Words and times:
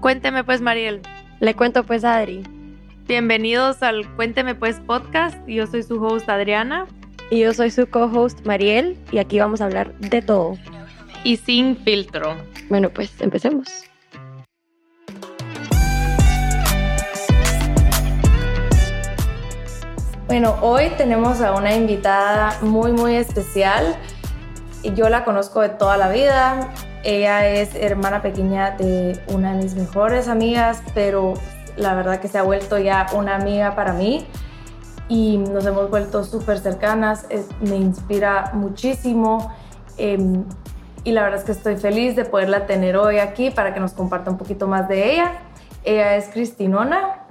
Cuénteme 0.00 0.44
pues, 0.44 0.60
Mariel. 0.60 1.02
Le 1.40 1.54
cuento 1.54 1.84
pues 1.84 2.04
a 2.04 2.16
Adri. 2.16 2.42
Bienvenidos 3.08 3.82
al 3.82 4.08
Cuénteme 4.14 4.54
pues 4.54 4.80
podcast. 4.80 5.36
Yo 5.46 5.66
soy 5.66 5.82
su 5.82 6.02
host 6.02 6.28
Adriana. 6.28 6.86
Y 7.28 7.40
yo 7.40 7.52
soy 7.52 7.72
su 7.72 7.88
co-host 7.88 8.46
Mariel 8.46 8.96
y 9.10 9.18
aquí 9.18 9.40
vamos 9.40 9.60
a 9.60 9.64
hablar 9.64 9.92
de 9.98 10.22
todo. 10.22 10.56
Y 11.24 11.38
sin 11.38 11.76
filtro. 11.76 12.36
Bueno, 12.68 12.90
pues 12.90 13.20
empecemos. 13.20 13.66
Bueno, 20.28 20.56
hoy 20.60 20.90
tenemos 20.96 21.40
a 21.40 21.54
una 21.54 21.74
invitada 21.74 22.56
muy, 22.60 22.92
muy 22.92 23.16
especial. 23.16 23.96
Yo 24.82 25.08
la 25.08 25.24
conozco 25.24 25.60
de 25.60 25.70
toda 25.70 25.96
la 25.96 26.08
vida. 26.08 26.70
Ella 27.02 27.48
es 27.48 27.74
hermana 27.74 28.22
pequeña 28.22 28.72
de 28.72 29.20
una 29.28 29.54
de 29.54 29.62
mis 29.62 29.74
mejores 29.74 30.28
amigas, 30.28 30.82
pero 30.94 31.34
la 31.76 31.94
verdad 31.94 32.20
que 32.20 32.28
se 32.28 32.38
ha 32.38 32.42
vuelto 32.42 32.78
ya 32.78 33.06
una 33.14 33.36
amiga 33.36 33.74
para 33.74 33.92
mí 33.92 34.26
y 35.08 35.38
nos 35.38 35.64
hemos 35.66 35.90
vuelto 35.90 36.24
súper 36.24 36.58
cercanas. 36.58 37.26
me 37.60 37.76
inspira 37.76 38.50
muchísimo 38.54 39.52
em, 39.98 40.44
y 41.04 41.12
la 41.12 41.22
verdad 41.22 41.40
es 41.40 41.44
que 41.44 41.52
estoy 41.52 41.76
feliz 41.76 42.16
de 42.16 42.24
poderla 42.24 42.66
tener 42.66 42.96
hoy 42.96 43.18
aquí 43.18 43.50
para 43.50 43.72
que 43.72 43.80
nos 43.80 43.92
comparta 43.92 44.30
un 44.30 44.38
poquito 44.38 44.66
más 44.66 44.88
de 44.88 45.12
ella. 45.12 45.32
Ella 45.84 46.16
es 46.16 46.28
Cristinona. 46.28 47.25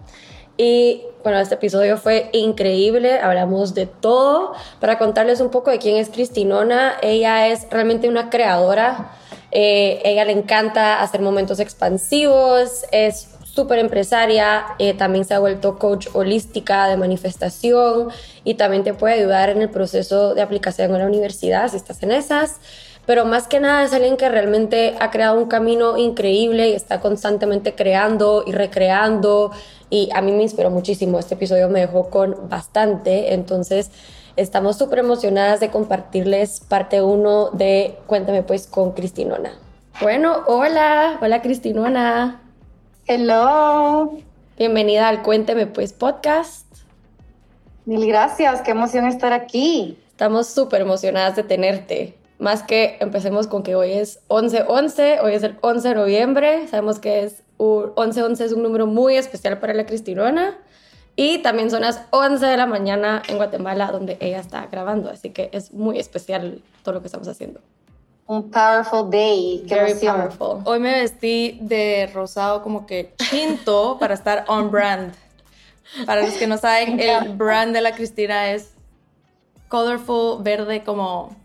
Y 0.57 1.03
bueno, 1.23 1.39
este 1.39 1.55
episodio 1.55 1.97
fue 1.97 2.29
increíble, 2.33 3.19
hablamos 3.19 3.73
de 3.73 3.87
todo. 3.87 4.53
Para 4.79 4.97
contarles 4.97 5.41
un 5.41 5.49
poco 5.49 5.71
de 5.71 5.79
quién 5.79 5.97
es 5.97 6.09
Cristinona, 6.09 6.95
ella 7.01 7.47
es 7.47 7.67
realmente 7.69 8.07
una 8.07 8.29
creadora 8.29 9.11
eh, 9.57 10.01
ella 10.03 10.25
le 10.25 10.33
encanta 10.33 11.01
hacer 11.01 11.21
momentos 11.21 11.61
expansivos, 11.61 12.83
es 12.91 13.29
súper 13.45 13.79
empresaria, 13.79 14.65
eh, 14.79 14.93
también 14.93 15.23
se 15.23 15.33
ha 15.33 15.39
vuelto 15.39 15.79
coach 15.79 16.07
holística 16.11 16.89
de 16.89 16.97
manifestación 16.97 18.09
y 18.43 18.55
también 18.55 18.83
te 18.83 18.93
puede 18.93 19.13
ayudar 19.13 19.49
en 19.49 19.61
el 19.61 19.69
proceso 19.69 20.35
de 20.35 20.41
aplicación 20.41 20.91
en 20.93 20.99
la 20.99 21.05
universidad 21.05 21.69
si 21.69 21.77
estás 21.77 22.03
en 22.03 22.11
esas. 22.11 22.59
Pero 23.05 23.23
más 23.23 23.47
que 23.47 23.61
nada 23.61 23.85
es 23.85 23.93
alguien 23.93 24.17
que 24.17 24.27
realmente 24.27 24.95
ha 24.99 25.09
creado 25.09 25.37
un 25.39 25.47
camino 25.47 25.95
increíble 25.95 26.67
y 26.69 26.73
está 26.73 26.99
constantemente 26.99 27.75
creando 27.75 28.43
y 28.45 28.51
recreando. 28.51 29.51
Y 29.89 30.09
a 30.13 30.21
mí 30.21 30.31
me 30.31 30.43
inspiró 30.43 30.69
muchísimo. 30.69 31.19
Este 31.19 31.35
episodio 31.35 31.69
me 31.69 31.81
dejó 31.81 32.09
con 32.09 32.49
bastante. 32.49 33.33
Entonces, 33.33 33.91
Estamos 34.37 34.77
súper 34.77 34.99
emocionadas 34.99 35.61
de 35.61 35.69
compartirles 35.69 36.59
parte 36.59 37.01
1 37.01 37.51
de 37.51 37.97
Cuéntame 38.05 38.43
pues 38.43 38.67
con 38.67 38.91
Cristinona. 38.91 39.53
Bueno, 40.01 40.41
hola, 40.47 41.17
hola 41.21 41.41
Cristinona. 41.41 42.41
Hello. 43.07 44.11
Bienvenida 44.57 45.07
al 45.07 45.21
Cuénteme 45.21 45.67
pues 45.67 45.93
podcast. 45.93 46.65
Mil 47.85 48.05
gracias, 48.05 48.61
qué 48.61 48.71
emoción 48.71 49.07
estar 49.07 49.31
aquí. 49.31 49.97
Estamos 50.09 50.47
súper 50.47 50.81
emocionadas 50.81 51.37
de 51.37 51.43
tenerte. 51.43 52.17
Más 52.37 52.61
que 52.61 52.97
empecemos 52.99 53.47
con 53.47 53.63
que 53.63 53.75
hoy 53.75 53.93
es 53.93 54.19
11-11, 54.27 55.19
hoy 55.23 55.33
es 55.33 55.43
el 55.43 55.57
11 55.61 55.87
de 55.87 55.95
noviembre. 55.95 56.67
Sabemos 56.67 56.99
que 56.99 57.23
es 57.23 57.41
11-11 57.57 58.41
es 58.41 58.51
un 58.51 58.63
número 58.63 58.87
muy 58.87 59.15
especial 59.15 59.59
para 59.59 59.73
la 59.73 59.85
Cristinona. 59.85 60.57
Y 61.17 61.37
también 61.39 61.71
son 61.71 61.81
las 61.81 62.01
11 62.09 62.45
de 62.45 62.57
la 62.57 62.65
mañana 62.65 63.23
en 63.27 63.37
Guatemala, 63.37 63.89
donde 63.91 64.17
ella 64.19 64.39
está 64.39 64.67
grabando. 64.67 65.09
Así 65.09 65.29
que 65.29 65.49
es 65.53 65.71
muy 65.71 65.97
especial 65.97 66.61
todo 66.83 66.95
lo 66.95 67.01
que 67.01 67.07
estamos 67.07 67.27
haciendo. 67.27 67.61
Un 68.27 68.49
powerful 68.49 69.09
day. 69.09 69.63
Qué 69.67 69.75
Very 69.75 69.93
powerful. 69.93 70.61
Hoy 70.65 70.79
me 70.79 70.91
vestí 70.91 71.57
de 71.61 72.09
rosado 72.13 72.63
como 72.63 72.85
que 72.85 73.13
quinto 73.29 73.97
para 73.99 74.13
estar 74.13 74.43
on 74.47 74.71
brand. 74.71 75.13
Para 76.05 76.23
los 76.23 76.33
que 76.33 76.47
no 76.47 76.57
saben, 76.57 76.99
el 76.99 77.35
brand 77.35 77.73
de 77.73 77.81
la 77.81 77.93
Cristina 77.93 78.51
es 78.51 78.71
colorful, 79.69 80.41
verde 80.41 80.83
como 80.83 81.35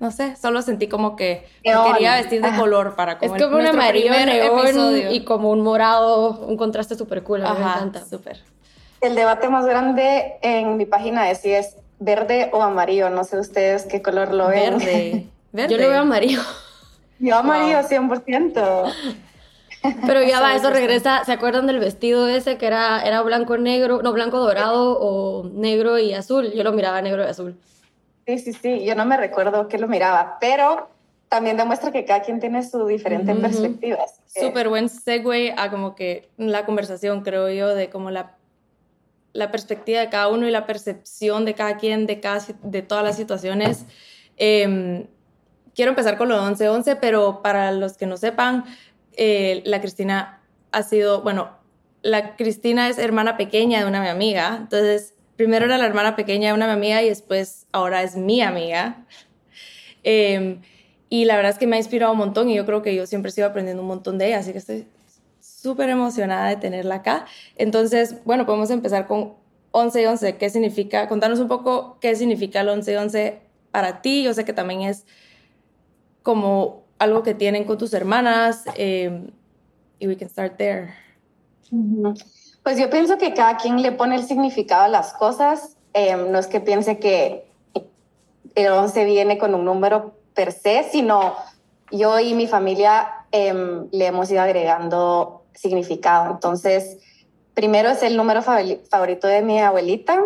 no 0.00 0.10
sé, 0.10 0.34
solo 0.36 0.62
sentí 0.62 0.88
como 0.88 1.14
que 1.14 1.46
quería 1.62 2.14
vestir 2.14 2.40
de 2.40 2.56
color 2.56 2.96
para 2.96 3.18
como 3.18 3.36
Es 3.36 3.42
como 3.42 3.58
un 3.58 3.66
amarillo 3.66 4.12
neón 4.12 5.12
y 5.12 5.24
como 5.24 5.50
un 5.50 5.60
morado, 5.60 6.40
un 6.40 6.56
contraste 6.56 6.94
súper 6.94 7.22
cool, 7.22 7.42
me 7.42 7.48
encanta. 7.48 8.04
súper. 8.06 8.38
El 9.02 9.14
debate 9.14 9.50
más 9.50 9.66
grande 9.66 10.38
en 10.40 10.78
mi 10.78 10.86
página 10.86 11.30
es 11.30 11.42
si 11.42 11.52
es 11.52 11.76
verde 11.98 12.48
o 12.52 12.62
amarillo, 12.62 13.10
no 13.10 13.24
sé 13.24 13.38
ustedes 13.38 13.84
qué 13.84 14.00
color 14.00 14.32
lo 14.32 14.48
ven. 14.48 14.78
Verde, 14.78 15.26
verde. 15.52 15.74
Yo 15.76 15.82
lo 15.82 15.90
veo 15.90 16.00
amarillo. 16.00 16.40
Yo 17.18 17.36
amarillo 17.36 17.80
100%. 17.80 18.92
Pero 20.06 20.22
ya 20.22 20.40
va, 20.42 20.54
eso 20.54 20.70
regresa. 20.70 21.26
¿Se 21.26 21.32
acuerdan 21.32 21.66
del 21.66 21.78
vestido 21.78 22.26
ese 22.26 22.56
que 22.56 22.66
era, 22.66 23.02
era 23.02 23.20
blanco 23.20 23.58
negro, 23.58 24.00
no 24.02 24.14
blanco 24.14 24.38
dorado 24.38 24.98
o 24.98 25.44
negro 25.44 25.98
y 25.98 26.14
azul? 26.14 26.52
Yo 26.52 26.64
lo 26.64 26.72
miraba 26.72 27.02
negro 27.02 27.22
y 27.22 27.26
azul. 27.26 27.58
Sí, 28.26 28.38
sí, 28.38 28.52
sí, 28.52 28.84
yo 28.84 28.94
no 28.94 29.04
me 29.04 29.16
recuerdo 29.16 29.68
que 29.68 29.78
lo 29.78 29.88
miraba, 29.88 30.38
pero 30.40 30.88
también 31.28 31.56
demuestra 31.56 31.92
que 31.92 32.04
cada 32.04 32.22
quien 32.22 32.40
tiene 32.40 32.68
su 32.68 32.86
diferente 32.86 33.34
perspectivas. 33.34 34.20
Súper 34.26 34.68
buen 34.68 34.88
segue 34.88 35.54
a 35.56 35.70
como 35.70 35.94
que 35.94 36.28
la 36.36 36.66
conversación, 36.66 37.22
creo 37.22 37.48
yo, 37.50 37.74
de 37.74 37.88
como 37.88 38.10
la, 38.10 38.36
la 39.32 39.52
perspectiva 39.52 40.00
de 40.00 40.08
cada 40.08 40.28
uno 40.28 40.48
y 40.48 40.50
la 40.50 40.66
percepción 40.66 41.44
de 41.44 41.54
cada 41.54 41.76
quien 41.76 42.06
de, 42.06 42.18
cada, 42.18 42.42
de 42.62 42.82
todas 42.82 43.04
las 43.04 43.16
situaciones. 43.16 43.86
Em, 44.36 45.06
quiero 45.74 45.90
empezar 45.90 46.18
con 46.18 46.28
lo 46.28 46.42
11-11, 46.42 46.98
pero 47.00 47.42
para 47.42 47.70
los 47.70 47.96
que 47.96 48.06
no 48.06 48.16
sepan, 48.16 48.64
eh, 49.12 49.62
la 49.64 49.80
Cristina 49.80 50.40
ha 50.72 50.82
sido, 50.82 51.22
bueno, 51.22 51.50
la 52.02 52.34
Cristina 52.34 52.88
es 52.88 52.98
hermana 52.98 53.36
pequeña 53.36 53.80
de 53.80 53.86
una 53.86 54.00
mi 54.00 54.08
amiga, 54.08 54.56
entonces 54.58 55.14
primero 55.40 55.64
era 55.64 55.78
la 55.78 55.86
hermana 55.86 56.16
pequeña 56.16 56.48
de 56.48 56.52
una 56.52 56.70
amiga 56.70 57.02
y 57.02 57.08
después 57.08 57.66
ahora 57.72 58.02
es 58.02 58.14
mi 58.14 58.42
amiga. 58.42 59.06
Em, 60.02 60.60
y 61.08 61.24
la 61.24 61.34
verdad 61.36 61.52
es 61.52 61.58
que 61.58 61.66
me 61.66 61.76
ha 61.76 61.78
inspirado 61.78 62.12
un 62.12 62.18
montón 62.18 62.50
y 62.50 62.54
yo 62.56 62.66
creo 62.66 62.82
que 62.82 62.94
yo 62.94 63.06
siempre 63.06 63.30
sigo 63.30 63.46
aprendiendo 63.46 63.80
un 63.80 63.88
montón 63.88 64.18
de 64.18 64.26
ella, 64.26 64.40
así 64.40 64.52
que 64.52 64.58
estoy 64.58 64.86
súper 65.40 65.88
emocionada 65.88 66.50
de 66.50 66.56
tenerla 66.56 66.96
acá. 66.96 67.24
Entonces, 67.56 68.22
bueno, 68.26 68.44
podemos 68.44 68.68
empezar 68.68 69.06
con 69.06 69.32
11 69.70 70.02
y 70.02 70.04
11. 70.04 70.36
¿Qué 70.36 70.50
significa? 70.50 71.08
Contanos 71.08 71.40
un 71.40 71.48
poco 71.48 71.96
qué 72.02 72.14
significa 72.16 72.60
el 72.60 72.68
11 72.68 72.92
y 72.92 72.96
11 72.96 73.40
para 73.70 74.02
ti. 74.02 74.22
Yo 74.22 74.34
sé 74.34 74.44
que 74.44 74.52
también 74.52 74.82
es 74.82 75.06
como 76.22 76.84
algo 76.98 77.22
que 77.22 77.32
tienen 77.32 77.64
con 77.64 77.78
tus 77.78 77.94
hermanas 77.94 78.64
em, 78.74 79.30
y 79.98 80.06
we 80.06 80.18
can 80.18 80.28
start 80.28 80.58
there. 80.58 80.90
Pues 82.62 82.78
yo 82.78 82.90
pienso 82.90 83.18
que 83.18 83.34
cada 83.34 83.56
quien 83.56 83.80
le 83.82 83.92
pone 83.92 84.16
el 84.16 84.24
significado 84.24 84.82
a 84.82 84.88
las 84.88 85.12
cosas. 85.12 85.76
Em, 85.92 86.30
no 86.30 86.38
es 86.38 86.46
que 86.46 86.60
piense 86.60 86.98
que 86.98 87.44
el 88.54 88.72
11 88.72 89.04
viene 89.04 89.38
con 89.38 89.54
un 89.54 89.64
número 89.64 90.14
per 90.34 90.52
se, 90.52 90.84
sino 90.90 91.34
yo 91.90 92.20
y 92.20 92.34
mi 92.34 92.46
familia 92.46 93.26
em, 93.32 93.88
le 93.90 94.06
hemos 94.06 94.30
ido 94.30 94.42
agregando 94.42 95.42
significado. 95.54 96.30
Entonces, 96.32 96.98
primero 97.54 97.90
es 97.90 98.02
el 98.02 98.16
número 98.16 98.42
favorito 98.42 99.26
de 99.26 99.42
mi 99.42 99.60
abuelita 99.60 100.22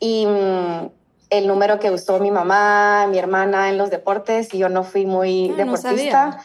y 0.00 0.26
mm, 0.26 0.90
el 1.30 1.46
número 1.46 1.78
que 1.78 1.90
usó 1.90 2.18
mi 2.20 2.30
mamá, 2.30 3.06
mi 3.08 3.18
hermana 3.18 3.68
en 3.70 3.78
los 3.78 3.90
deportes, 3.90 4.52
y 4.54 4.58
yo 4.58 4.68
no 4.68 4.84
fui 4.84 5.06
muy 5.06 5.50
ah, 5.50 5.56
deportista. 5.56 6.42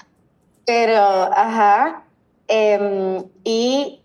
pero, 0.66 1.00
ajá. 1.00 2.04
Em, 2.48 3.24
y 3.44 4.02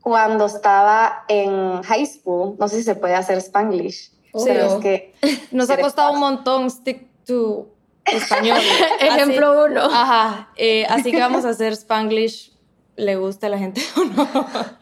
cuando 0.00 0.46
estaba 0.46 1.24
en 1.28 1.82
high 1.82 2.06
school, 2.06 2.56
no 2.58 2.68
sé 2.68 2.76
si 2.76 2.82
se 2.84 2.94
puede 2.94 3.14
hacer 3.14 3.38
spanglish, 3.38 4.12
pero 4.44 4.76
es 4.76 4.82
que 4.82 5.14
nos 5.50 5.70
ha 5.70 5.78
costado 5.78 6.12
un 6.12 6.20
montón 6.20 6.70
stick 6.70 7.06
to 7.26 7.68
español. 8.04 8.58
Ejemplo 9.00 9.66
uno. 9.66 9.84
Ajá, 9.84 10.50
eh, 10.56 10.86
así 10.88 11.10
que 11.10 11.20
vamos 11.20 11.44
a 11.44 11.50
hacer 11.50 11.72
spanglish, 11.74 12.52
le 12.96 13.16
gusta 13.16 13.46
a 13.46 13.50
la 13.50 13.58
gente 13.58 13.82
o 13.96 14.04
no. 14.04 14.28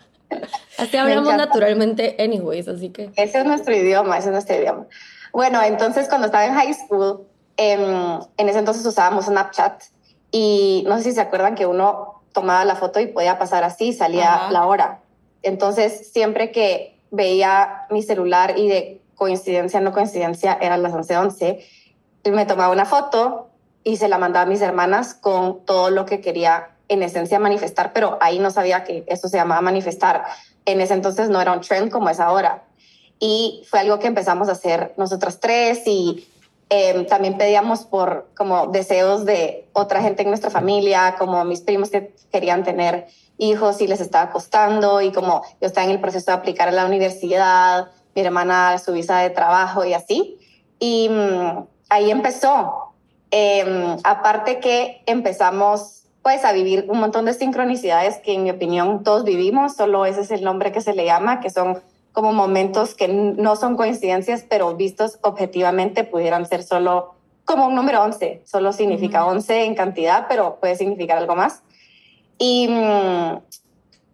Así 0.76 0.96
hablamos 0.96 1.34
naturalmente 1.34 2.14
anyways, 2.18 2.68
así 2.68 2.90
que... 2.90 3.10
Ese 3.16 3.38
es 3.38 3.44
nuestro 3.46 3.74
idioma, 3.74 4.18
ese 4.18 4.28
es 4.28 4.32
nuestro 4.32 4.56
idioma. 4.56 4.86
Bueno, 5.32 5.62
entonces 5.62 6.06
cuando 6.06 6.26
estaba 6.26 6.44
en 6.44 6.54
high 6.54 6.74
school, 6.74 7.26
em, 7.56 8.20
en 8.36 8.48
ese 8.48 8.58
entonces 8.58 8.84
usábamos 8.84 9.24
Snapchat 9.24 9.84
y 10.30 10.84
no 10.86 10.98
sé 10.98 11.04
si 11.04 11.12
se 11.12 11.22
acuerdan 11.22 11.54
que 11.54 11.66
uno 11.66 12.22
tomaba 12.32 12.64
la 12.64 12.76
foto 12.76 13.00
y 13.00 13.06
podía 13.06 13.38
pasar 13.38 13.64
así, 13.64 13.92
salía 13.92 14.48
la 14.50 14.66
hora. 14.66 15.00
Entonces, 15.42 16.10
siempre 16.12 16.52
que 16.52 16.98
veía 17.10 17.86
mi 17.90 18.02
celular 18.02 18.58
y 18.58 18.68
de 18.68 19.00
coincidencia, 19.14 19.80
no 19.80 19.92
coincidencia, 19.92 20.58
eran 20.60 20.82
las 20.82 20.92
11:11, 20.92 21.64
me 22.30 22.44
tomaba 22.44 22.72
una 22.72 22.84
foto 22.84 23.48
y 23.84 23.96
se 23.96 24.08
la 24.08 24.18
mandaba 24.18 24.44
a 24.44 24.48
mis 24.48 24.60
hermanas 24.60 25.14
con 25.14 25.64
todo 25.64 25.90
lo 25.90 26.04
que 26.04 26.20
quería 26.20 26.70
en 26.88 27.02
esencia 27.02 27.38
manifestar, 27.38 27.92
pero 27.92 28.18
ahí 28.20 28.38
no 28.38 28.50
sabía 28.50 28.84
que 28.84 29.04
eso 29.06 29.28
se 29.28 29.38
llamaba 29.38 29.60
manifestar. 29.60 30.24
En 30.66 30.80
ese 30.80 30.94
entonces 30.94 31.30
no 31.30 31.40
era 31.40 31.52
un 31.52 31.60
trend 31.60 31.90
como 31.90 32.10
es 32.10 32.20
ahora. 32.20 32.64
Y 33.18 33.64
fue 33.68 33.80
algo 33.80 33.98
que 33.98 34.06
empezamos 34.06 34.48
a 34.48 34.52
hacer 34.52 34.92
nosotras 34.96 35.40
tres 35.40 35.82
y 35.86 36.26
Em, 36.70 37.06
también 37.06 37.38
pedíamos 37.38 37.84
por 37.84 38.28
como 38.36 38.66
deseos 38.66 39.24
de 39.24 39.66
otra 39.72 40.02
gente 40.02 40.22
en 40.22 40.28
nuestra 40.28 40.50
familia, 40.50 41.14
como 41.18 41.42
mis 41.44 41.62
primos 41.62 41.88
que 41.88 42.12
querían 42.30 42.62
tener 42.62 43.06
hijos 43.38 43.80
y 43.80 43.86
les 43.86 44.00
estaba 44.00 44.30
costando 44.30 45.00
y 45.00 45.12
como 45.12 45.42
yo 45.60 45.66
estaba 45.66 45.86
en 45.86 45.92
el 45.92 46.00
proceso 46.00 46.30
de 46.30 46.36
aplicar 46.36 46.68
a 46.68 46.72
la 46.72 46.86
universidad, 46.86 47.88
mi 48.14 48.22
hermana 48.22 48.78
su 48.78 48.92
visa 48.92 49.18
de 49.18 49.30
trabajo 49.30 49.84
y 49.84 49.94
así. 49.94 50.38
Y 50.78 51.08
mm, 51.08 51.64
ahí 51.88 52.10
empezó. 52.10 52.92
Em, 53.30 53.96
aparte 54.04 54.58
que 54.58 55.02
empezamos 55.06 56.04
pues 56.22 56.44
a 56.44 56.52
vivir 56.52 56.86
un 56.88 56.98
montón 56.98 57.24
de 57.24 57.34
sincronicidades 57.34 58.18
que 58.18 58.34
en 58.34 58.44
mi 58.44 58.50
opinión 58.50 59.02
todos 59.02 59.24
vivimos, 59.24 59.76
solo 59.76 60.04
ese 60.04 60.22
es 60.22 60.30
el 60.30 60.42
nombre 60.42 60.72
que 60.72 60.80
se 60.80 60.94
le 60.94 61.04
llama, 61.04 61.40
que 61.40 61.48
son 61.48 61.80
como 62.12 62.32
momentos 62.32 62.94
que 62.94 63.08
no 63.08 63.54
son 63.54 63.76
coincidencias, 63.76 64.44
pero 64.48 64.74
vistos 64.74 65.18
objetivamente 65.22 66.04
pudieran 66.04 66.46
ser 66.46 66.62
solo 66.64 67.14
como 67.44 67.66
un 67.66 67.74
número 67.74 68.02
11, 68.02 68.42
solo 68.44 68.72
significa 68.72 69.24
11 69.24 69.64
en 69.64 69.74
cantidad, 69.74 70.26
pero 70.28 70.58
puede 70.60 70.76
significar 70.76 71.16
algo 71.16 71.34
más. 71.34 71.62
Y 72.38 72.68
mm, 72.68 73.40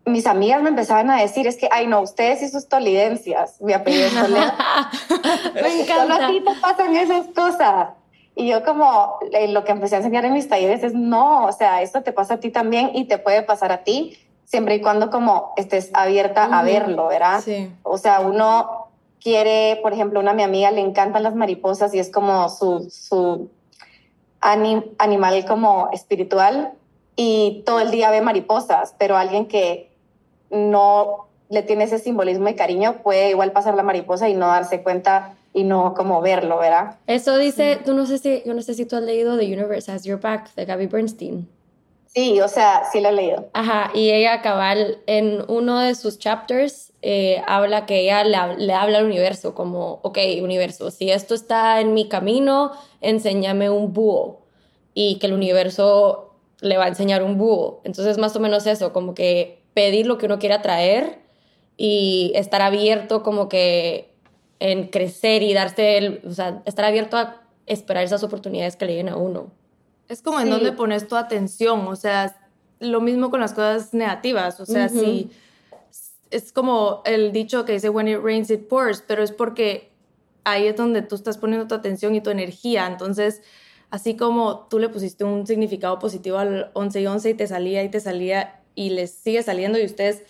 mis 0.07 0.27
amigas 0.27 0.63
me 0.63 0.71
empezaban 0.71 1.11
a 1.11 1.21
decir, 1.21 1.47
es 1.47 1.57
que, 1.57 1.69
ay 1.71 1.87
no, 1.87 2.01
ustedes 2.01 2.43
y 2.43 2.49
sus 2.49 2.69
tolidencias, 2.69 3.61
mi 3.61 3.73
apellido 3.73 4.07
es 4.07 4.13
me 5.55 5.83
encanta. 5.83 6.03
Solo 6.03 6.15
a 6.15 6.29
ti 6.29 6.41
te 6.41 6.55
pasan 6.61 6.97
esas 6.97 7.27
cosas. 7.29 7.89
Y 8.37 8.49
yo 8.49 8.65
como 8.65 9.19
lo 9.49 9.65
que 9.65 9.73
empecé 9.73 9.95
a 9.95 9.99
enseñar 9.99 10.25
en 10.25 10.33
mis 10.33 10.49
talleres 10.49 10.83
es, 10.83 10.93
no, 10.93 11.45
o 11.45 11.53
sea, 11.53 11.83
esto 11.83 12.03
te 12.03 12.13
pasa 12.13 12.35
a 12.35 12.41
ti 12.41 12.51
también 12.51 12.91
y 12.95 13.05
te 13.05 13.19
puede 13.19 13.43
pasar 13.43 13.71
a 13.71 13.85
ti, 13.85 14.19
siempre 14.45 14.75
y 14.75 14.81
cuando 14.81 15.11
como 15.11 15.53
estés 15.57 15.91
abierta 15.95 16.45
a 16.45 16.63
verlo, 16.65 17.07
¿verdad? 17.07 17.41
Sí. 17.45 17.71
O 17.85 17.97
sea, 17.97 18.21
uno 18.21 18.89
quiere, 19.21 19.79
por 19.83 19.93
ejemplo, 19.93 20.19
una 20.19 20.35
mi 20.35 20.43
amiga 20.43 20.73
le 20.73 20.81
encantan 20.81 21.23
las 21.23 21.37
mariposas 21.37 21.95
y 21.95 22.01
es 22.01 22.11
como 22.11 22.49
su, 22.49 22.91
su 22.91 23.49
animal 24.41 25.45
como 25.47 25.89
espiritual 25.93 26.73
y 27.17 27.63
todo 27.67 27.81
el 27.81 27.91
día 27.91 28.11
ve 28.11 28.21
mariposas, 28.21 28.95
pero 28.99 29.17
alguien 29.17 29.47
que 29.47 29.91
no 30.51 31.27
le 31.49 31.63
tiene 31.63 31.85
ese 31.85 31.99
simbolismo 31.99 32.49
y 32.49 32.55
cariño 32.55 33.03
puede 33.03 33.31
igual 33.31 33.53
pasar 33.53 33.75
la 33.75 33.83
mariposa 33.83 34.29
y 34.29 34.35
no 34.35 34.47
darse 34.49 34.83
cuenta 34.83 35.37
y 35.53 35.63
no 35.65 35.95
como 35.95 36.21
verlo, 36.21 36.59
¿verdad? 36.59 36.97
Eso 37.07 37.39
dice, 37.39 37.79
tú 37.85 37.95
no 37.95 38.07
sé 38.07 38.19
si, 38.19 38.43
yo 38.45 38.55
no 38.55 38.63
sé 38.63 38.75
si 38.75 38.87
tú 38.87 38.97
has 38.97 39.03
leído 39.03 39.39
The 39.39 39.45
Universe 39.45 39.91
Has 39.91 40.05
Your 40.05 40.21
Back 40.21 40.53
de 40.55 40.65
Gabby 40.65 40.87
Bernstein. 40.87 41.49
Sí, 42.07 42.41
o 42.41 42.49
sea, 42.49 42.85
sí 42.93 43.01
lo 43.01 43.09
he 43.09 43.13
leído. 43.13 43.49
Ajá, 43.53 43.91
y 43.95 44.11
ella 44.11 44.41
cabal 44.41 44.99
en 45.07 45.45
uno 45.49 45.81
de 45.81 45.95
sus 45.95 46.19
chapters 46.19 46.93
eh, 47.03 47.43
habla 47.47 47.87
que 47.87 48.01
ella 48.01 48.25
le, 48.25 48.57
le, 48.65 48.73
habla 48.73 48.99
al 48.99 49.05
universo 49.05 49.55
como, 49.55 50.01
ok, 50.03 50.19
universo, 50.43 50.91
si 50.91 51.11
esto 51.11 51.35
está 51.35 51.81
en 51.81 51.93
mi 51.93 52.09
camino, 52.09 52.73
enséñame 53.01 53.69
un 53.71 53.93
búho 53.93 54.41
y 54.95 55.19
que 55.19 55.27
el 55.27 55.33
universo 55.33 56.34
le 56.61 56.77
va 56.77 56.85
a 56.85 56.89
enseñar 56.89 57.23
un 57.23 57.39
búho. 57.39 57.81
Entonces, 57.85 58.19
más 58.19 58.35
o 58.37 58.41
menos 58.41 58.67
eso, 58.67 58.93
como 58.93 59.15
que 59.15 59.63
pedir 59.75 60.07
lo 60.07 60.19
que 60.19 60.27
uno 60.27 60.39
quiera 60.39 60.63
traer 60.63 61.19
y 61.77 62.33
estar 62.35 62.63
abierto 62.63 63.23
como 63.23 63.49
que 63.49 64.15
en 64.61 64.89
crecer 64.89 65.43
y 65.43 65.53
darse, 65.53 65.99
el, 65.99 66.23
o 66.27 66.33
sea, 66.33 66.63
estar 66.65 66.85
abierto 66.85 67.17
a 67.17 67.43
esperar 67.67 68.05
esas 68.05 68.23
oportunidades 68.23 68.77
que 68.77 68.87
le 68.87 68.93
lleguen 68.93 69.09
a 69.09 69.17
uno. 69.17 69.51
Es 70.09 70.23
como 70.23 70.41
en 70.41 70.51
donde 70.51 70.73
pones 70.73 71.09
tu 71.09 71.17
atención, 71.17 71.87
o 71.87 71.97
sea, 71.97 72.37
lo 72.79 73.01
mismo 73.01 73.31
con 73.31 73.41
las 73.41 73.53
cosas 73.53 73.95
negativas, 73.95 74.61
o 74.61 74.67
sea, 74.67 74.89
si 74.89 75.31
es 76.31 76.53
como 76.53 77.03
el 77.05 77.33
dicho 77.33 77.65
que 77.65 77.73
dice 77.73 77.89
when 77.89 78.09
it 78.09 78.19
rains 78.23 78.51
it 78.51 78.69
pours, 78.69 79.03
pero 79.07 79.23
es 79.23 79.33
porque 79.33 79.91
ahí 80.45 80.67
es 80.67 80.77
donde 80.77 81.03
tú 81.03 81.15
estás 81.15 81.39
poniendo 81.39 81.67
tu 81.67 81.75
atención 81.75 82.15
y 82.15 82.21
tu 82.21 82.31
energía, 82.31 82.87
entonces 82.87 83.43
así 83.95 84.17
como 84.17 84.67
tú 84.67 84.81
le 84.81 84.89
pusiste 84.89 85.23
un 85.23 85.47
significado 85.47 86.01
positivo 86.01 86.39
al 86.39 86.73
11 86.73 87.01
y 87.01 87.07
11 87.07 87.31
y 87.31 87.35
te 87.35 87.47
salía 87.47 87.85
y 87.85 87.89
te 87.89 88.01
salía 88.01 88.61
y 88.75 88.91
les 88.91 89.15
sigue 89.15 89.41
saliendo 89.45 89.79
y 89.79 89.85
ustedes 89.85 90.25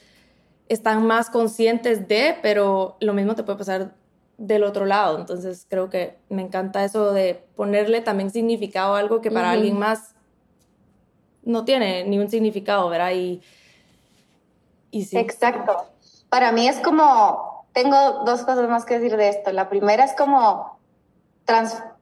están 0.68 1.06
más 1.06 1.30
conscientes 1.30 2.06
de, 2.06 2.36
pero 2.42 2.98
lo 3.00 3.14
mismo 3.14 3.34
te 3.34 3.42
puede 3.42 3.56
pasar 3.56 3.94
del 4.36 4.64
otro 4.64 4.84
lado. 4.84 5.18
Entonces 5.18 5.66
creo 5.66 5.88
que 5.88 6.18
me 6.28 6.42
encanta 6.42 6.84
eso 6.84 7.14
de 7.14 7.42
ponerle 7.56 8.02
también 8.02 8.30
significado 8.30 8.96
a 8.96 8.98
algo 8.98 9.22
que 9.22 9.30
para 9.30 9.52
alguien 9.52 9.78
más 9.78 10.14
no 11.42 11.64
tiene 11.64 12.04
ni 12.04 12.18
un 12.18 12.28
significado, 12.28 12.90
¿verdad? 12.90 13.12
Y, 13.12 13.40
y 14.90 15.06
sí. 15.06 15.16
Exacto. 15.16 15.86
Para 16.28 16.52
mí 16.52 16.68
es 16.68 16.80
como, 16.80 17.66
tengo 17.72 18.24
dos 18.26 18.42
cosas 18.42 18.68
más 18.68 18.84
que 18.84 18.98
decir 18.98 19.16
de 19.16 19.30
esto. 19.30 19.52
La 19.52 19.70
primera 19.70 20.04
es 20.04 20.12
como 20.12 20.78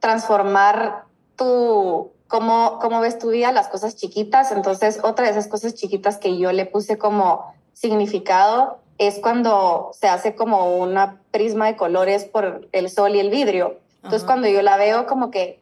transformar 0.00 1.11
tu, 1.42 2.12
cómo, 2.28 2.78
cómo 2.80 3.00
ves 3.00 3.18
tu 3.18 3.30
vida, 3.30 3.52
las 3.52 3.68
cosas 3.68 3.96
chiquitas. 3.96 4.52
Entonces, 4.52 5.00
otra 5.02 5.26
de 5.26 5.32
esas 5.32 5.48
cosas 5.48 5.74
chiquitas 5.74 6.18
que 6.18 6.38
yo 6.38 6.52
le 6.52 6.66
puse 6.66 6.98
como 6.98 7.52
significado 7.72 8.78
es 8.98 9.18
cuando 9.18 9.90
se 9.92 10.08
hace 10.08 10.34
como 10.34 10.76
una 10.76 11.20
prisma 11.30 11.66
de 11.66 11.76
colores 11.76 12.24
por 12.24 12.68
el 12.72 12.90
sol 12.90 13.14
y 13.14 13.20
el 13.20 13.30
vidrio. 13.30 13.78
Entonces, 13.96 14.24
cuando 14.24 14.48
yo 14.48 14.62
la 14.62 14.76
veo, 14.76 15.06
como 15.06 15.30
que 15.30 15.60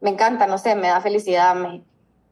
me 0.00 0.10
encanta, 0.10 0.46
no 0.46 0.58
sé, 0.58 0.74
me 0.74 0.88
da 0.88 1.00
felicidad. 1.00 1.54
Me, 1.54 1.82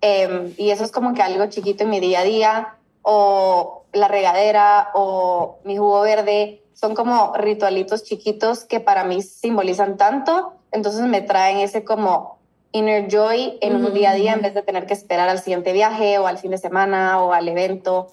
em, 0.01 0.55
y 0.57 0.71
eso 0.71 0.85
es 0.85 0.93
como 0.93 1.15
que 1.15 1.23
algo 1.23 1.47
chiquito 1.47 1.85
en 1.85 1.91
mi 1.91 2.01
día 2.01 2.21
a 2.21 2.25
día, 2.25 2.75
o 3.03 3.85
la 3.93 4.09
regadera, 4.09 4.91
o 4.95 5.59
mi 5.65 5.77
jugo 5.77 6.01
verde. 6.01 6.63
Son 6.75 6.95
como 6.95 7.35
ritualitos 7.37 8.05
chiquitos 8.05 8.65
que 8.65 8.81
para 8.81 9.05
mí 9.05 9.23
simbolizan 9.23 9.97
tanto. 9.97 10.55
Entonces, 10.73 11.03
me 11.03 11.23
traen 11.23 11.59
ese 11.59 11.85
como 11.85 12.38
inner 12.73 13.09
joy 13.09 13.59
en 13.61 13.77
un 13.77 13.95
día 13.95 14.11
a 14.11 14.15
día 14.15 14.33
en 14.33 14.43
vez 14.43 14.55
de 14.55 14.63
tener 14.63 14.87
que 14.87 14.95
esperar 14.95 15.29
al 15.29 15.41
siguiente 15.41 15.73
viaje 15.73 16.19
o 16.19 16.27
al 16.27 16.39
fin 16.39 16.51
de 16.51 16.59
semana 16.59 17.23
o 17.23 17.33
al 17.33 17.49
evento. 17.49 18.13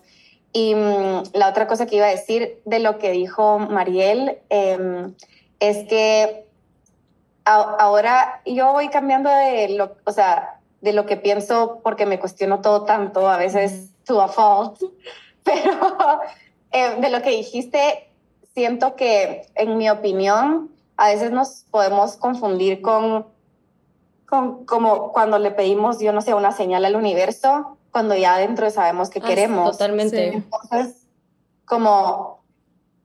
Y 0.54 0.74
mm, 0.74 1.24
la 1.34 1.50
otra 1.50 1.68
cosa 1.68 1.86
que 1.86 1.98
iba 1.98 2.06
a 2.06 2.12
decir 2.12 2.62
de 2.66 2.80
lo 2.80 2.98
que 2.98 3.12
dijo 3.12 3.60
Mariel 3.60 4.40
em, 4.50 5.14
es 5.60 5.88
que 5.88 6.46
ahora 7.44 8.42
yo 8.46 8.72
voy 8.72 8.88
cambiando 8.88 9.30
de 9.30 9.70
lo, 9.70 9.96
o 10.06 10.12
sea, 10.12 10.60
de 10.82 10.94
lo 10.94 11.06
que 11.06 11.18
pienso 11.18 11.82
porque 11.84 12.06
me 12.06 12.20
cuestiono 12.20 12.62
todo 12.62 12.84
tanto, 12.86 13.28
a 13.30 13.38
veces 13.38 13.90
to 14.06 14.22
a 14.22 14.28
fault, 14.28 14.82
pero 15.44 16.22
em, 16.72 17.02
de 17.02 17.10
lo 17.10 17.22
que 17.22 17.32
dijiste, 17.32 18.10
siento 18.54 18.96
que 18.96 19.48
en 19.56 19.78
mi 19.78 19.90
opinión 19.90 20.72
a 20.98 21.10
veces 21.10 21.32
nos 21.32 21.66
podemos 21.70 22.16
confundir 22.16 22.82
con, 22.82 23.28
con 24.36 24.66
como 24.66 25.12
cuando 25.12 25.40
le 25.40 25.52
pedimos, 25.52 26.00
yo 26.00 26.12
no 26.12 26.22
sé, 26.22 26.34
una 26.34 26.52
señal 26.52 26.86
al 26.86 26.96
universo 26.96 27.78
cuando 27.92 28.16
ya 28.16 28.36
adentro 28.36 28.70
sabemos 28.70 29.10
qué 29.10 29.20
ah, 29.24 29.26
queremos. 29.26 29.72
Totalmente. 29.72 30.34
Entonces, 30.34 31.08
como, 31.66 32.44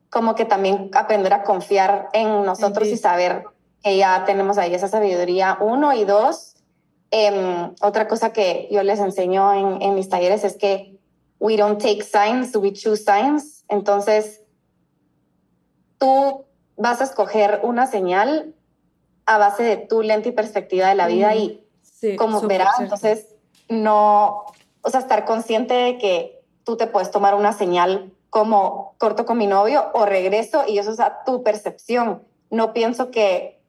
como 0.09 0.35
que 0.35 0.45
también 0.45 0.91
aprender 0.93 1.33
a 1.33 1.43
confiar 1.43 2.09
en 2.13 2.43
nosotros 2.43 2.87
y 2.87 2.97
saber 2.97 3.45
que 3.81 3.97
ya 3.97 4.25
tenemos 4.25 4.57
ahí 4.57 4.73
esa 4.75 4.87
sabiduría, 4.87 5.57
uno, 5.61 5.93
y 5.93 6.03
dos, 6.03 6.55
em, 7.09 7.73
otra 7.81 8.07
cosa 8.07 8.33
que 8.33 8.67
yo 8.69 8.83
les 8.83 8.99
enseño 8.99 9.53
en, 9.53 9.81
en 9.81 9.95
mis 9.95 10.09
talleres 10.09 10.43
es 10.43 10.57
que 10.57 10.99
we 11.39 11.55
don't 11.57 11.81
take 11.81 12.03
signs, 12.03 12.55
we 12.55 12.73
choose 12.73 13.03
signs. 13.03 13.63
Entonces, 13.69 14.41
tú 15.97 16.45
vas 16.75 16.99
a 16.99 17.05
escoger 17.05 17.61
una 17.63 17.87
señal 17.87 18.53
a 19.33 19.37
base 19.37 19.63
de 19.63 19.77
tu 19.77 20.01
lente 20.01 20.29
y 20.29 20.31
perspectiva 20.33 20.89
de 20.89 20.95
la 20.95 21.07
vida 21.07 21.35
y 21.35 21.65
como 22.17 22.41
verás, 22.41 22.79
entonces 22.79 23.27
no, 23.69 24.45
o 24.81 24.89
sea, 24.89 24.99
estar 24.99 25.23
consciente 25.25 25.73
de 25.73 25.97
que 25.97 26.43
tú 26.63 26.75
te 26.75 26.87
puedes 26.87 27.11
tomar 27.11 27.35
una 27.35 27.53
señal 27.53 28.11
como 28.29 28.95
corto 28.97 29.25
con 29.25 29.37
mi 29.37 29.47
novio 29.47 29.89
o 29.93 30.05
regreso 30.05 30.63
y 30.67 30.79
eso 30.79 30.91
es 30.91 30.99
a 30.99 31.23
tu 31.23 31.43
percepción. 31.43 32.23
No 32.49 32.73
pienso 32.73 33.11
que 33.11 33.61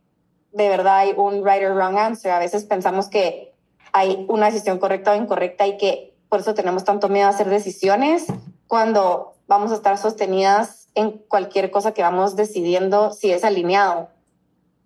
de 0.52 0.68
verdad 0.68 0.98
hay 0.98 1.14
un 1.16 1.44
right 1.46 1.62
or 1.62 1.74
wrong 1.74 1.96
answer. 1.96 2.32
A 2.32 2.38
veces 2.38 2.64
pensamos 2.64 3.08
que 3.08 3.54
hay 3.92 4.24
una 4.28 4.46
decisión 4.46 4.78
correcta 4.78 5.12
o 5.12 5.16
incorrecta 5.16 5.66
y 5.66 5.76
que 5.76 6.14
por 6.28 6.40
eso 6.40 6.54
tenemos 6.54 6.84
tanto 6.84 7.08
miedo 7.08 7.26
a 7.26 7.30
hacer 7.30 7.48
decisiones 7.48 8.26
cuando 8.66 9.34
vamos 9.46 9.70
a 9.70 9.74
estar 9.74 9.98
sostenidas 9.98 10.88
en 10.94 11.18
cualquier 11.28 11.70
cosa 11.70 11.92
que 11.92 12.02
vamos 12.02 12.36
decidiendo 12.36 13.12
si 13.12 13.30
es 13.30 13.44
alineado. 13.44 14.08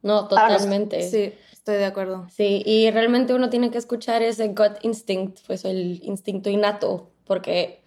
No, 0.07 0.29
totalmente. 0.29 1.03
Sí. 1.03 1.33
Estoy 1.53 1.79
de 1.79 1.85
acuerdo. 1.85 2.29
Sí, 2.31 2.63
y 2.65 2.89
realmente 2.93 3.35
uno 3.35 3.51
tiene 3.51 3.73
que 3.73 3.79
escuchar 3.79 4.23
ese 4.23 4.49
gut 4.49 4.79
instinct, 4.83 5.41
pues 5.49 5.65
el 5.65 6.01
instinto 6.05 6.49
innato, 6.49 7.11
porque 7.25 7.83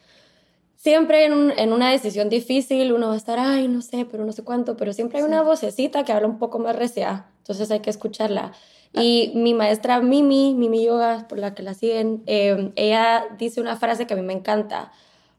siempre 0.76 1.24
en, 1.24 1.58
en, 1.58 1.72
una 1.72 1.90
decisión 1.90 2.28
difícil 2.28 2.92
uno 2.92 3.08
va 3.08 3.14
a 3.14 3.18
estar, 3.18 3.40
ay, 3.40 3.70
no 3.70 3.82
sé, 3.82 4.06
pero 4.06 4.26
no 4.26 4.34
sé 4.34 4.44
cuánto, 4.44 4.76
pero 4.76 4.92
siempre 4.92 5.20
hay 5.20 5.24
una 5.24 5.44
vocecita 5.44 6.04
que 6.04 6.12
habla 6.12 6.28
un 6.28 6.40
poco 6.40 6.60
más 6.60 6.76
recia, 6.76 7.28
entonces 7.38 7.72
hay 7.72 7.80
que 7.80 7.90
escucharla. 7.90 8.52
Ah. 8.94 9.02
Y 9.02 9.32
mi 9.36 9.54
maestra 9.54 10.02
Mimi, 10.02 10.56
Mimi 10.56 10.84
Yoga, 10.84 11.26
por 11.30 11.38
la 11.38 11.56
que 11.56 11.64
la 11.64 11.74
siguen, 11.74 12.24
eh, 12.26 12.74
ella 12.76 13.28
dice 13.38 13.62
una 13.62 13.78
frase 13.78 14.08
que 14.08 14.14
a 14.14 14.18
mí 14.18 14.24
me 14.24 14.34
encanta, 14.34 14.92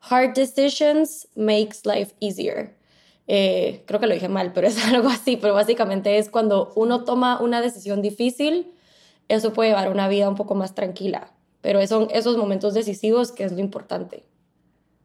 hard 0.08 0.32
decisions 0.32 1.28
makes 1.34 1.80
life 1.84 2.14
easier. 2.20 2.79
Eh, 3.32 3.84
creo 3.86 4.00
que 4.00 4.08
lo 4.08 4.14
dije 4.14 4.28
mal, 4.28 4.52
pero 4.52 4.66
es 4.66 4.84
algo 4.92 5.08
así, 5.08 5.36
pero 5.36 5.54
básicamente 5.54 6.18
es 6.18 6.28
cuando 6.28 6.72
uno 6.74 7.04
toma 7.04 7.40
una 7.40 7.60
decisión 7.60 8.02
difícil, 8.02 8.74
eso 9.28 9.52
puede 9.52 9.68
llevar 9.68 9.88
una 9.88 10.08
vida 10.08 10.28
un 10.28 10.34
poco 10.34 10.56
más 10.56 10.74
tranquila, 10.74 11.32
pero 11.60 11.86
son 11.86 12.08
esos 12.10 12.36
momentos 12.36 12.74
decisivos 12.74 13.30
que 13.30 13.44
es 13.44 13.52
lo 13.52 13.60
importante. 13.60 14.24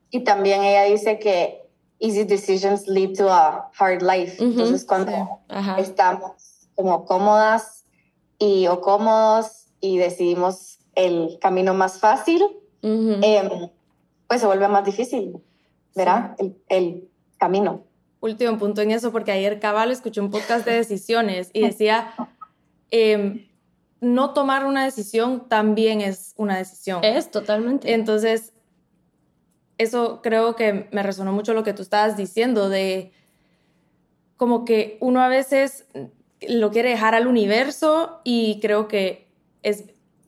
Y 0.10 0.22
también 0.22 0.64
ella 0.64 0.86
dice 0.86 1.20
que 1.20 1.68
easy 2.00 2.24
decisions 2.24 2.88
lead 2.88 3.16
to 3.16 3.30
a 3.30 3.70
hard 3.78 4.02
life. 4.02 4.44
Entonces, 4.44 4.86
cuando 4.86 5.42
estamos 5.78 6.32
como 6.74 7.06
cómodas 7.06 7.86
y 8.40 8.66
o 8.66 8.82
cómodos 8.82 9.68
y 9.82 10.00
decidimos 10.00 10.80
el 10.96 11.38
camino 11.40 11.76
más 11.76 12.00
fácil, 12.00 12.42
em, 12.82 13.70
pues 14.28 14.42
se 14.42 14.48
vuelve 14.48 14.68
más 14.68 14.84
difícil, 14.84 15.44
¿verdad? 15.94 16.36
El, 16.40 16.58
el, 16.70 17.08
camino. 17.38 17.84
Último 18.20 18.58
punto 18.58 18.82
en 18.82 18.92
eso, 18.92 19.12
porque 19.12 19.32
ayer 19.32 19.60
Cabal 19.60 19.92
escuché 19.92 20.22
un 20.22 20.32
podcast 20.32 20.66
de 20.66 20.74
decisiones 20.74 21.50
y 21.54 21.62
decía, 21.62 22.14
em, 22.90 23.48
no 24.02 24.34
tomar 24.34 24.66
una 24.66 24.86
decisión 24.86 25.48
también 25.48 26.02
es 26.02 26.34
una 26.38 26.58
decisión. 26.58 27.04
Es 27.04 27.32
totalmente. 27.32 27.94
Entonces, 27.94 28.54
eso 29.78 30.22
creo 30.22 30.56
que 30.56 30.88
me 30.92 31.04
resonó 31.04 31.34
mucho 31.34 31.54
lo 31.54 31.64
que 31.64 31.74
tú 31.74 31.82
estabas 31.82 32.18
diciendo 32.18 32.70
de 32.70 33.12
como 34.38 34.66
que 34.66 34.98
uno 35.02 35.22
a 35.22 35.28
veces 35.28 35.86
lo 36.48 36.72
quiere 36.72 36.90
dejar 36.90 37.16
al 37.16 37.28
universo 37.28 38.22
y 38.24 38.60
creo 38.62 38.88
que 38.88 39.28
es, 39.64 39.86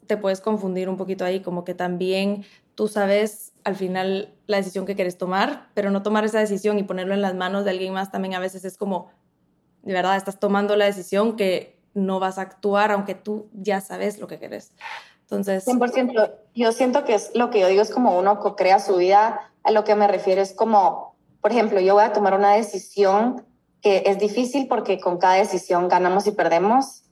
te 0.08 0.18
puedes 0.18 0.42
confundir 0.42 0.90
un 0.90 0.98
poquito 0.98 1.26
ahí, 1.26 1.42
como 1.42 1.64
que 1.64 1.74
también 1.74 2.46
tú 2.76 2.88
sabes 2.88 3.54
al 3.64 3.76
final 3.76 4.34
la 4.48 4.58
decisión 4.58 4.86
que 4.86 4.96
quieres 4.96 5.18
tomar, 5.18 5.68
pero 5.74 5.92
no 5.92 6.02
tomar 6.02 6.26
esa 6.26 6.40
decisión 6.40 6.80
y 6.80 6.84
ponerlo 6.84 7.14
en 7.14 7.22
las 7.22 7.36
manos 7.36 7.66
de 7.66 7.72
alguien 7.72 7.94
más 7.94 8.12
también 8.12 8.34
a 8.34 8.40
veces 8.40 8.66
es 8.66 8.78
como, 8.78 9.12
de 9.84 9.94
verdad, 9.94 10.16
estás 10.16 10.40
tomando 10.40 10.76
la 10.76 10.86
decisión 10.86 11.36
que 11.36 11.78
no 11.94 12.20
vas 12.20 12.38
a 12.38 12.42
actuar 12.42 12.92
aunque 12.92 13.14
tú 13.16 13.50
ya 13.54 13.82
sabes 13.82 14.20
lo 14.20 14.28
que 14.28 14.40
quieres. 14.40 14.72
Entonces... 15.22 15.68
100%. 15.68 16.32
Yo 16.56 16.72
siento 16.72 17.04
que 17.04 17.16
es 17.16 17.32
lo 17.36 17.50
que 17.50 17.60
yo 17.60 17.68
digo 17.68 17.82
es 17.82 17.92
como 17.92 18.18
uno 18.18 18.40
crea 18.56 18.80
su 18.80 18.96
vida. 18.96 19.52
A 19.64 19.72
lo 19.72 19.84
que 19.84 19.96
me 19.96 20.08
refiero 20.08 20.42
es 20.42 20.54
como, 20.54 21.16
por 21.42 21.52
ejemplo, 21.52 21.82
yo 21.82 21.96
voy 21.96 22.06
a 22.06 22.14
tomar 22.14 22.34
una 22.34 22.54
decisión 22.54 23.46
que 23.82 24.04
es 24.06 24.18
difícil 24.18 24.68
porque 24.68 25.00
con 25.00 25.18
cada 25.18 25.36
decisión 25.36 25.90
ganamos 25.90 26.26
y 26.28 26.32
perdemos. 26.32 27.04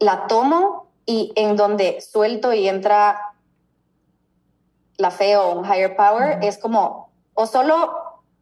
La 0.00 0.26
tomo 0.26 0.90
y 1.06 1.32
en 1.36 1.54
donde 1.54 2.00
suelto 2.00 2.52
y 2.52 2.68
entra 2.68 3.31
la 4.96 5.10
fe 5.10 5.36
o 5.36 5.58
un 5.58 5.64
higher 5.64 5.96
power, 5.96 6.38
es 6.42 6.58
como, 6.58 7.10
o 7.34 7.46
solo 7.46 7.92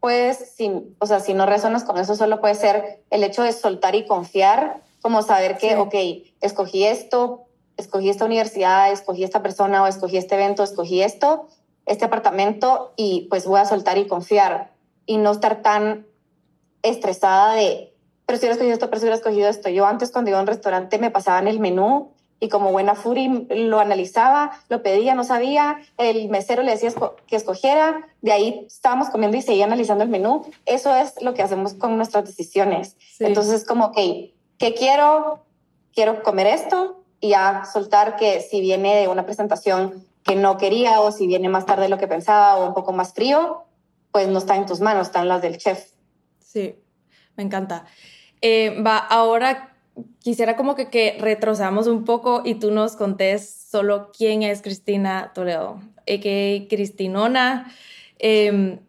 puedes, 0.01 0.55
sin, 0.55 0.97
o 0.99 1.07
sea, 1.07 1.21
si 1.21 1.35
no 1.35 1.47
resonas 1.47 1.85
con 1.85 1.99
eso, 1.99 2.17
solo 2.17 2.41
puede 2.41 2.55
ser 2.55 3.03
el 3.11 3.23
hecho 3.23 3.43
de 3.43 3.53
soltar 3.53 3.95
y 3.95 4.07
confiar, 4.07 4.83
como 5.03 5.23
saber 5.23 5.59
que, 5.59 5.77
ok, 5.77 5.95
escogí 6.41 6.85
esto, 6.85 7.45
escogí 7.77 8.11
esta 8.11 8.25
universidad, 8.25 8.93
escogí 8.93 9.25
esta 9.25 9.43
persona 9.43 9.83
o 9.83 9.87
escogí 9.87 10.17
este 10.17 10.35
evento, 10.35 10.63
escogí 10.63 11.03
esto, 11.03 11.49
este 11.87 12.05
apartamento 12.05 12.93
y 12.97 13.27
pues 13.31 13.47
voy 13.47 13.61
a 13.61 13.65
soltar 13.65 13.99
y 13.99 14.07
confiar 14.07 14.73
y 15.07 15.17
no 15.17 15.33
estar 15.33 15.63
tan 15.63 16.07
estresada 16.83 17.55
de, 17.55 17.95
pero 18.27 18.39
si 18.39 18.47
hubiera 18.47 18.55
escogido 18.55 18.75
esto, 18.75 18.89
pero 18.89 19.01
si 19.01 19.05
hubiera 19.05 19.17
escogido 19.17 19.49
esto. 19.49 19.69
Yo 19.71 19.87
antes 19.87 20.13
cuando 20.13 20.31
iba 20.31 20.39
a 20.39 20.43
un 20.43 20.47
restaurante 20.47 20.99
me 20.99 21.11
pasaban 21.11 21.49
el 21.49 21.59
menú 21.59 22.13
y 22.41 22.49
como 22.49 22.73
buena 22.73 22.95
Fury 22.95 23.47
lo 23.51 23.79
analizaba, 23.79 24.51
lo 24.69 24.83
pedía, 24.83 25.15
no 25.15 25.25
sabía, 25.25 25.79
el 25.99 26.29
mesero 26.31 26.63
le 26.63 26.73
decía 26.73 26.93
que 27.27 27.37
escogiera, 27.37 28.09
de 28.23 28.33
ahí 28.33 28.65
estábamos 28.67 29.11
comiendo 29.11 29.37
y 29.37 29.43
seguía 29.43 29.67
analizando 29.67 30.03
el 30.03 30.11
menú. 30.11 30.51
Eso 30.65 30.95
es 30.97 31.21
lo 31.23 31.35
que 31.35 31.43
hacemos 31.43 31.75
con 31.75 31.97
nuestras 31.97 32.25
decisiones. 32.25 32.97
Entonces, 33.19 33.67
como, 33.67 33.87
ok, 33.87 33.99
¿qué 34.59 34.75
quiero? 34.75 35.45
Quiero 35.93 36.23
comer 36.23 36.47
esto, 36.47 37.01
y 37.21 37.35
a 37.35 37.65
soltar 37.65 38.17
que 38.17 38.41
si 38.41 38.61
viene 38.61 38.97
de 38.97 39.09
una 39.09 39.27
presentación 39.27 40.07
que 40.25 40.35
no 40.35 40.57
quería 40.57 41.01
o 41.01 41.13
si 41.13 41.27
viene 41.27 41.49
más 41.49 41.67
tarde 41.67 41.85
de 41.85 41.89
lo 41.89 41.99
que 41.99 42.09
pensaba 42.09 42.57
o 42.57 42.67
un 42.67 42.75
poco 42.75 42.93
más 42.93 43.13
frío, 43.13 43.65
pues 44.11 44.29
no 44.29 44.39
está 44.39 44.57
en 44.57 44.67
tus 44.67 44.81
manos, 44.81 45.09
están 45.09 45.29
las 45.29 45.43
del 45.43 45.59
chef. 45.59 45.91
Sí, 46.41 46.75
me 47.37 47.43
encanta. 47.43 47.85
Eh, 48.41 48.83
va, 48.83 48.99
ahora 48.99 49.70
quisiera 50.21 50.57
como 50.57 50.75
que, 50.75 50.89
que 50.89 51.17
retrocedamos 51.21 51.87
un 51.87 52.05
poco 52.05 52.43
y 52.45 52.55
tú 52.55 52.71
nos 52.71 52.97
contés 52.97 53.49
solo 53.71 54.11
quién 54.17 54.43
es 54.43 54.63
Cristina 54.63 55.33
Toledo, 55.35 55.81
que 56.07 56.67
Cristinona. 56.69 57.73
Em, 58.19 58.81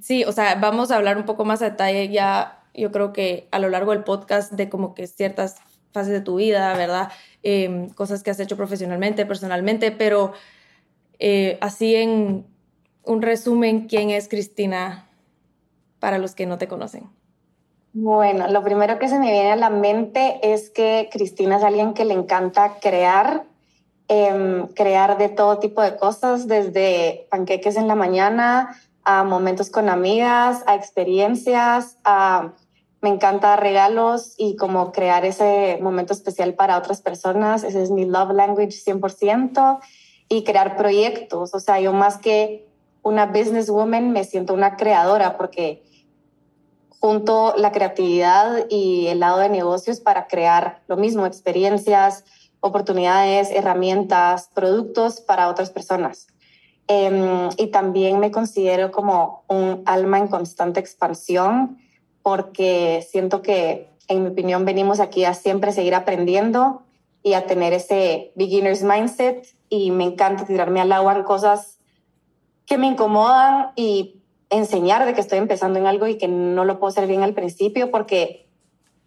sí, 0.00 0.24
o 0.24 0.32
sea, 0.32 0.54
vamos 0.56 0.90
a 0.90 0.96
hablar 0.96 1.16
un 1.16 1.24
poco 1.24 1.44
más 1.44 1.62
a 1.62 1.70
detalle 1.70 2.08
ya, 2.08 2.62
yo 2.74 2.92
creo 2.92 3.12
que 3.12 3.48
a 3.50 3.58
lo 3.58 3.68
largo 3.68 3.92
del 3.92 4.04
podcast 4.04 4.52
de 4.52 4.68
como 4.68 4.94
que 4.94 5.06
ciertas 5.06 5.56
fases 5.92 6.12
de 6.12 6.20
tu 6.20 6.36
vida, 6.36 6.76
¿verdad? 6.76 7.10
Em, 7.42 7.88
cosas 7.90 8.22
que 8.22 8.30
has 8.30 8.40
hecho 8.40 8.56
profesionalmente, 8.56 9.26
personalmente, 9.26 9.90
pero 9.92 10.32
eh, 11.18 11.58
así 11.60 11.94
en 11.94 12.46
un 13.04 13.22
resumen, 13.22 13.88
¿quién 13.88 14.10
es 14.10 14.28
Cristina 14.28 15.08
para 15.98 16.18
los 16.18 16.34
que 16.34 16.46
no 16.46 16.58
te 16.58 16.68
conocen? 16.68 17.15
Bueno, 17.98 18.46
lo 18.48 18.62
primero 18.62 18.98
que 18.98 19.08
se 19.08 19.18
me 19.18 19.32
viene 19.32 19.52
a 19.52 19.56
la 19.56 19.70
mente 19.70 20.38
es 20.42 20.68
que 20.68 21.08
Cristina 21.10 21.56
es 21.56 21.62
alguien 21.62 21.94
que 21.94 22.04
le 22.04 22.12
encanta 22.12 22.74
crear, 22.78 23.44
em, 24.08 24.66
crear 24.66 25.16
de 25.16 25.30
todo 25.30 25.60
tipo 25.60 25.80
de 25.80 25.96
cosas, 25.96 26.46
desde 26.46 27.26
panqueques 27.30 27.76
en 27.76 27.88
la 27.88 27.94
mañana 27.94 28.76
a 29.02 29.24
momentos 29.24 29.70
con 29.70 29.88
amigas, 29.88 30.62
a 30.66 30.74
experiencias, 30.74 31.96
a 32.04 32.52
me 33.00 33.08
encanta 33.08 33.56
regalos 33.56 34.34
y 34.36 34.56
como 34.56 34.92
crear 34.92 35.24
ese 35.24 35.78
momento 35.80 36.12
especial 36.12 36.52
para 36.52 36.76
otras 36.76 37.00
personas. 37.00 37.64
Ese 37.64 37.82
es 37.82 37.90
mi 37.90 38.04
love 38.04 38.32
language 38.34 38.72
100%. 38.72 39.80
Y 40.28 40.44
crear 40.44 40.76
proyectos. 40.76 41.54
O 41.54 41.60
sea, 41.60 41.80
yo 41.80 41.94
más 41.94 42.18
que 42.18 42.68
una 43.02 43.24
businesswoman 43.24 44.12
me 44.12 44.24
siento 44.24 44.52
una 44.52 44.76
creadora 44.76 45.38
porque 45.38 45.85
junto 47.06 47.54
la 47.56 47.70
creatividad 47.70 48.66
y 48.68 49.06
el 49.06 49.20
lado 49.20 49.38
de 49.38 49.48
negocios 49.48 50.00
para 50.00 50.26
crear 50.26 50.82
lo 50.88 50.96
mismo, 50.96 51.24
experiencias, 51.24 52.24
oportunidades, 52.58 53.52
herramientas, 53.52 54.50
productos 54.52 55.20
para 55.20 55.48
otras 55.48 55.70
personas. 55.70 56.26
Em, 56.88 57.48
y 57.58 57.68
también 57.68 58.18
me 58.18 58.32
considero 58.32 58.90
como 58.90 59.44
un 59.46 59.82
alma 59.86 60.18
en 60.18 60.26
constante 60.26 60.80
expansión 60.80 61.78
porque 62.24 63.06
siento 63.08 63.40
que, 63.40 63.88
en 64.08 64.24
mi 64.24 64.30
opinión, 64.30 64.64
venimos 64.64 64.98
aquí 64.98 65.24
a 65.24 65.34
siempre 65.34 65.70
seguir 65.70 65.94
aprendiendo 65.94 66.82
y 67.22 67.34
a 67.34 67.46
tener 67.46 67.72
ese 67.72 68.32
beginner's 68.34 68.82
mindset 68.82 69.46
y 69.68 69.92
me 69.92 70.04
encanta 70.04 70.44
tirarme 70.44 70.80
al 70.80 70.90
agua 70.90 71.14
en 71.14 71.22
cosas 71.22 71.78
que 72.66 72.78
me 72.78 72.88
incomodan 72.88 73.70
y 73.76 74.15
enseñar 74.50 75.04
de 75.06 75.14
que 75.14 75.20
estoy 75.20 75.38
empezando 75.38 75.78
en 75.78 75.86
algo 75.86 76.06
y 76.06 76.18
que 76.18 76.28
no 76.28 76.64
lo 76.64 76.78
puedo 76.78 76.90
hacer 76.90 77.06
bien 77.06 77.22
al 77.22 77.34
principio 77.34 77.90
porque 77.90 78.46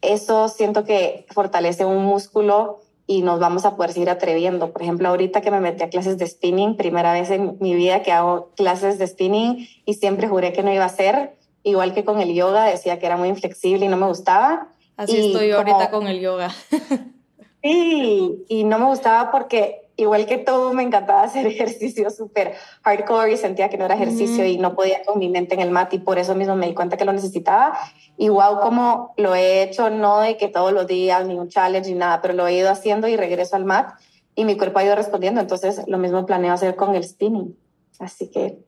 eso 0.02 0.48
siento 0.48 0.84
que 0.84 1.26
fortalece 1.32 1.86
un 1.86 2.06
músculo 2.06 2.80
y 3.08 3.24
nos 3.24 3.40
vamos 3.40 3.66
a 3.66 3.76
poder 3.76 3.92
seguir 3.92 4.10
atreviendo. 4.10 4.72
Por 4.72 4.84
ejemplo, 4.84 5.10
ahorita 5.10 5.42
que 5.42 5.50
me 5.50 5.60
metí 5.60 5.84
a 5.84 5.90
clases 5.90 6.18
de 6.18 6.28
spinning, 6.28 6.78
primera 6.78 7.12
vez 7.12 7.32
en 7.32 7.58
mi 7.60 7.74
vida 7.74 8.04
que 8.04 8.12
hago 8.12 8.52
clases 8.56 9.00
de 9.00 9.08
spinning 9.08 9.68
y 9.86 9.96
siempre 9.96 10.28
juré 10.28 10.54
que 10.54 10.62
no 10.62 10.72
iba 10.72 10.84
a 10.84 10.88
hacer, 10.88 11.36
igual 11.64 11.94
que 11.94 12.06
con 12.06 12.22
el 12.22 12.34
yoga, 12.34 12.66
decía 12.66 13.00
que 13.00 13.08
era 13.08 13.18
muy 13.18 13.30
inflexible 13.30 13.86
y 13.86 13.90
no 13.90 13.98
me 13.98 14.06
gustaba. 14.06 14.68
Así 14.96 15.28
estoy 15.28 15.52
ahorita 15.52 15.90
con 15.90 16.08
el 16.08 16.20
yoga. 16.20 16.54
sí, 17.64 18.46
y 18.48 18.64
no 18.66 18.78
me 18.78 18.86
gustaba 18.86 19.32
porque 19.32 19.89
igual 20.00 20.26
que 20.26 20.38
todo 20.38 20.74
me 20.74 20.84
encantaba 20.84 21.24
hacer 21.24 21.46
ejercicio 21.46 22.10
súper 22.10 22.54
hardcore 22.84 23.34
y 23.34 23.38
sentía 23.38 23.70
que 23.70 23.78
no 23.78 23.86
era 23.86 23.96
ejercicio 23.96 24.46
y 24.46 24.58
no 24.58 24.76
podía 24.76 25.04
con 25.04 25.20
mi 25.20 25.30
mente 25.30 25.54
en 25.56 25.62
el 25.62 25.72
mat 25.72 25.94
y 25.94 26.00
por 26.00 26.18
eso 26.18 26.36
mismo 26.36 26.56
me 26.56 26.68
di 26.68 26.74
cuenta 26.74 26.98
que 26.98 27.06
lo 27.06 27.14
necesitaba. 27.14 27.78
Igual 28.18 28.60
como 28.62 29.14
lo 29.18 29.36
he 29.36 29.64
hecho, 29.64 29.90
no 29.90 30.22
de 30.22 30.38
que 30.38 30.48
todos 30.48 30.74
los 30.74 30.88
días, 30.88 31.26
ni 31.28 31.36
un 31.36 31.50
challenge, 31.50 31.90
ni 31.90 31.96
nada, 31.96 32.22
pero 32.22 32.34
lo 32.34 32.48
he 32.48 32.54
ido 32.54 32.70
haciendo 32.70 33.08
y 33.08 33.16
regreso 33.16 33.56
al 33.56 33.66
mat 33.66 33.92
y 34.36 34.46
mi 34.46 34.58
cuerpo 34.58 34.80
ha 34.80 34.84
ido 34.84 34.96
respondiendo. 34.96 35.42
Entonces 35.42 35.82
lo 35.88 35.98
mismo 35.98 36.26
planeo 36.26 36.54
hacer 36.54 36.76
con 36.76 36.96
el 36.96 37.04
spinning. 37.04 37.56
Así 38.00 38.30
que 38.30 38.60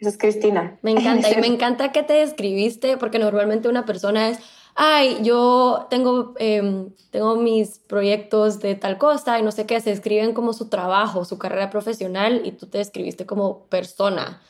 esa 0.00 0.10
es 0.10 0.18
Cristina. 0.18 0.78
Me 0.82 0.92
encanta, 0.92 1.30
y 1.30 1.40
me 1.40 1.46
encanta 1.54 1.92
que 1.92 2.02
te 2.02 2.14
describiste, 2.14 2.96
porque 2.96 3.18
normalmente 3.18 3.68
una 3.68 3.84
persona 3.84 4.30
es, 4.30 4.38
ay, 4.74 5.18
yo 5.22 5.86
tengo, 5.90 6.34
em, 6.38 6.90
tengo 7.10 7.36
mis 7.36 7.78
proyectos 7.78 8.60
de 8.60 8.74
tal 8.74 8.98
cosa 8.98 9.38
y 9.38 9.42
no 9.42 9.52
sé 9.52 9.66
qué, 9.66 9.80
se 9.80 9.90
describen 9.90 10.32
como 10.34 10.52
su 10.52 10.68
trabajo, 10.68 11.24
su 11.24 11.38
carrera 11.38 11.70
profesional, 11.70 12.42
y 12.44 12.52
tú 12.52 12.66
te 12.66 12.78
describiste 12.78 13.26
como 13.26 13.64
persona, 13.66 14.40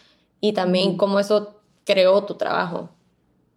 y 0.41 0.53
también 0.53 0.97
cómo 0.97 1.21
eso 1.21 1.61
creó 1.85 2.25
tu 2.25 2.35
trabajo. 2.35 2.91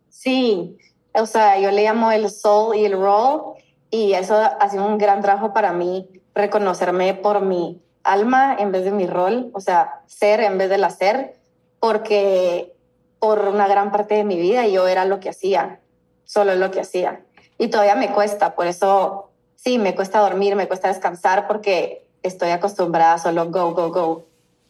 Sí, 0.09 0.77
o 1.13 1.25
sea, 1.25 1.59
yo 1.59 1.71
le 1.71 1.83
llamo 1.83 2.11
el 2.11 2.29
soul 2.29 2.75
y 2.75 2.85
el 2.85 2.93
role, 2.93 3.63
y 3.91 4.13
eso 4.13 4.35
ha 4.35 4.69
sido 4.69 4.85
un 4.85 4.97
gran 4.97 5.21
trabajo 5.21 5.53
para 5.53 5.73
mí, 5.73 6.09
reconocerme 6.33 7.13
por 7.13 7.41
mi 7.41 7.81
alma 8.03 8.55
en 8.57 8.71
vez 8.71 8.83
de 8.83 8.91
mi 8.91 9.07
rol, 9.07 9.51
o 9.53 9.59
sea, 9.59 10.01
ser 10.07 10.41
en 10.41 10.57
vez 10.57 10.69
del 10.69 10.83
hacer 10.83 11.35
porque 11.79 12.73
por 13.19 13.39
una 13.39 13.67
gran 13.67 13.91
parte 13.91 14.15
de 14.15 14.23
mi 14.23 14.37
vida 14.37 14.67
yo 14.67 14.87
era 14.87 15.03
lo 15.03 15.19
que 15.19 15.29
hacía, 15.29 15.81
solo 16.25 16.55
lo 16.55 16.71
que 16.71 16.81
hacía. 16.81 17.21
Y 17.57 17.67
todavía 17.67 17.95
me 17.95 18.11
cuesta, 18.11 18.55
por 18.55 18.67
eso 18.67 19.29
sí, 19.55 19.77
me 19.77 19.95
cuesta 19.95 20.19
dormir, 20.19 20.55
me 20.55 20.67
cuesta 20.67 20.87
descansar 20.87 21.47
porque 21.47 22.05
estoy 22.23 22.49
acostumbrada 22.49 23.15
a 23.15 23.19
solo 23.19 23.49
go, 23.49 23.73
go, 23.73 23.91
go. 23.91 24.25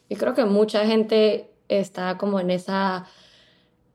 Y 0.09 0.15
creo 0.15 0.33
que 0.33 0.45
mucha 0.45 0.85
gente 0.85 1.49
está 1.67 2.17
como 2.17 2.39
en 2.39 2.51
esa 2.51 3.07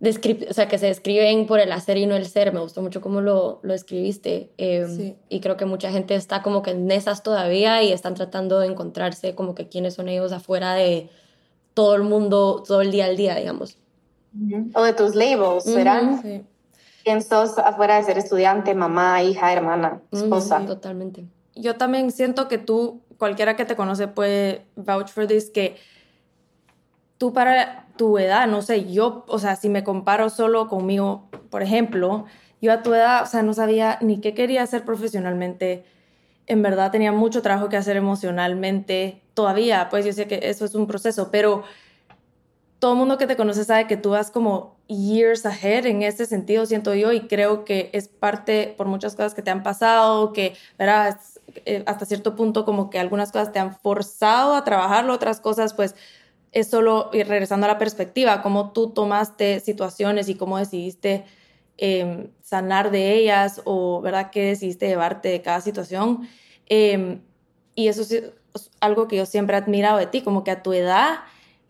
o 0.00 0.54
sea, 0.54 0.68
que 0.68 0.78
se 0.78 0.86
describen 0.86 1.46
por 1.46 1.58
el 1.58 1.72
hacer 1.72 1.96
y 1.96 2.06
no 2.06 2.14
el 2.14 2.26
ser. 2.26 2.52
Me 2.52 2.60
gustó 2.60 2.82
mucho 2.82 3.00
cómo 3.00 3.20
lo, 3.20 3.58
lo 3.62 3.74
escribiste. 3.74 4.50
Em, 4.56 5.16
y 5.28 5.40
creo 5.40 5.56
que 5.56 5.64
mucha 5.64 5.90
gente 5.90 6.14
está 6.14 6.42
como 6.42 6.62
que 6.62 6.70
en 6.70 6.90
esas 6.92 7.24
todavía 7.24 7.82
y 7.82 7.92
están 7.92 8.14
tratando 8.14 8.60
de 8.60 8.68
encontrarse 8.68 9.34
como 9.34 9.56
que 9.56 9.68
quiénes 9.68 9.94
son 9.94 10.08
ellos 10.08 10.30
afuera 10.30 10.74
de 10.74 11.08
todo 11.74 11.96
el 11.96 12.02
mundo, 12.02 12.62
todo 12.66 12.80
el 12.80 12.92
día 12.92 13.06
al 13.06 13.16
día, 13.16 13.34
digamos. 13.34 13.76
O 14.74 14.82
de 14.82 14.92
tus 14.92 15.16
labels, 15.16 15.64
¿verdad? 15.74 16.20
Sí. 16.22 16.44
¿Quién 17.08 17.22
sos 17.22 17.58
afuera 17.58 17.96
de 17.96 18.02
ser 18.02 18.18
estudiante, 18.18 18.74
mamá, 18.74 19.22
hija, 19.22 19.50
hermana, 19.50 20.02
esposa? 20.12 20.66
totalmente. 20.66 21.24
Yo 21.54 21.76
también 21.76 22.10
siento 22.10 22.48
que 22.48 22.58
tú, 22.58 23.00
cualquiera 23.16 23.56
que 23.56 23.64
te 23.64 23.76
conoce 23.76 24.08
puede 24.08 24.66
vouch 24.76 25.08
for 25.08 25.26
this, 25.26 25.48
que 25.48 25.76
tú 27.16 27.32
para 27.32 27.86
tu 27.96 28.18
edad, 28.18 28.46
no 28.46 28.60
sé, 28.60 28.92
yo, 28.92 29.24
o 29.26 29.38
sea, 29.38 29.56
si 29.56 29.70
me 29.70 29.84
comparo 29.84 30.28
solo 30.28 30.68
conmigo, 30.68 31.30
por 31.48 31.62
ejemplo, 31.62 32.26
yo 32.60 32.74
a 32.74 32.82
tu 32.82 32.92
edad, 32.92 33.22
o 33.22 33.26
sea, 33.26 33.42
no 33.42 33.54
sabía 33.54 33.96
ni 34.02 34.20
qué 34.20 34.34
quería 34.34 34.62
hacer 34.62 34.84
profesionalmente. 34.84 35.86
En 36.46 36.60
verdad 36.60 36.90
tenía 36.90 37.12
mucho 37.12 37.40
trabajo 37.40 37.70
que 37.70 37.78
hacer 37.78 37.96
emocionalmente. 37.96 39.22
Todavía, 39.32 39.88
pues 39.88 40.04
yo 40.04 40.12
sé 40.12 40.28
que 40.28 40.40
eso 40.42 40.66
es 40.66 40.74
un 40.74 40.86
proceso, 40.86 41.30
pero 41.30 41.62
todo 42.78 42.92
el 42.92 42.98
mundo 42.98 43.16
que 43.16 43.26
te 43.26 43.36
conoce 43.36 43.64
sabe 43.64 43.86
que 43.86 43.96
tú 43.96 44.10
vas 44.10 44.30
como 44.30 44.77
years 44.88 45.44
ahead 45.44 45.86
en 45.86 46.02
ese 46.02 46.26
sentido, 46.26 46.66
siento 46.66 46.94
yo, 46.94 47.12
y 47.12 47.28
creo 47.28 47.64
que 47.64 47.90
es 47.92 48.08
parte 48.08 48.74
por 48.76 48.86
muchas 48.86 49.14
cosas 49.14 49.34
que 49.34 49.42
te 49.42 49.50
han 49.50 49.62
pasado, 49.62 50.32
que, 50.32 50.54
verás, 50.78 51.40
eh, 51.66 51.82
hasta 51.86 52.06
cierto 52.06 52.34
punto 52.34 52.64
como 52.64 52.90
que 52.90 52.98
algunas 52.98 53.30
cosas 53.30 53.52
te 53.52 53.58
han 53.58 53.74
forzado 53.76 54.54
a 54.54 54.64
trabajarlo, 54.64 55.12
otras 55.12 55.40
cosas 55.40 55.74
pues 55.74 55.94
es 56.52 56.68
solo, 56.68 57.10
ir 57.12 57.28
regresando 57.28 57.66
a 57.66 57.68
la 57.68 57.78
perspectiva, 57.78 58.42
cómo 58.42 58.72
tú 58.72 58.90
tomaste 58.90 59.60
situaciones 59.60 60.28
y 60.28 60.34
cómo 60.34 60.58
decidiste 60.58 61.24
em, 61.76 62.30
sanar 62.42 62.90
de 62.90 63.12
ellas 63.14 63.60
o, 63.64 64.00
¿verdad?, 64.00 64.30
qué 64.30 64.46
decidiste 64.46 64.88
llevarte 64.88 65.28
de 65.28 65.42
cada 65.42 65.60
situación. 65.60 66.28
Em, 66.66 67.20
y 67.74 67.88
eso 67.88 68.02
es 68.02 68.24
algo 68.80 69.06
que 69.08 69.16
yo 69.16 69.26
siempre 69.26 69.56
he 69.56 69.60
admirado 69.60 69.98
de 69.98 70.06
ti, 70.06 70.22
como 70.22 70.42
que 70.44 70.50
a 70.50 70.62
tu 70.62 70.72
edad 70.72 71.20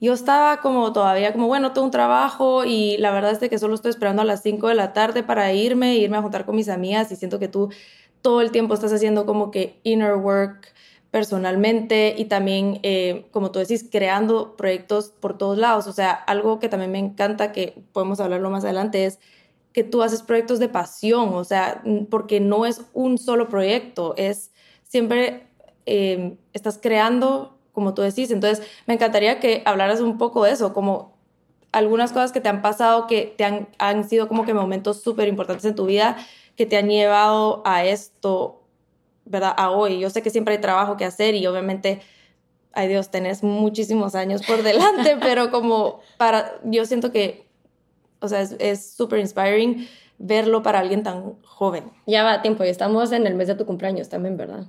yo 0.01 0.13
estaba 0.13 0.61
como 0.61 0.93
todavía 0.93 1.33
como, 1.33 1.47
bueno, 1.49 1.73
tengo 1.73 1.87
un 1.87 1.91
trabajo 1.91 2.65
y 2.65 2.97
la 2.99 3.11
verdad 3.11 3.33
es 3.33 3.51
que 3.51 3.59
solo 3.59 3.75
estoy 3.75 3.91
esperando 3.91 4.23
a 4.23 4.25
las 4.25 4.43
5 4.43 4.69
de 4.69 4.75
la 4.75 4.93
tarde 4.93 5.23
para 5.23 5.53
irme, 5.53 5.97
irme 5.97 6.17
a 6.19 6.23
juntar 6.23 6.45
con 6.45 6.57
mis 6.57 6.69
amigas 6.69 7.11
y 7.13 7.17
siento 7.17 7.39
que 7.39 7.49
tú 7.49 7.71
todo 8.23 8.41
el 8.41 8.51
tiempo 8.51 8.75
estás 8.75 8.93
haciendo 8.93 9.27
como 9.27 9.51
que 9.51 9.81
inner 9.85 10.17
work, 10.17 10.73
personalmente 11.11 12.15
y 12.17 12.27
también, 12.27 12.81
eh, 12.83 13.27
como 13.31 13.51
tú 13.51 13.59
decís, 13.59 13.87
creando 13.91 14.57
proyectos 14.57 15.11
por 15.21 15.39
todos 15.39 15.57
lados. 15.59 15.87
O 15.87 15.93
sea, 15.93 16.13
algo 16.13 16.59
que 16.59 16.69
también 16.69 16.93
me 16.93 16.99
encanta, 16.99 17.53
que 17.53 17.83
podemos 17.93 18.21
hablarlo 18.21 18.51
más 18.51 18.65
adelante, 18.65 19.07
es 19.07 19.19
que 19.73 19.85
tú 19.85 20.03
haces 20.03 20.23
proyectos 20.23 20.59
de 20.59 20.69
pasión, 20.69 21.35
o 21.35 21.45
sea, 21.45 21.83
porque 22.11 22.41
no 22.41 22.67
es 22.67 22.83
un 22.93 23.19
solo 23.19 23.49
proyecto, 23.49 24.15
es 24.17 24.53
siempre 24.83 25.47
eh, 25.87 26.37
estás 26.53 26.79
creando, 26.83 27.58
como 27.79 27.95
tú 27.95 28.03
decís. 28.03 28.31
Entonces, 28.31 28.67
me 28.87 28.95
encantaría 28.95 29.41
que 29.41 29.63
hablaras 29.65 30.01
un 30.01 30.19
poco 30.19 30.45
de 30.45 30.51
eso, 30.53 30.75
como 30.75 31.17
algunas 31.73 32.13
cosas 32.13 32.33
que 32.33 32.41
te 32.41 32.49
han 32.49 32.61
pasado, 32.61 33.07
que 33.07 33.35
te 33.37 33.45
han, 33.45 33.69
han 33.79 34.09
sido 34.09 34.27
como 34.27 34.45
que 34.45 34.55
momentos 34.55 35.03
súper 35.03 35.29
importantes 35.29 35.65
en 35.65 35.75
tu 35.75 35.87
vida, 35.87 36.17
que 36.57 36.67
te 36.67 36.77
han 36.77 36.89
llevado 36.89 37.63
a 37.65 37.85
esto 37.85 38.59
¿verdad? 39.29 39.55
A 39.57 39.71
hoy. 39.71 40.01
Yo 40.01 40.11
sé 40.11 40.23
que 40.23 40.31
siempre 40.31 40.55
hay 40.55 40.61
trabajo 40.61 40.97
que 40.97 41.05
hacer 41.05 41.35
y 41.35 41.47
obviamente, 41.47 42.01
ay 42.73 42.89
Dios, 42.89 43.11
tenés 43.11 43.43
muchísimos 43.43 44.15
años 44.15 44.45
por 44.47 44.63
delante, 44.63 45.17
pero 45.21 45.51
como 45.51 46.01
para, 46.17 46.59
yo 46.65 46.85
siento 46.87 47.13
que, 47.13 47.47
o 48.21 48.29
sea, 48.29 48.41
es 48.41 48.93
súper 48.93 49.21
inspiring 49.21 49.87
verlo 50.19 50.63
para 50.63 50.81
alguien 50.81 51.03
tan 51.03 51.41
joven. 51.43 51.93
Ya 52.07 52.25
va 52.25 52.43
tiempo 52.43 52.65
y 52.65 52.69
estamos 52.69 53.13
en 53.13 53.27
el 53.27 53.35
mes 53.35 53.49
de 53.49 53.55
tu 53.55 53.67
cumpleaños 53.67 54.09
también, 54.09 54.37
¿verdad? 54.37 54.67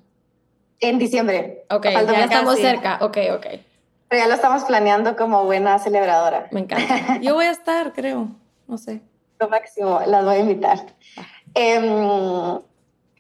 En 0.79 0.97
diciembre. 0.99 1.65
Ok, 1.69 1.85
ya 1.85 2.23
estamos 2.23 2.57
cerca, 2.59 2.99
ok, 3.01 3.17
ok. 3.35 3.45
Pero 4.07 4.23
ya 4.23 4.27
lo 4.27 4.33
estamos 4.33 4.63
planeando 4.63 5.15
como 5.15 5.45
buena 5.45 5.77
celebradora. 5.79 6.47
Me 6.51 6.61
encanta. 6.61 7.19
Yo 7.21 7.35
voy 7.35 7.45
a 7.45 7.51
estar, 7.51 7.93
creo, 7.93 8.27
no 8.67 8.77
sé. 8.77 9.01
Lo 9.39 9.49
máximo, 9.49 10.01
las 10.05 10.25
voy 10.25 10.35
a 10.35 10.39
invitar. 10.39 10.79
Em, 11.53 12.59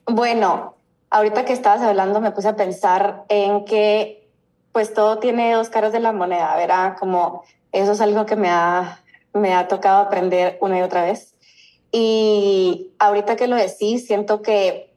bueno, 0.05 0.75
ahorita 1.09 1.45
que 1.45 1.53
estabas 1.53 1.81
hablando 1.81 2.21
me 2.21 2.31
puse 2.31 2.47
a 2.47 2.55
pensar 2.55 3.23
en 3.29 3.65
que 3.65 4.27
pues 4.71 4.93
todo 4.93 5.19
tiene 5.19 5.53
dos 5.53 5.69
caras 5.69 5.91
de 5.91 5.99
la 5.99 6.11
moneda, 6.11 6.55
¿verdad? 6.55 6.95
Como 6.99 7.43
eso 7.71 7.91
es 7.93 8.01
algo 8.01 8.25
que 8.25 8.35
me 8.35 8.49
ha, 8.49 9.01
me 9.33 9.53
ha 9.53 9.67
tocado 9.67 9.99
aprender 9.99 10.57
una 10.61 10.79
y 10.79 10.81
otra 10.81 11.03
vez. 11.03 11.35
Y 11.91 12.91
ahorita 12.99 13.35
que 13.35 13.47
lo 13.47 13.55
decís, 13.55 14.05
siento 14.05 14.41
que 14.41 14.93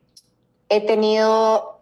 he 0.69 0.81
tenido, 0.81 1.81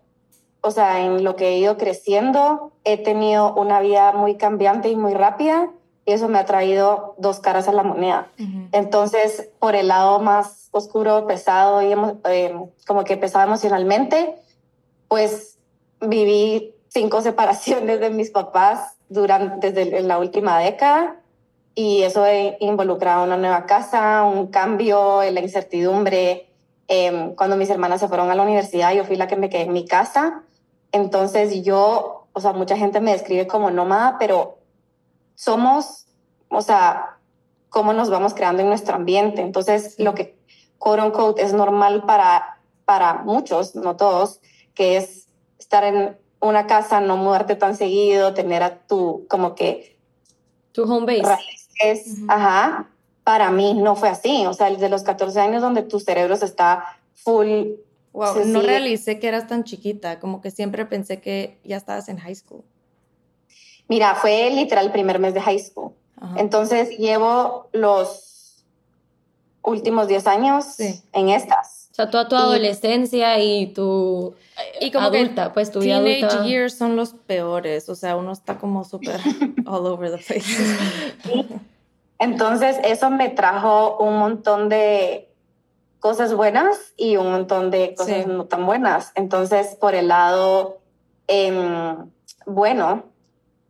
o 0.62 0.70
sea, 0.70 1.04
en 1.04 1.24
lo 1.24 1.36
que 1.36 1.48
he 1.48 1.58
ido 1.58 1.76
creciendo, 1.76 2.72
he 2.84 2.98
tenido 2.98 3.54
una 3.54 3.80
vida 3.80 4.12
muy 4.12 4.36
cambiante 4.36 4.88
y 4.88 4.96
muy 4.96 5.14
rápida 5.14 5.70
y 6.04 6.12
eso 6.12 6.28
me 6.28 6.38
ha 6.38 6.44
traído 6.44 7.14
dos 7.18 7.40
caras 7.40 7.68
a 7.68 7.72
la 7.72 7.82
moneda. 7.82 8.28
Entonces, 8.72 9.50
por 9.58 9.74
el 9.74 9.88
lado 9.88 10.18
más 10.18 10.68
oscuro, 10.72 11.26
pesado 11.26 11.82
y 11.82 11.94
eh, 12.28 12.54
como 12.86 13.04
que 13.04 13.16
pesado 13.16 13.46
emocionalmente, 13.46 14.36
pues 15.08 15.58
viví 16.00 16.74
cinco 16.88 17.20
separaciones 17.22 18.00
de 18.00 18.10
mis 18.10 18.30
papás 18.30 18.96
durante 19.08 19.72
desde 19.72 20.02
la 20.02 20.18
última 20.18 20.58
década 20.58 21.16
y 21.74 22.02
eso 22.02 22.26
he 22.26 22.56
involucrado 22.60 23.24
una 23.24 23.36
nueva 23.36 23.66
casa, 23.66 24.24
un 24.24 24.48
cambio, 24.48 25.22
la 25.22 25.40
incertidumbre. 25.40 26.48
Em, 26.88 27.34
cuando 27.36 27.56
mis 27.56 27.70
hermanas 27.70 28.00
se 28.00 28.08
fueron 28.08 28.30
a 28.30 28.34
la 28.34 28.42
universidad, 28.42 28.92
yo 28.92 29.04
fui 29.04 29.16
la 29.16 29.28
que 29.28 29.36
me 29.36 29.48
quedé 29.48 29.62
en 29.62 29.72
mi 29.72 29.86
casa. 29.86 30.42
Entonces 30.92 31.62
yo, 31.62 32.26
o 32.32 32.40
sea, 32.40 32.52
mucha 32.52 32.76
gente 32.76 33.00
me 33.00 33.12
describe 33.12 33.46
como 33.46 33.70
nómada, 33.70 34.16
pero 34.18 34.58
somos, 35.34 36.06
o 36.48 36.62
sea, 36.62 37.18
cómo 37.68 37.92
nos 37.92 38.10
vamos 38.10 38.34
creando 38.34 38.62
en 38.62 38.68
nuestro 38.68 38.96
ambiente. 38.96 39.42
Entonces, 39.42 39.94
lo 39.98 40.14
que 40.14 40.40
quote 40.80 41.02
unquote, 41.02 41.42
es 41.42 41.52
normal 41.52 42.04
para, 42.04 42.58
para 42.84 43.22
muchos, 43.22 43.76
no 43.76 43.96
todos, 43.96 44.40
que 44.74 44.96
es 44.96 45.28
estar 45.58 45.84
en 45.84 46.18
una 46.40 46.66
casa, 46.66 47.00
no 47.00 47.16
mudarte 47.18 47.54
tan 47.54 47.76
seguido, 47.76 48.34
tener 48.34 48.62
a 48.62 48.78
tu, 48.86 49.26
como 49.28 49.54
que... 49.54 49.98
Tu 50.72 50.82
home 50.84 51.20
base. 51.20 51.42
Es, 51.84 52.16
Ajá. 52.28 52.88
Para 53.24 53.50
mí 53.50 53.74
no 53.74 53.94
fue 53.94 54.08
así. 54.08 54.46
O 54.46 54.54
sea, 54.54 54.68
el 54.68 54.78
de 54.78 54.88
los 54.88 55.02
14 55.02 55.38
años 55.38 55.60
donde 55.60 55.82
tu 55.82 56.00
cerebro 56.00 56.34
se 56.36 56.46
está 56.46 56.84
full... 57.14 57.74
Wow, 58.12 58.44
no 58.44 58.60
realicé 58.60 59.18
que 59.20 59.28
eras 59.28 59.46
tan 59.46 59.64
chiquita, 59.64 60.18
como 60.18 60.40
que 60.40 60.50
siempre 60.50 60.84
pensé 60.84 61.20
que 61.20 61.58
ya 61.64 61.76
estabas 61.76 62.08
en 62.08 62.18
high 62.18 62.34
school. 62.34 62.64
Mira, 63.88 64.14
fue 64.14 64.50
literal 64.50 64.86
el 64.86 64.92
primer 64.92 65.18
mes 65.18 65.34
de 65.34 65.40
high 65.40 65.58
school. 65.58 65.92
Entonces 66.36 66.98
llevo 66.98 67.68
los 67.72 68.64
últimos 69.62 70.08
10 70.08 70.26
años 70.26 70.78
en 70.78 71.28
estas. 71.30 71.88
O 71.92 71.94
sea, 71.94 72.10
toda 72.10 72.28
tu 72.28 72.36
adolescencia 72.36 73.38
y 73.38 73.72
tu 73.72 74.34
y 74.80 74.90
como 74.90 75.06
adulta, 75.06 75.52
pues 75.52 75.70
tu 75.70 75.80
vida 75.80 76.02
teenage 76.02 76.48
years 76.48 76.74
son 76.76 76.94
los 76.94 77.14
peores, 77.14 77.88
o 77.88 77.94
sea, 77.94 78.16
uno 78.16 78.32
está 78.32 78.58
como 78.58 78.84
súper 78.84 79.20
all 79.66 79.86
over 79.86 80.10
the 80.10 80.18
place. 80.18 80.44
Entonces, 82.18 82.76
eso 82.84 83.10
me 83.10 83.30
trajo 83.30 83.96
un 83.98 84.18
montón 84.18 84.68
de 84.68 85.29
cosas 86.00 86.34
buenas 86.34 86.92
y 86.96 87.16
un 87.16 87.30
montón 87.30 87.70
de 87.70 87.94
cosas 87.94 88.26
no 88.26 88.46
tan 88.46 88.66
buenas. 88.66 89.12
Entonces, 89.14 89.76
por 89.76 89.94
el 89.94 90.08
lado 90.08 90.78
em, 91.28 92.10
bueno, 92.46 93.04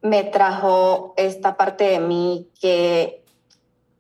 me 0.01 0.25
trajo 0.25 1.13
esta 1.17 1.57
parte 1.57 1.85
de 1.85 2.01
mí 2.01 2.49
que 2.61 3.21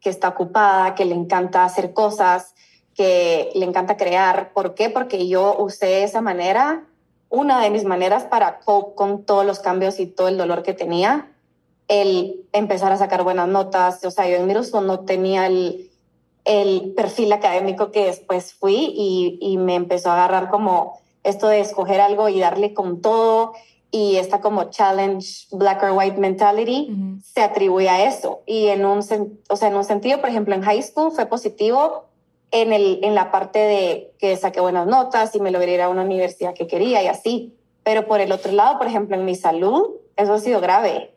que 0.01 0.11
está 0.11 0.29
ocupada, 0.29 0.95
que 0.95 1.05
le 1.05 1.15
encanta 1.15 1.65
hacer 1.65 1.93
cosas, 1.93 2.55
que 2.95 3.51
le 3.55 3.65
encanta 3.65 3.97
crear. 3.97 4.53
¿Por 4.53 4.75
qué? 4.75 4.91
Porque 4.91 5.29
yo 5.29 5.57
usé 5.59 6.03
esa 6.03 6.21
manera, 6.21 6.85
una 7.29 7.61
de 7.61 7.71
mis 7.71 7.85
maneras 7.85 8.25
para 8.25 8.61
cope 8.61 8.95
con 8.95 9.25
todos 9.25 9.45
los 9.45 9.61
cambios 9.61 10.01
y 10.01 10.07
todo 10.07 10.29
el 10.29 10.39
dolor 10.39 10.63
que 10.63 10.73
tenía, 10.73 11.31
el 11.89 12.47
empezar 12.53 12.93
a 12.93 12.97
sacar 12.97 13.23
buenas 13.23 13.49
notas. 13.49 14.05
O 14.05 14.11
sea, 14.11 14.29
yo 14.29 14.37
en 14.37 14.47
Miroson 14.47 14.87
no 14.87 15.01
tenía 15.01 15.47
el, 15.47 15.90
el 16.45 16.93
perfil 16.97 17.33
académico 17.33 17.91
que 17.91 18.07
después 18.07 18.55
fui 18.55 18.93
y, 18.97 19.39
y 19.41 19.57
me 19.59 19.75
empezó 19.75 20.11
a 20.11 20.15
agarrar 20.15 20.51
como 20.51 20.99
esto 21.23 21.49
de 21.49 21.61
escoger 21.61 22.01
algo 22.01 22.29
y 22.29 22.41
darle 22.41 22.73
con 22.75 23.01
todo 23.01 23.53
y 23.91 24.17
esta 24.17 24.41
como 24.41 24.71
challenge 24.71 25.49
black 25.51 25.83
or 25.83 25.93
white 25.93 26.19
mentality 26.19 26.89
se 27.25 27.43
atribuye 27.43 27.89
a 27.89 28.07
eso. 28.09 28.43
Y 28.47 28.69
en 28.69 28.85
un, 28.85 29.01
o 29.49 29.57
sea, 29.57 29.69
en 29.69 29.75
un 29.75 29.85
sentido, 29.85 30.21
por 30.21 30.31
ejemplo, 30.31 30.55
en 30.55 30.63
high 30.63 30.83
school 30.83 31.11
fue 31.11 31.27
positivo 31.27 32.05
en, 32.53 32.73
el, 32.73 33.01
en 33.03 33.15
la 33.15 33.33
parte 33.33 33.59
de 33.59 34.13
que 34.19 34.37
saqué 34.37 34.61
buenas 34.61 34.87
notas 34.87 35.35
y 35.35 35.41
me 35.41 35.51
logré 35.51 35.75
ir 35.75 35.83
a 35.83 35.89
una 35.89 36.03
universidad 36.03 36.55
que 36.55 36.69
quería 36.69 37.03
y 37.03 37.09
así. 37.09 37.57
Pero 37.83 38.07
por 38.07 38.21
el 38.21 38.31
otro 38.31 38.53
lado, 38.53 38.79
por 38.79 38.87
ejemplo, 38.87 39.17
en 39.17 39.25
mi 39.25 39.35
salud, 39.35 39.97
eso 40.17 40.35
ha 40.35 40.39
sido 40.39 40.61
grave. 40.61 41.13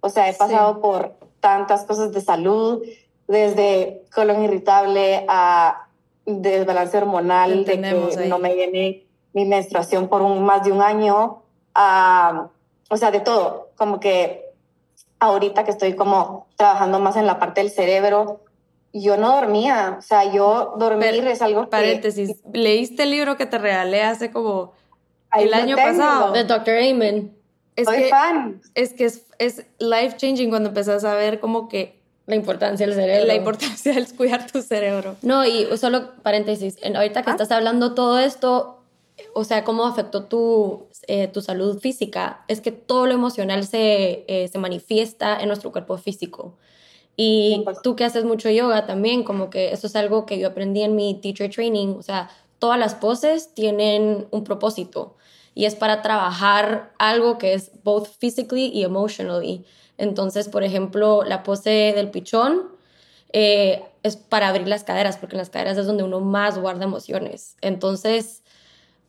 O 0.00 0.10
sea, 0.10 0.28
he 0.28 0.34
pasado 0.34 0.80
por 0.82 1.14
tantas 1.40 1.84
cosas 1.84 2.12
de 2.12 2.20
salud, 2.20 2.82
desde 3.28 4.02
colon 4.12 4.42
irritable 4.42 5.24
a 5.28 5.86
desbalance 6.26 6.96
hormonal, 6.96 7.64
de 7.64 7.80
que 7.80 8.26
no 8.26 8.38
me 8.38 8.54
viene 8.54 9.04
mi 9.34 9.44
menstruación 9.44 10.08
por 10.08 10.22
un, 10.22 10.44
más 10.44 10.64
de 10.64 10.72
un 10.72 10.82
año, 10.82 11.42
a, 11.74 12.48
o 12.88 12.96
sea, 12.96 13.10
de 13.10 13.20
todo. 13.20 13.70
Como 13.76 14.00
que 14.00 14.46
ahorita 15.20 15.64
que 15.64 15.70
estoy 15.70 15.94
como 15.94 16.48
trabajando 16.56 16.98
más 16.98 17.16
en 17.16 17.26
la 17.26 17.38
parte 17.38 17.60
del 17.60 17.70
cerebro, 17.70 18.40
yo 18.92 19.16
no 19.16 19.36
dormía, 19.36 19.96
o 19.98 20.02
sea, 20.02 20.24
yo 20.32 20.74
dormir 20.78 21.26
es 21.26 21.42
algo 21.42 21.68
paréntesis, 21.68 22.42
¿leíste 22.52 23.02
el 23.02 23.10
libro 23.10 23.36
que 23.36 23.46
te 23.46 23.58
regalé 23.58 24.02
hace 24.02 24.30
como 24.30 24.72
el 25.36 25.52
año 25.52 25.76
pasado? 25.76 26.32
De 26.32 26.44
Dr. 26.44 26.78
Amen. 26.78 27.36
Es 27.76 27.86
Soy 27.86 28.04
fan. 28.04 28.60
Es 28.74 28.92
que 28.92 29.04
es, 29.04 29.26
es 29.38 29.66
life 29.78 30.16
changing 30.16 30.48
cuando 30.48 30.70
empezás 30.70 31.04
a 31.04 31.14
ver 31.14 31.38
como 31.38 31.68
que 31.68 31.97
la 32.28 32.36
importancia 32.36 32.86
del 32.86 32.94
cerebro. 32.94 33.26
La 33.26 33.34
importancia 33.34 33.98
es 33.98 34.12
cuidar 34.12 34.50
tu 34.50 34.62
cerebro. 34.62 35.16
No, 35.22 35.44
y 35.44 35.66
solo 35.78 36.12
paréntesis, 36.22 36.76
ahorita 36.94 37.22
que 37.22 37.30
ah. 37.30 37.32
estás 37.32 37.50
hablando 37.50 37.94
todo 37.94 38.18
esto, 38.18 38.82
o 39.32 39.44
sea, 39.44 39.64
cómo 39.64 39.86
afectó 39.86 40.24
tu, 40.24 40.86
eh, 41.06 41.28
tu 41.28 41.40
salud 41.40 41.80
física, 41.80 42.44
es 42.46 42.60
que 42.60 42.70
todo 42.70 43.06
lo 43.06 43.14
emocional 43.14 43.66
se, 43.66 44.24
eh, 44.28 44.46
se 44.48 44.58
manifiesta 44.58 45.40
en 45.40 45.48
nuestro 45.48 45.72
cuerpo 45.72 45.96
físico. 45.96 46.54
Y 47.16 47.64
tú 47.82 47.96
que 47.96 48.04
haces 48.04 48.24
mucho 48.24 48.50
yoga 48.50 48.86
también, 48.86 49.24
como 49.24 49.50
que 49.50 49.72
eso 49.72 49.86
es 49.88 49.96
algo 49.96 50.24
que 50.24 50.38
yo 50.38 50.48
aprendí 50.48 50.82
en 50.82 50.94
mi 50.94 51.14
teacher 51.14 51.50
training, 51.50 51.96
o 51.98 52.02
sea, 52.02 52.30
todas 52.58 52.78
las 52.78 52.94
poses 52.94 53.54
tienen 53.54 54.28
un 54.30 54.44
propósito 54.44 55.16
y 55.54 55.64
es 55.64 55.74
para 55.74 56.02
trabajar 56.02 56.92
algo 56.98 57.38
que 57.38 57.54
es 57.54 57.72
both 57.82 58.06
physically 58.18 58.66
y 58.66 58.84
emotionally. 58.84 59.64
Entonces, 59.98 60.48
por 60.48 60.62
ejemplo, 60.62 61.24
la 61.24 61.42
pose 61.42 61.92
del 61.94 62.10
pichón 62.10 62.68
eh, 63.32 63.84
es 64.02 64.16
para 64.16 64.48
abrir 64.48 64.68
las 64.68 64.84
caderas, 64.84 65.18
porque 65.18 65.34
en 65.34 65.38
las 65.38 65.50
caderas 65.50 65.76
es 65.76 65.86
donde 65.86 66.04
uno 66.04 66.20
más 66.20 66.58
guarda 66.58 66.84
emociones. 66.84 67.56
Entonces, 67.60 68.42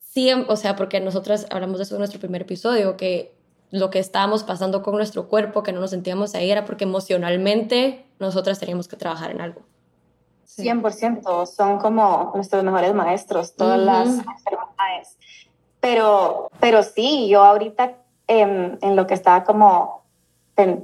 sí, 0.02 0.32
o 0.34 0.56
sea, 0.56 0.76
porque 0.76 1.00
nosotros 1.00 1.46
hablamos 1.52 1.78
de 1.78 1.84
eso 1.84 1.96
en 1.96 2.00
nuestro 2.00 2.20
primer 2.20 2.42
episodio, 2.42 2.98
que 2.98 3.34
lo 3.72 3.92
que 3.92 4.00
estábamos 4.00 4.44
pasando 4.44 4.82
con 4.82 4.96
nuestro 4.96 5.28
cuerpo, 5.28 5.62
que 5.64 5.72
no 5.72 5.80
nos 5.80 5.92
sentíamos 5.92 6.34
ahí, 6.34 6.50
era 6.50 6.66
porque 6.66 6.86
emocionalmente 6.86 8.06
nosotras 8.18 8.60
teníamos 8.60 8.88
que 8.88 8.98
trabajar 8.98 9.32
en 9.32 9.42
algo. 9.42 9.62
100%, 10.48 11.46
son 11.46 11.78
como 11.78 12.32
nuestros 12.34 12.64
mejores 12.64 12.94
maestros, 12.94 13.56
todas 13.56 13.80
las 13.80 14.08
enfermedades. 14.08 15.18
Pero, 15.80 16.50
pero 16.60 16.84
sí, 16.84 17.30
yo 17.30 17.44
ahorita 17.44 17.94
en, 18.28 18.78
en 18.82 18.96
lo 18.96 19.08
que 19.08 19.14
estaba 19.14 19.44
como 19.44 19.99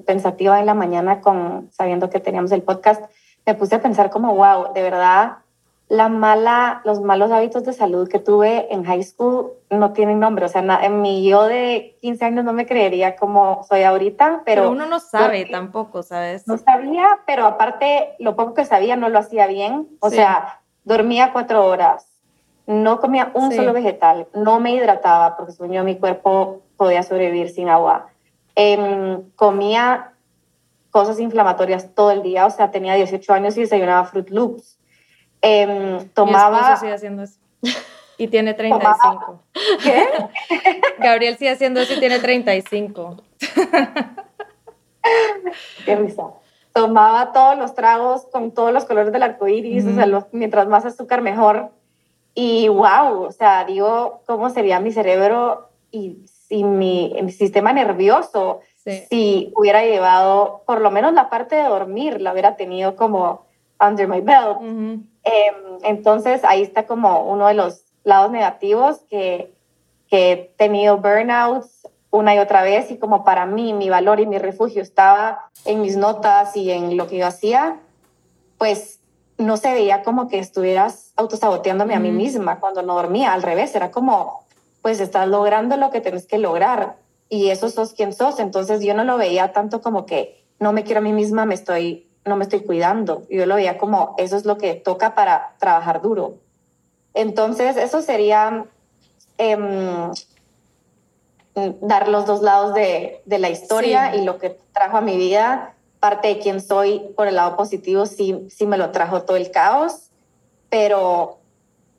pensativa 0.05 0.59
en 0.59 0.65
la 0.65 0.73
mañana 0.73 1.21
con 1.21 1.69
sabiendo 1.71 2.09
que 2.09 2.19
teníamos 2.19 2.51
el 2.51 2.63
podcast, 2.63 3.03
me 3.45 3.53
puse 3.53 3.75
a 3.75 3.81
pensar 3.81 4.09
como, 4.09 4.35
wow, 4.35 4.73
de 4.73 4.81
verdad, 4.81 5.37
la 5.87 6.09
mala, 6.09 6.81
los 6.83 7.01
malos 7.01 7.31
hábitos 7.31 7.63
de 7.63 7.73
salud 7.73 8.09
que 8.09 8.17
tuve 8.17 8.73
en 8.73 8.83
high 8.85 9.03
school 9.03 9.51
no 9.69 9.93
tienen 9.93 10.19
nombre. 10.19 10.45
O 10.45 10.49
sea, 10.49 10.61
en 10.81 11.01
mi 11.01 11.27
yo 11.27 11.43
de 11.43 11.97
15 12.01 12.25
años 12.25 12.45
no 12.45 12.53
me 12.53 12.65
creería 12.65 13.15
como 13.15 13.63
soy 13.63 13.83
ahorita, 13.83 14.41
pero... 14.45 14.63
Pero 14.63 14.71
uno 14.71 14.87
no 14.87 14.99
sabe 14.99 15.45
tampoco, 15.45 16.01
¿sabes? 16.01 16.47
No 16.47 16.57
sabía, 16.57 17.07
pero 17.27 17.45
aparte, 17.45 18.15
lo 18.17 18.35
poco 18.35 18.55
que 18.55 18.65
sabía 18.65 18.95
no 18.95 19.09
lo 19.09 19.19
hacía 19.19 19.45
bien. 19.45 19.87
O 19.99 20.09
sea, 20.09 20.61
dormía 20.83 21.31
cuatro 21.33 21.65
horas, 21.65 22.07
no 22.65 22.99
comía 22.99 23.31
un 23.35 23.51
solo 23.51 23.71
vegetal, 23.73 24.27
no 24.33 24.59
me 24.59 24.71
hidrataba 24.71 25.37
porque 25.37 25.51
sueño 25.51 25.83
mi 25.83 25.97
cuerpo 25.97 26.61
podía 26.77 27.03
sobrevivir 27.03 27.49
sin 27.49 27.69
agua. 27.69 28.07
Em, 28.55 29.29
comía 29.35 30.13
cosas 30.91 31.19
inflamatorias 31.19 31.93
todo 31.93 32.11
el 32.11 32.23
día, 32.23 32.45
o 32.45 32.49
sea, 32.49 32.71
tenía 32.71 32.95
18 32.95 33.33
años 33.33 33.57
y 33.57 33.61
desayunaba 33.61 34.05
Fruit 34.05 34.29
Loops 34.29 34.77
eh, 35.45 36.09
tomaba... 36.13 36.75
Sigue 36.77 36.93
haciendo 36.93 37.23
eso. 37.23 37.39
Y 38.17 38.27
tiene 38.27 38.53
35. 38.53 39.43
¿Qué? 39.83 40.07
Gabriel 40.99 41.37
sigue 41.37 41.51
haciendo 41.51 41.81
eso 41.81 41.93
y 41.93 41.99
tiene 41.99 42.19
35. 42.19 43.17
Qué 45.85 45.95
risa. 45.95 46.23
Tomaba 46.73 47.31
todos 47.31 47.57
los 47.57 47.75
tragos 47.75 48.25
con 48.31 48.51
todos 48.51 48.73
los 48.73 48.85
colores 48.85 49.11
del 49.11 49.23
arco 49.23 49.47
iris, 49.47 49.85
o 49.85 49.93
sea, 49.93 50.07
mientras 50.31 50.67
más 50.67 50.85
azúcar 50.85 51.21
mejor. 51.21 51.71
Y 52.33 52.67
wow, 52.67 53.23
o 53.23 53.31
sea, 53.31 53.65
digo, 53.65 54.23
¿cómo 54.25 54.49
sería 54.49 54.79
mi 54.79 54.91
cerebro 54.91 55.69
y 55.91 56.25
si 56.47 56.63
mi, 56.63 57.15
mi 57.21 57.31
sistema 57.31 57.73
nervioso, 57.73 58.61
si 59.09 59.51
hubiera 59.55 59.83
llevado 59.83 60.61
por 60.65 60.79
lo 60.81 60.91
menos 60.91 61.13
la 61.13 61.29
parte 61.29 61.55
de 61.55 61.63
dormir, 61.63 62.21
la 62.21 62.33
hubiera 62.33 62.55
tenido 62.55 62.95
como 62.95 63.45
under 63.79 64.07
my 64.07 64.21
belt? 64.21 64.59
Em, 64.61 65.55
entonces 65.83 66.43
ahí 66.43 66.61
está 66.61 66.85
como 66.85 67.23
uno 67.31 67.47
de 67.47 67.55
los 67.55 67.83
lados 68.03 68.31
negativos 68.31 68.99
que, 69.09 69.51
que 70.09 70.31
he 70.31 70.35
tenido 70.57 70.97
burnouts 70.97 71.87
una 72.11 72.35
y 72.35 72.39
otra 72.39 72.63
vez 72.63 72.91
y 72.91 72.97
como 72.97 73.23
para 73.23 73.45
mí 73.45 73.73
mi 73.73 73.89
valor 73.89 74.19
y 74.19 74.25
mi 74.25 74.37
refugio 74.37 74.81
estaba 74.81 75.49
en 75.65 75.81
mis 75.81 75.97
notas 75.97 76.55
y 76.55 76.71
en 76.71 76.95
lo 76.95 77.07
que 77.07 77.17
yo 77.17 77.27
hacía, 77.27 77.79
pues 78.57 78.99
no 79.37 79.57
se 79.57 79.73
veía 79.73 80.01
como 80.03 80.29
que 80.29 80.39
estuvieras 80.39 81.11
autosaboteándome 81.17 81.93
a 81.93 81.99
mí 81.99 82.11
misma 82.11 82.59
cuando 82.59 82.81
no 82.83 82.95
dormía, 82.95 83.33
al 83.33 83.43
revés, 83.43 83.75
era 83.75 83.91
como, 83.91 84.44
pues 84.85 84.99
estás 84.99 85.27
logrando 85.27 85.77
lo 85.77 85.89
que 85.89 85.99
tienes 85.99 86.27
que 86.27 86.37
lograr 86.37 86.97
y 87.27 87.49
eso 87.49 87.71
sos 87.71 87.93
quien 87.93 88.13
sos, 88.13 88.39
entonces 88.39 88.83
yo 88.83 88.93
no 88.93 89.03
lo 89.03 89.17
veía 89.17 89.51
tanto 89.51 89.81
como 89.81 90.05
que 90.05 90.45
no 90.59 90.73
me 90.73 90.83
quiero 90.83 90.99
a 90.99 91.01
mí 91.01 91.11
misma, 91.11 91.47
me 91.47 91.55
estoy 91.55 92.07
no 92.23 92.35
me 92.35 92.43
estoy 92.43 92.59
cuidando. 92.59 93.23
Yo 93.27 93.47
lo 93.47 93.55
veía 93.55 93.79
como 93.79 94.13
eso 94.19 94.37
es 94.37 94.45
lo 94.45 94.59
que 94.59 94.75
toca 94.75 95.15
para 95.15 95.55
trabajar 95.57 96.03
duro. 96.03 96.35
Entonces, 97.15 97.77
eso 97.77 98.03
sería 98.03 98.67
em, 99.39 100.11
dar 101.81 102.07
los 102.07 102.27
dos 102.27 102.43
lados 102.43 102.75
de, 102.75 103.23
la 103.25 103.49
historia 103.49 104.15
y 104.15 104.23
lo 104.23 104.37
que 104.37 104.55
trajo 104.71 104.97
a 104.97 105.01
mi 105.01 105.17
vida. 105.17 105.73
Parte 105.99 106.27
de 106.27 106.37
quién 106.37 106.61
soy 106.61 106.99
por 107.15 107.25
el 107.25 107.37
lado 107.37 107.57
positivo, 107.57 108.05
sí, 108.05 108.45
sí 108.51 108.67
me 108.67 108.77
lo 108.77 108.91
trajo 108.91 109.23
todo 109.23 109.35
el 109.35 109.49
caos, 109.49 110.11
pero 110.69 111.39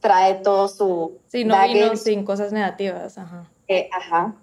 trae 0.06 0.34
todo 0.34 0.68
su... 0.68 1.18
Sí, 1.26 1.44
no 1.44 1.60
vino 1.66 1.96
sin 1.96 2.24
cosas 2.24 2.52
negativas. 2.52 3.18
Ajá. 3.18 3.44
Eh, 3.66 3.90
ajá. 3.92 4.36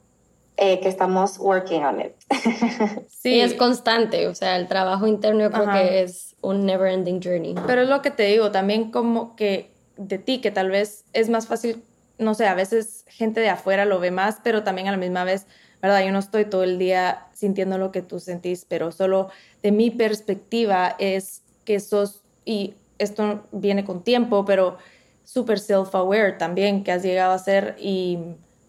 Eh, 0.58 0.82
que 0.82 0.89
estamos 0.89 1.39
working 1.39 1.86
on 1.86 2.02
it. 2.02 2.12
sí, 3.08 3.39
es 3.39 3.54
constante, 3.54 4.28
o 4.28 4.36
sea, 4.36 4.58
el 4.58 4.67
trabajo 4.67 5.08
interno 5.08 5.39
yo 5.39 5.52
creo 5.52 5.71
que 5.71 6.04
es 6.04 6.36
un 6.41 6.65
never 6.65 6.91
ending 6.91 7.21
journey. 7.23 7.56
Pero 7.65 7.84
es 7.84 7.88
lo 7.88 8.02
que 8.02 8.12
te 8.12 8.23
digo, 8.23 8.52
también 8.52 8.91
como 8.91 9.38
que 9.38 9.71
de 9.95 10.17
ti, 10.17 10.41
que 10.41 10.52
tal 10.52 10.69
vez 10.69 11.06
es 11.13 11.30
más 11.30 11.47
fácil, 11.47 11.82
no 12.17 12.34
sé, 12.34 12.45
a 12.45 12.56
veces 12.56 13.06
gente 13.08 13.39
de 13.39 13.49
afuera 13.49 13.86
lo 13.86 14.02
ve 14.02 14.12
más, 14.12 14.39
pero 14.43 14.63
también 14.63 14.89
a 14.89 14.91
la 14.91 14.97
misma 14.97 15.23
vez, 15.23 15.47
¿verdad? 15.82 16.04
Yo 16.04 16.12
no 16.12 16.19
estoy 16.19 16.43
todo 16.43 16.63
el 16.63 16.78
día 16.78 17.28
sintiendo 17.34 17.78
lo 17.78 17.93
que 17.93 18.02
tú 18.02 18.19
sentís, 18.19 18.65
pero 18.67 18.91
solo 18.91 19.30
de 19.62 19.71
mi 19.71 19.91
perspectiva 19.91 20.97
es 20.99 21.41
que 21.63 21.80
sos, 21.80 22.21
y 22.43 22.73
esto 22.99 23.43
viene 23.52 23.86
con 23.86 24.04
tiempo, 24.04 24.45
pero 24.45 24.78
súper 25.23 25.59
self-aware 25.59 26.38
también, 26.38 26.83
que 26.83 26.91
has 26.91 27.03
llegado 27.03 27.33
a 27.33 27.39
ser 27.39 27.75
y 27.79 28.19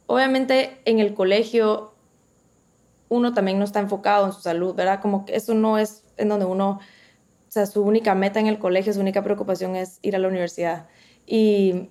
obviamente 0.07 0.79
en 0.85 0.99
el 0.99 1.15
colegio 1.15 1.93
uno 3.09 3.35
también 3.35 3.59
no 3.59 3.65
está 3.65 3.81
enfocado 3.81 4.27
en 4.27 4.33
su 4.33 4.41
salud, 4.41 4.75
¿verdad? 4.75 5.01
Como 5.01 5.25
que 5.25 5.37
eso 5.37 5.55
no 5.55 5.79
es 5.79 6.03
en 6.17 6.29
donde 6.29 6.47
uno, 6.47 6.81
o 7.49 7.51
sea, 7.51 7.67
su 7.67 7.83
única 7.83 8.15
meta 8.15 8.41
en 8.41 8.47
el 8.47 8.59
colegio, 8.59 8.93
su 8.93 9.01
única 9.01 9.23
preocupación 9.23 9.77
es 9.77 9.99
ir 10.03 10.17
a 10.17 10.19
la 10.19 10.29
universidad. 10.29 10.89
Y 11.27 11.91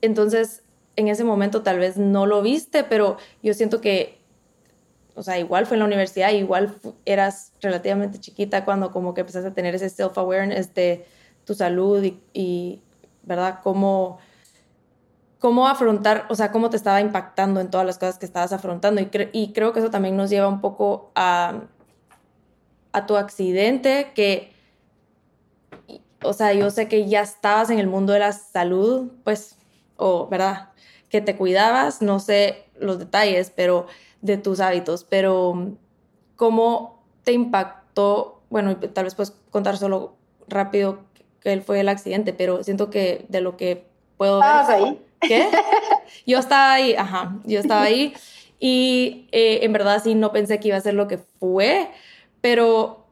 entonces, 0.00 0.62
en 0.96 1.08
ese 1.08 1.24
momento 1.24 1.62
tal 1.62 1.78
vez 1.78 1.96
no 1.96 2.26
lo 2.26 2.42
viste, 2.42 2.84
pero 2.84 3.16
yo 3.42 3.54
siento 3.54 3.80
que, 3.80 4.18
o 5.14 5.22
sea, 5.22 5.38
igual 5.38 5.66
fue 5.66 5.76
en 5.76 5.80
la 5.80 5.86
universidad, 5.86 6.30
igual 6.30 6.76
eras 7.04 7.52
relativamente 7.60 8.18
chiquita 8.18 8.64
cuando 8.64 8.90
como 8.90 9.14
que 9.14 9.22
empezaste 9.22 9.48
a 9.48 9.54
tener 9.54 9.74
ese 9.74 9.88
self-awareness 9.88 10.74
de 10.74 11.04
tu 11.44 11.54
salud 11.54 12.02
y, 12.02 12.20
y 12.32 12.80
¿verdad? 13.22 13.60
Cómo 13.62 14.18
cómo 15.42 15.66
afrontar, 15.66 16.24
o 16.28 16.36
sea, 16.36 16.52
cómo 16.52 16.70
te 16.70 16.76
estaba 16.76 17.00
impactando 17.00 17.60
en 17.60 17.68
todas 17.68 17.84
las 17.84 17.98
cosas 17.98 18.16
que 18.16 18.26
estabas 18.26 18.52
afrontando. 18.52 19.02
Y, 19.32 19.52
creo 19.52 19.72
que 19.72 19.80
eso 19.80 19.90
también 19.90 20.16
nos 20.16 20.30
lleva 20.30 20.46
un 20.46 20.60
poco 20.60 21.10
a, 21.16 21.62
a 22.92 23.06
tu 23.06 23.16
accidente, 23.16 24.12
que, 24.14 24.52
o 26.22 26.32
sea, 26.32 26.52
yo 26.52 26.70
sé 26.70 26.86
que 26.86 27.08
ya 27.08 27.22
estabas 27.22 27.70
en 27.70 27.80
el 27.80 27.88
mundo 27.88 28.12
de 28.12 28.20
la 28.20 28.30
salud, 28.30 29.10
pues, 29.24 29.56
o, 29.96 30.28
¿verdad? 30.28 30.70
Que 31.08 31.20
te 31.20 31.36
cuidabas, 31.36 32.02
no 32.02 32.20
sé 32.20 32.66
los 32.78 33.00
detalles, 33.00 33.50
pero 33.50 33.88
de 34.20 34.36
tus 34.36 34.60
hábitos, 34.60 35.02
pero 35.02 35.72
¿cómo 36.36 37.02
te 37.24 37.32
impactó? 37.32 38.42
Bueno, 38.48 38.76
tal 38.76 39.04
vez 39.04 39.16
puedes 39.16 39.32
contar 39.50 39.76
solo 39.76 40.14
rápido 40.46 41.00
que 41.42 41.52
él 41.52 41.62
fue 41.62 41.80
el 41.80 41.88
accidente, 41.88 42.32
pero 42.32 42.62
siento 42.62 42.90
que 42.90 43.26
de 43.28 43.40
lo 43.40 43.56
que 43.56 43.84
puedo 44.16 44.40
ver... 44.40 44.48
ahí? 44.68 45.00
¿Qué? 45.20 45.48
Yo 46.26 46.38
estaba 46.38 46.74
ahí, 46.74 46.94
ajá, 46.94 47.38
yo 47.44 47.60
estaba 47.60 47.82
ahí 47.82 48.14
y 48.58 49.28
eh, 49.32 49.60
en 49.62 49.72
verdad 49.72 50.00
sí 50.02 50.14
no 50.14 50.32
pensé 50.32 50.60
que 50.60 50.68
iba 50.68 50.76
a 50.76 50.80
ser 50.80 50.94
lo 50.94 51.08
que 51.08 51.18
fue, 51.18 51.88
pero 52.40 53.06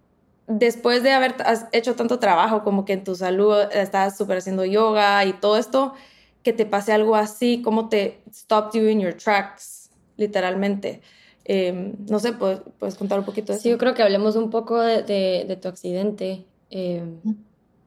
después 0.47 1.03
de 1.03 1.13
haber 1.13 1.35
hecho 1.73 1.95
tanto 1.95 2.19
trabajo 2.19 2.63
como 2.63 2.85
que 2.85 2.93
en 2.93 3.05
tu 3.05 3.15
salud 3.15 3.57
estás 3.73 4.17
súper 4.17 4.39
haciendo 4.39 4.65
yoga 4.65 5.25
y 5.25 5.33
todo 5.33 5.57
esto, 5.57 5.95
que 6.43 6.53
te 6.53 6.67
pase 6.67 6.93
algo 6.93 7.17
así, 7.17 7.63
como 7.63 7.89
te 7.89 8.21
stopped 8.33 8.81
you 8.81 8.89
in 8.89 9.01
your 9.01 9.15
tracks, 9.15 9.91
literalmente. 10.17 11.01
Em, 11.45 11.95
no 12.09 12.19
sé, 12.19 12.33
¿puedes, 12.33 12.61
¿puedes, 12.79 12.97
contar 12.97 13.19
un 13.19 13.25
poquito 13.25 13.53
de 13.53 13.59
eso? 13.59 13.63
Sí, 13.63 13.71
yo 13.71 13.79
creo 13.79 13.95
que 13.95 14.03
hablemos 14.03 14.37
un 14.37 14.51
poco 14.51 14.81
de, 14.81 15.03
de, 15.03 15.57
tu 15.57 15.69
accidente 15.69 16.45
em, 16.71 17.19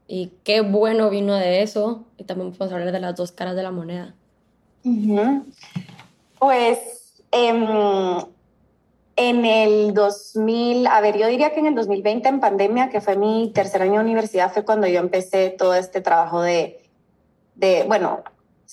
y 0.07 0.31
qué 0.43 0.61
bueno 0.61 1.09
vino 1.09 1.35
de 1.35 1.61
eso 1.61 2.05
y 2.17 2.23
también 2.23 2.51
podemos 2.51 2.73
hablar 2.73 2.91
de 2.91 2.99
las 2.99 3.15
dos 3.15 3.31
caras 3.31 3.55
de 3.55 3.63
la 3.63 3.71
moneda. 3.71 4.15
Pues 6.39 7.23
em, 7.31 7.65
en 9.15 9.45
el 9.45 9.93
2000, 9.93 10.87
a 10.87 11.01
ver, 11.01 11.17
yo 11.17 11.27
diría 11.27 11.53
que 11.53 11.59
en 11.59 11.67
el 11.67 11.75
2020 11.75 12.27
en 12.27 12.39
pandemia, 12.39 12.89
que 12.89 13.01
fue 13.01 13.15
mi 13.15 13.51
tercer 13.53 13.81
año 13.81 13.93
de 13.93 13.99
universidad, 14.01 14.51
fue 14.51 14.65
cuando 14.65 14.87
yo 14.87 14.99
empecé 14.99 15.49
todo 15.51 15.75
este 15.75 16.01
trabajo 16.01 16.41
de, 16.41 16.81
de 17.55 17.83
bueno, 17.87 18.23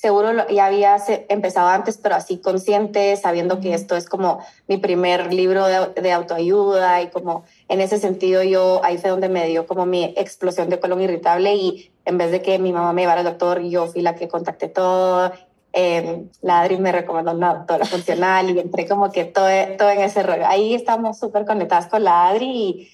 seguro 0.00 0.48
ya 0.48 0.66
había 0.66 0.96
empezado 1.28 1.68
antes, 1.68 1.98
pero 1.98 2.14
así 2.14 2.38
consciente, 2.38 3.16
sabiendo 3.16 3.60
que 3.60 3.74
esto 3.74 3.96
es 3.96 4.08
como 4.08 4.40
mi 4.66 4.78
primer 4.78 5.34
libro 5.34 5.66
de, 5.66 6.12
autoayuda 6.12 7.02
y 7.02 7.10
como 7.10 7.44
en 7.68 7.82
ese 7.82 7.98
sentido 7.98 8.42
yo, 8.42 8.80
ahí 8.82 8.96
fue 8.96 9.10
donde 9.10 9.28
me 9.28 9.46
dio 9.46 9.66
como 9.66 9.84
mi 9.84 10.14
explosión 10.16 10.70
de 10.70 10.80
colon 10.80 11.02
irritable 11.02 11.54
y 11.54 11.92
en 12.06 12.16
vez 12.16 12.30
de 12.30 12.40
que 12.40 12.58
mi 12.58 12.72
mamá 12.72 12.94
me 12.94 13.02
llevara 13.02 13.20
al 13.20 13.26
doctor, 13.26 13.60
yo 13.60 13.88
fui 13.88 14.00
la 14.00 14.14
que 14.14 14.26
contacté 14.26 14.68
todo. 14.68 15.32
Eh, 15.74 16.24
la 16.40 16.62
Adri 16.62 16.78
me 16.78 16.92
recomendó 16.92 17.32
una 17.32 17.54
doctora 17.54 17.84
funcional 17.84 18.50
y 18.50 18.58
entré 18.58 18.88
como 18.88 19.12
que 19.12 19.26
todo, 19.26 19.48
todo 19.76 19.90
en 19.90 20.00
ese 20.00 20.22
rollo. 20.22 20.46
Ahí 20.46 20.74
estamos 20.74 21.18
súper 21.18 21.44
conectadas 21.44 21.88
con 21.88 22.04
la 22.04 22.28
Adri 22.28 22.46
y 22.46 22.88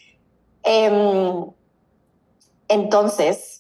em, 0.64 1.46
entonces 2.66 3.55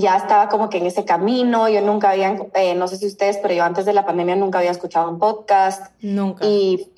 ya 0.00 0.16
estaba 0.16 0.48
como 0.48 0.68
que 0.68 0.78
en 0.78 0.86
ese 0.86 1.04
camino. 1.04 1.68
Yo 1.68 1.80
nunca 1.80 2.10
había, 2.10 2.36
eh, 2.54 2.74
no 2.74 2.88
sé 2.88 2.96
si 2.96 3.06
ustedes, 3.06 3.38
pero 3.38 3.54
yo 3.54 3.64
antes 3.64 3.84
de 3.84 3.92
la 3.92 4.04
pandemia 4.04 4.36
nunca 4.36 4.58
había 4.58 4.70
escuchado 4.70 5.10
un 5.10 5.18
podcast. 5.18 5.92
Nunca. 6.00 6.44
Y 6.44 6.90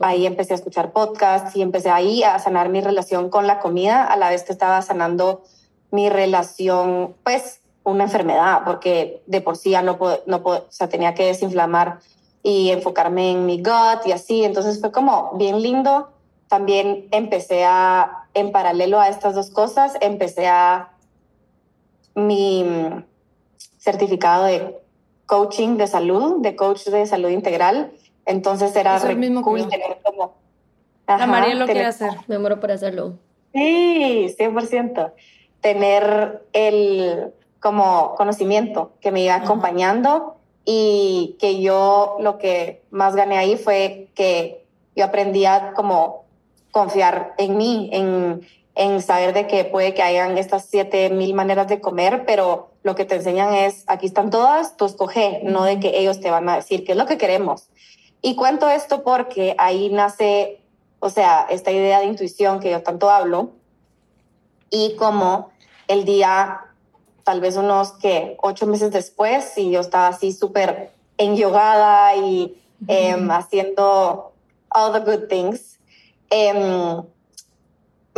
ahí 0.00 0.26
empecé 0.26 0.54
a 0.54 0.56
escuchar 0.56 0.92
podcasts 0.92 1.56
y 1.56 1.62
empecé 1.62 1.90
ahí 1.90 2.22
a 2.22 2.38
sanar 2.38 2.68
mi 2.68 2.80
relación 2.80 3.30
con 3.30 3.46
la 3.46 3.58
comida, 3.60 4.04
a 4.04 4.16
la 4.16 4.30
vez 4.30 4.42
que 4.42 4.52
estaba 4.52 4.82
sanando 4.82 5.42
mi 5.90 6.08
relación, 6.08 7.14
pues, 7.24 7.60
una 7.82 8.04
enfermedad, 8.04 8.62
porque 8.64 9.22
de 9.26 9.40
por 9.40 9.56
sí 9.56 9.70
ya 9.70 9.82
no 9.82 9.96
puedo, 9.98 10.22
no 10.26 10.42
puedo, 10.42 10.58
o 10.58 10.72
sea, 10.72 10.88
tenía 10.88 11.14
que 11.14 11.26
desinflamar 11.26 12.00
y 12.42 12.70
enfocarme 12.70 13.32
en 13.32 13.46
mi 13.46 13.58
gut 13.58 14.06
y 14.06 14.12
así. 14.12 14.44
Entonces 14.44 14.80
fue 14.80 14.92
como 14.92 15.32
bien 15.34 15.60
lindo. 15.60 16.10
También 16.48 17.08
empecé 17.12 17.64
a, 17.64 18.24
en 18.34 18.52
paralelo 18.52 19.00
a 19.00 19.08
estas 19.08 19.34
dos 19.34 19.50
cosas, 19.50 19.96
empecé 20.00 20.48
a 20.48 20.90
mi 22.26 22.64
certificado 23.78 24.44
de 24.44 24.78
coaching 25.26 25.76
de 25.76 25.86
salud, 25.86 26.40
de 26.40 26.56
coach 26.56 26.86
de 26.86 27.06
salud 27.06 27.30
integral. 27.30 27.92
Entonces 28.26 28.74
era 28.76 28.98
re 28.98 29.14
mismo 29.14 29.42
cool 29.42 29.68
tener 29.68 29.98
como... 30.02 30.34
la 31.06 31.26
María 31.26 31.54
lo 31.54 31.66
quiere 31.66 31.86
hacer, 31.86 32.12
me 32.28 32.38
muero 32.38 32.60
por 32.60 32.70
hacerlo. 32.72 33.14
Sí, 33.52 34.34
100%. 34.38 35.12
Tener 35.60 36.42
el 36.52 37.32
como 37.60 38.14
conocimiento 38.16 38.92
que 39.00 39.12
me 39.12 39.22
iba 39.22 39.34
acompañando 39.34 40.36
y 40.64 41.36
que 41.38 41.60
yo 41.60 42.16
lo 42.20 42.38
que 42.38 42.82
más 42.90 43.14
gané 43.14 43.38
ahí 43.38 43.56
fue 43.56 44.08
que 44.14 44.64
yo 44.96 45.04
aprendía 45.04 45.72
como 45.74 46.24
confiar 46.70 47.34
en 47.38 47.56
mí, 47.56 47.90
en, 47.92 48.40
en 48.74 49.02
saber 49.02 49.34
de 49.34 49.46
que 49.46 49.64
puede 49.64 49.94
que 49.94 50.02
hayan 50.02 50.38
estas 50.38 50.66
siete 50.66 51.10
mil 51.10 51.34
maneras 51.34 51.68
de 51.68 51.80
comer, 51.80 52.24
pero 52.26 52.70
lo 52.82 52.94
que 52.94 53.04
te 53.04 53.16
enseñan 53.16 53.54
es, 53.54 53.84
aquí 53.86 54.06
están 54.06 54.30
todas, 54.30 54.76
tú 54.76 54.86
escoge, 54.86 55.40
no 55.44 55.64
de 55.64 55.80
que 55.80 55.98
ellos 55.98 56.20
te 56.20 56.30
van 56.30 56.48
a 56.48 56.56
decir 56.56 56.84
qué 56.84 56.92
es 56.92 56.98
lo 56.98 57.06
que 57.06 57.18
queremos. 57.18 57.68
Y 58.22 58.36
cuento 58.36 58.68
esto 58.68 59.02
porque 59.02 59.54
ahí 59.58 59.90
nace, 59.90 60.60
o 61.00 61.10
sea, 61.10 61.46
esta 61.50 61.72
idea 61.72 62.00
de 62.00 62.06
intuición 62.06 62.60
que 62.60 62.70
yo 62.70 62.82
tanto 62.82 63.10
hablo, 63.10 63.50
y 64.70 64.94
como 64.96 65.50
el 65.88 66.04
día, 66.04 66.60
tal 67.24 67.40
vez 67.40 67.56
unos 67.56 67.92
que 67.92 68.36
ocho 68.40 68.66
meses 68.66 68.92
después, 68.92 69.58
y 69.58 69.70
yo 69.70 69.80
estaba 69.80 70.08
así 70.08 70.32
súper 70.32 70.92
enyogada 71.18 72.14
y 72.16 72.56
em, 72.86 73.30
haciendo 73.30 74.32
all 74.70 74.92
the 74.92 75.00
good 75.00 75.28
things. 75.28 75.78
Eh, 76.30 77.02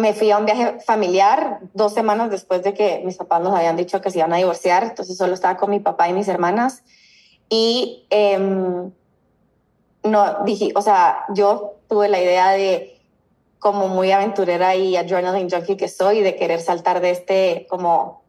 me 0.03 0.15
fui 0.15 0.33
a 0.33 0.39
un 0.39 0.47
viaje 0.47 0.81
familiar 0.81 1.61
dos 1.75 1.95
semanas 1.95 2.29
después 2.29 2.65
de 2.65 2.75
que 2.75 3.03
mis 3.05 3.17
papás 3.17 3.41
nos 3.41 3.55
habían 3.55 3.77
dicho 3.77 4.01
que 4.01 4.11
se 4.11 4.19
iban 4.19 4.33
a 4.33 4.37
divorciar, 4.37 4.83
entonces 4.83 5.17
solo 5.17 5.33
estaba 5.33 5.57
con 5.57 5.71
mi 5.71 5.79
papá 5.79 6.09
y 6.09 6.13
mis 6.13 6.27
hermanas. 6.27 6.83
Y 7.49 8.05
em, 8.11 8.91
no, 10.03 10.45
dije, 10.45 10.73
o 10.75 10.83
sea, 10.83 11.25
yo 11.33 11.77
tuve 11.89 12.09
la 12.09 12.21
idea 12.21 12.51
de, 12.51 13.01
como 13.61 13.87
muy 13.87 14.11
aventurera 14.11 14.75
y 14.75 14.97
adrenaline 14.97 15.49
junkie 15.49 15.77
que 15.77 15.87
soy, 15.87 16.21
de 16.21 16.35
querer 16.35 16.61
saltar 16.61 17.01
de 17.01 17.11
este 17.11 17.67
como 17.71 18.25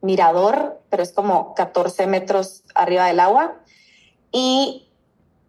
mirador, 0.00 0.80
pero 0.88 1.02
es 1.02 1.12
como 1.12 1.54
14 1.54 2.06
metros 2.06 2.64
arriba 2.74 3.04
del 3.06 3.20
agua. 3.20 3.56
Y 4.32 4.87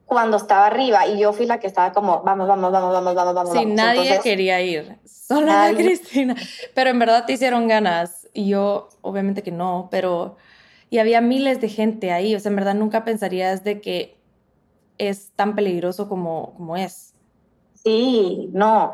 cuando 0.09 0.37
estaba 0.37 0.65
arriba 0.65 1.05
y 1.05 1.19
yo 1.19 1.31
fui 1.33 1.45
la 1.45 1.59
que 1.59 1.67
estaba 1.67 1.93
como, 1.93 2.23
vamos, 2.23 2.47
vamos, 2.47 2.71
vamos, 2.71 2.91
vamos, 2.91 3.13
vamos, 3.13 3.35
vamos. 3.35 3.53
Sí, 3.53 3.65
nadie 3.67 4.19
quería 4.23 4.59
ir, 4.59 4.97
solo 5.05 5.45
la 5.45 5.71
Cristina. 5.75 6.35
Pero 6.73 6.89
en 6.89 6.97
verdad 6.97 7.25
te 7.27 7.33
hicieron 7.33 7.67
ganas 7.67 8.27
y 8.33 8.49
yo, 8.49 8.89
obviamente 9.01 9.43
que 9.43 9.51
no, 9.51 9.87
pero... 9.91 10.35
Y 10.89 10.97
había 10.97 11.21
miles 11.21 11.61
de 11.61 11.69
gente 11.69 12.11
ahí, 12.11 12.33
o 12.33 12.39
sea, 12.39 12.49
en 12.49 12.55
verdad 12.55 12.73
nunca 12.73 13.05
pensarías 13.05 13.63
de 13.63 13.79
que 13.79 14.17
es 14.97 15.29
tan 15.35 15.55
peligroso 15.55 16.09
como, 16.09 16.55
como 16.57 16.75
es. 16.75 17.13
Sí, 17.75 18.49
no. 18.51 18.93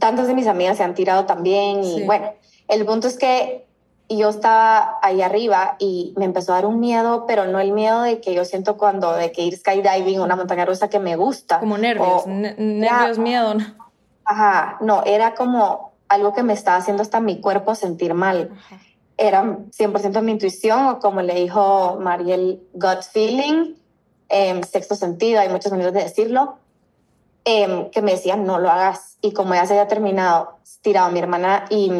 Tantas 0.00 0.26
de 0.26 0.34
mis 0.34 0.48
amigas 0.48 0.78
se 0.78 0.82
han 0.82 0.96
tirado 0.96 1.24
también 1.24 1.84
y 1.84 2.02
bueno, 2.02 2.32
el 2.66 2.84
punto 2.84 3.06
es 3.06 3.16
que 3.16 3.65
y 4.08 4.18
yo 4.18 4.28
estaba 4.28 4.98
ahí 5.02 5.20
arriba 5.20 5.76
y 5.78 6.14
me 6.16 6.24
empezó 6.24 6.52
a 6.52 6.56
dar 6.56 6.66
un 6.66 6.78
miedo, 6.78 7.24
pero 7.26 7.46
no 7.46 7.58
el 7.58 7.72
miedo 7.72 8.02
de 8.02 8.20
que 8.20 8.34
yo 8.34 8.44
siento 8.44 8.76
cuando 8.76 9.12
de 9.12 9.32
que 9.32 9.42
ir 9.42 9.56
skydiving, 9.56 10.20
una 10.20 10.36
montaña 10.36 10.64
rusa 10.64 10.88
que 10.88 11.00
me 11.00 11.16
gusta. 11.16 11.58
Como 11.58 11.76
nervios, 11.76 12.26
nervios, 12.26 13.18
miedo. 13.18 13.54
¿no? 13.54 13.64
Ajá, 14.24 14.78
no, 14.80 15.02
era 15.04 15.34
como 15.34 15.92
algo 16.08 16.32
que 16.34 16.44
me 16.44 16.52
estaba 16.52 16.76
haciendo 16.76 17.02
hasta 17.02 17.20
mi 17.20 17.40
cuerpo 17.40 17.74
sentir 17.74 18.14
mal. 18.14 18.50
Era 19.16 19.42
100% 19.42 20.22
mi 20.22 20.32
intuición 20.32 20.86
o 20.86 20.98
como 21.00 21.22
le 21.22 21.34
dijo 21.34 21.98
Mariel, 22.00 22.62
gut 22.74 23.02
feeling, 23.02 23.74
eh, 24.28 24.60
sexto 24.70 24.94
sentido, 24.94 25.40
hay 25.40 25.48
muchos 25.48 25.72
maneras 25.72 25.94
de 25.94 26.02
decirlo, 26.04 26.58
em, 27.44 27.90
que 27.90 28.02
me 28.02 28.12
decían 28.12 28.44
no 28.44 28.58
lo 28.58 28.70
hagas. 28.70 29.18
Y 29.20 29.32
como 29.32 29.54
ya 29.54 29.66
se 29.66 29.72
había 29.72 29.88
terminado, 29.88 30.58
tirado 30.82 31.10
mi 31.10 31.18
hermana 31.18 31.64
y 31.70 31.90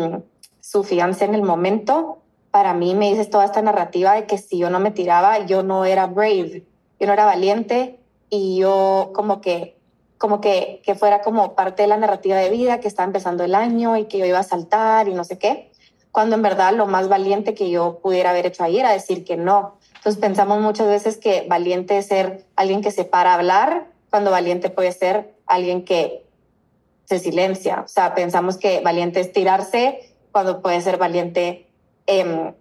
su 0.69 0.83
fianza 0.83 1.25
en 1.25 1.37
el 1.37 1.43
momento, 1.43 2.19
para 2.51 2.75
mí 2.75 2.97
me 2.97 3.09
dices 3.11 3.31
toda 3.31 3.45
esta 3.45 3.63
narrativa 3.63 4.15
de 4.15 4.27
que 4.27 4.37
si 4.37 4.59
yo 4.59 4.69
no 4.69 4.81
me 4.81 4.91
tiraba, 4.91 5.47
yo 5.47 5.63
no 5.63 5.85
era 5.85 6.09
brave, 6.09 6.65
yo 6.99 7.07
no 7.07 7.13
era 7.13 7.25
valiente 7.25 8.01
y 8.31 8.59
yo 8.59 9.13
como 9.15 9.41
que 9.41 9.77
como 10.19 10.41
que, 10.41 10.81
que 10.83 10.95
fuera 10.95 11.21
como 11.21 11.55
parte 11.55 11.83
de 11.83 11.89
la 11.89 11.99
narrativa 11.99 12.39
de 12.39 12.49
vida, 12.49 12.81
que 12.81 12.89
estaba 12.89 13.07
empezando 13.07 13.45
el 13.45 13.55
año 13.55 13.97
y 13.97 14.07
que 14.07 14.19
yo 14.19 14.25
iba 14.25 14.39
a 14.39 14.43
saltar 14.43 15.09
y 15.09 15.15
no 15.15 15.23
sé 15.25 15.39
qué, 15.39 15.71
cuando 16.11 16.35
en 16.35 16.43
verdad 16.43 16.73
lo 16.73 16.87
más 16.87 17.09
valiente 17.09 17.55
que 17.55 17.71
yo 17.71 17.99
pudiera 18.03 18.31
haber 18.31 18.47
hecho 18.47 18.65
ahí 18.65 18.81
era 18.81 18.91
decir 18.91 19.25
que 19.25 19.37
no. 19.37 19.77
Entonces 19.97 20.19
pensamos 20.19 20.61
muchas 20.63 20.89
veces 20.89 21.19
que 21.19 21.47
valiente 21.47 21.99
es 21.99 22.07
ser 22.07 22.45
alguien 22.57 22.81
que 22.81 22.91
se 22.91 23.05
para 23.05 23.33
a 23.33 23.35
hablar, 23.35 23.89
cuando 24.11 24.31
valiente 24.31 24.71
puede 24.71 24.91
ser 24.91 25.35
alguien 25.47 25.85
que 25.85 26.25
se 27.05 27.19
silencia. 27.19 27.83
O 27.85 27.89
sea, 27.89 28.15
pensamos 28.15 28.57
que 28.57 28.81
valiente 28.81 29.21
es 29.21 29.33
tirarse 29.33 30.16
cuando 30.37 30.61
puede 30.61 30.83
ser 30.83 30.99
valiente, 30.99 31.67
eh, 32.07 32.53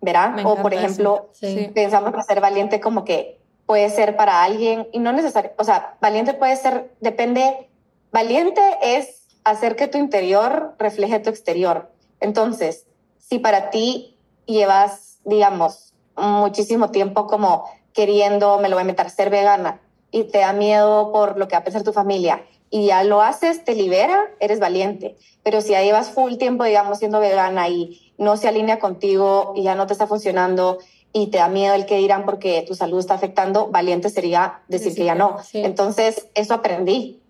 ¿verdad? 0.00 0.46
O 0.46 0.56
por 0.56 0.72
ejemplo, 0.72 1.28
pensamos 1.74 2.14
que 2.14 2.22
ser 2.22 2.40
valiente 2.40 2.80
como 2.80 3.04
que 3.04 3.38
puede 3.66 3.90
ser 3.90 4.16
para 4.16 4.42
alguien 4.42 4.88
y 4.92 4.98
no 4.98 5.12
necesario, 5.12 5.52
o 5.58 5.64
sea, 5.64 5.98
valiente 6.00 6.32
puede 6.32 6.56
ser, 6.56 6.90
depende, 7.02 7.68
valiente 8.12 8.62
es 8.80 9.26
hacer 9.44 9.76
que 9.76 9.88
tu 9.88 9.98
interior 9.98 10.74
refleje 10.78 11.20
tu 11.20 11.28
exterior. 11.28 11.92
Entonces, 12.20 12.86
si 13.18 13.40
para 13.40 13.68
ti 13.68 14.16
llevas, 14.46 15.18
digamos, 15.26 15.92
muchísimo 16.16 16.92
tiempo 16.92 17.26
como 17.26 17.66
queriendo, 17.92 18.58
me 18.58 18.70
lo 18.70 18.76
voy 18.76 18.84
a 18.84 18.86
meter, 18.86 19.10
ser 19.10 19.28
vegana, 19.28 19.82
y 20.10 20.24
te 20.24 20.38
da 20.38 20.54
miedo 20.54 21.12
por 21.12 21.36
lo 21.36 21.46
que 21.46 21.56
va 21.56 21.58
a 21.58 21.64
pensar 21.64 21.82
tu 21.82 21.92
familia 21.92 22.42
y 22.70 22.86
ya 22.86 23.04
lo 23.04 23.22
haces, 23.22 23.64
te 23.64 23.74
libera, 23.74 24.24
eres 24.40 24.60
valiente. 24.60 25.16
Pero 25.42 25.60
si 25.60 25.70
ya 25.70 25.82
llevas 25.82 26.10
full 26.10 26.36
tiempo, 26.36 26.64
digamos, 26.64 26.98
siendo 26.98 27.20
vegana 27.20 27.68
y 27.68 28.12
no 28.18 28.36
se 28.36 28.48
alinea 28.48 28.78
contigo 28.78 29.52
y 29.56 29.62
ya 29.62 29.74
no 29.74 29.86
te 29.86 29.92
está 29.92 30.06
funcionando 30.06 30.78
y 31.12 31.28
te 31.28 31.38
da 31.38 31.48
miedo 31.48 31.74
el 31.74 31.86
que 31.86 31.96
dirán 31.96 32.24
porque 32.24 32.64
tu 32.66 32.74
salud 32.74 32.98
está 32.98 33.14
afectando, 33.14 33.68
valiente 33.68 34.10
sería 34.10 34.60
decir 34.68 34.94
que 34.94 35.04
ya 35.04 35.14
no. 35.14 35.38
Entonces, 35.52 36.26
eso 36.34 36.54
aprendí. 36.54 37.22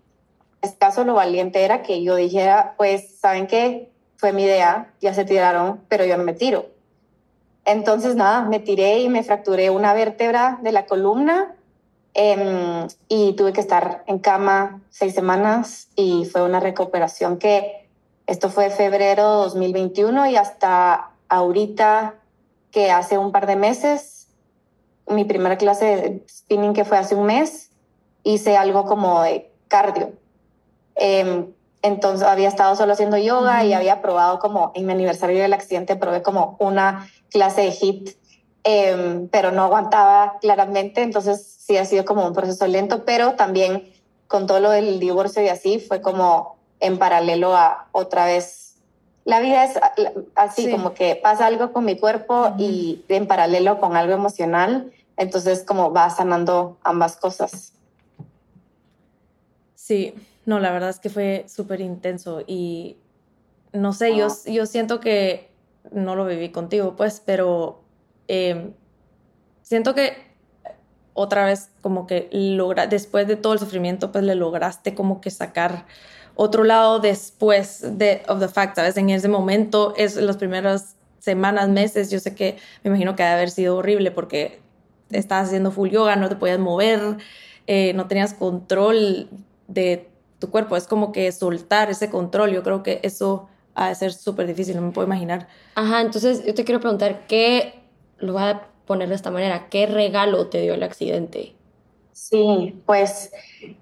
En 0.61 0.69
este 0.69 0.79
caso, 0.79 1.03
lo 1.03 1.13
valiente 1.13 1.63
era 1.63 1.83
que 1.83 2.03
yo 2.03 2.15
dijera, 2.15 2.73
pues, 2.77 3.17
¿saben 3.19 3.47
qué? 3.47 3.89
Fue 4.17 4.33
mi 4.33 4.43
idea, 4.43 4.91
ya 4.99 5.13
se 5.13 5.23
tiraron, 5.23 5.81
pero 5.87 6.03
yo 6.03 6.17
no 6.17 6.23
me 6.23 6.33
tiro. 6.33 6.65
Entonces, 7.63 8.15
nada, 8.15 8.41
me 8.41 8.59
tiré 8.59 8.99
y 8.99 9.09
me 9.09 9.23
fracturé 9.23 9.69
una 9.69 9.93
vértebra 9.93 10.57
de 10.63 10.71
la 10.71 10.85
columna 10.85 11.55
Em, 12.19 12.87
y 13.07 13.33
tuve 13.33 13.53
que 13.53 13.61
estar 13.61 14.03
en 14.07 14.17
cama 14.17 14.81
seis 14.89 15.13
semanas 15.13 15.89
y 15.95 16.25
fue 16.25 16.41
una 16.41 16.59
recuperación 16.59 17.37
que 17.37 17.87
esto 18.25 18.49
fue 18.49 18.71
febrero 18.71 19.43
2021 19.43 20.25
y 20.25 20.35
hasta 20.35 21.11
ahorita 21.29 22.15
que 22.71 22.89
hace 22.89 23.19
un 23.19 23.31
par 23.31 23.45
de 23.45 23.55
meses, 23.55 24.29
mi 25.07 25.25
primera 25.25 25.59
clase 25.59 25.85
de 25.85 26.25
spinning 26.27 26.73
que 26.73 26.85
fue 26.85 26.97
hace 26.97 27.13
un 27.13 27.27
mes, 27.27 27.69
hice 28.23 28.57
algo 28.57 28.85
como 28.85 29.21
de 29.21 29.51
cardio. 29.67 30.13
Em, 30.95 31.53
entonces 31.83 32.27
había 32.27 32.47
estado 32.47 32.75
solo 32.75 32.93
haciendo 32.93 33.17
yoga 33.17 33.63
y 33.63 33.73
había 33.73 34.01
probado 34.01 34.39
como 34.39 34.71
en 34.73 34.87
mi 34.87 34.93
aniversario 34.93 35.39
del 35.39 35.53
accidente, 35.53 35.95
probé 35.95 36.23
como 36.23 36.57
una 36.59 37.07
clase 37.29 37.61
de 37.61 37.71
HIIT 37.79 38.17
Em, 38.69 39.29
pero 39.29 39.51
no 39.51 39.63
aguantaba 39.63 40.39
claramente, 40.41 41.01
entonces 41.01 41.39
sí 41.67 41.77
ha 41.77 41.85
sido 41.85 42.05
como 42.05 42.25
un 42.25 42.33
proceso 42.33 42.65
lento, 42.67 43.03
pero 43.05 43.33
también 43.33 43.91
con 44.27 44.47
todo 44.47 44.59
lo 44.59 44.69
del 44.69 44.99
divorcio 44.99 45.43
y 45.43 45.49
así 45.49 45.79
fue 45.79 46.01
como 46.01 46.57
en 46.79 46.97
paralelo 46.97 47.55
a 47.55 47.87
otra 47.91 48.25
vez. 48.25 48.75
La 49.25 49.41
vida 49.41 49.65
es 49.65 49.77
así, 50.35 50.71
como 50.71 50.93
que 50.93 51.15
pasa 51.15 51.47
algo 51.47 51.73
con 51.73 51.83
mi 51.83 51.97
cuerpo 51.97 52.53
y 52.57 53.03
en 53.09 53.27
paralelo 53.27 53.79
con 53.79 53.97
algo 53.97 54.13
emocional, 54.13 54.91
entonces 55.17 55.63
como 55.63 55.91
va 55.91 56.09
sanando 56.09 56.77
ambas 56.83 57.17
cosas. 57.17 57.73
Sí, 59.75 60.13
no, 60.45 60.59
la 60.59 60.71
verdad 60.71 60.89
es 60.89 60.99
que 60.99 61.09
fue 61.09 61.45
súper 61.47 61.81
intenso 61.81 62.41
y 62.47 62.97
no 63.73 63.91
sé, 63.91 64.15
yo, 64.15 64.27
ah. 64.27 64.49
yo 64.49 64.65
siento 64.65 65.01
que 65.01 65.49
no 65.91 66.15
lo 66.15 66.25
viví 66.25 66.49
contigo, 66.49 66.95
pues, 66.95 67.21
pero 67.25 67.81
Em, 68.27 68.73
siento 69.61 69.95
que 69.95 70.26
otra 71.17 71.45
vez 71.45 71.69
como 71.81 72.05
que 72.05 72.29
logra, 72.31 72.85
después 72.85 73.27
de 73.27 73.35
todo 73.35 73.53
el 73.53 73.59
sufrimiento, 73.59 74.11
pues 74.11 74.23
le 74.23 74.35
lograste 74.35 74.93
como 74.93 75.19
que 75.19 75.31
sacar 75.31 75.85
otro 76.35 76.63
lado 76.63 76.99
después 76.99 77.97
de 77.97 78.21
of 78.27 78.39
the 78.39 78.47
fact, 78.47 78.75
¿sabes? 78.75 78.95
En 78.97 79.09
ese 79.09 79.27
momento, 79.27 79.95
es 79.97 80.15
las 80.15 80.37
primeras 80.37 80.95
semanas, 81.17 81.69
meses, 81.69 82.11
yo 82.11 82.19
sé 82.19 82.35
que 82.35 82.57
me 82.83 82.89
imagino 82.89 83.15
que 83.15 83.23
debe 83.23 83.35
haber 83.35 83.49
sido 83.49 83.77
horrible 83.77 84.11
porque 84.11 84.61
estabas 85.09 85.47
haciendo 85.47 85.71
full 85.71 85.89
yoga, 85.89 86.15
no 86.15 86.29
te 86.29 86.35
podías 86.35 86.59
mover, 86.59 87.17
eh, 87.65 87.93
no 87.95 88.07
tenías 88.07 88.35
control 88.35 89.27
de 89.67 90.09
tu 90.37 90.51
cuerpo, 90.51 90.77
es 90.77 90.85
como 90.85 91.11
que 91.11 91.31
soltar 91.31 91.89
ese 91.89 92.11
control, 92.11 92.51
yo 92.51 92.61
creo 92.61 92.83
que 92.83 92.99
eso 93.01 93.49
ha 93.73 93.89
de 93.89 93.95
ser 93.95 94.13
súper 94.13 94.45
difícil, 94.45 94.75
no 94.75 94.83
me 94.83 94.91
puedo 94.91 95.07
imaginar. 95.07 95.47
Ajá, 95.73 96.01
entonces 96.01 96.45
yo 96.45 96.53
te 96.53 96.63
quiero 96.63 96.79
preguntar, 96.79 97.25
¿qué 97.27 97.81
lo 98.19 98.33
voy 98.33 98.43
a 98.43 98.67
poner 98.87 99.09
de 99.09 99.15
esta 99.15 99.29
manera, 99.29 99.67
¿qué 99.69 99.85
regalo 99.85 100.47
te 100.47 100.61
dio 100.61 100.73
el 100.73 100.81
accidente? 100.81 101.53
Sí, 102.13 102.81
pues 102.85 103.31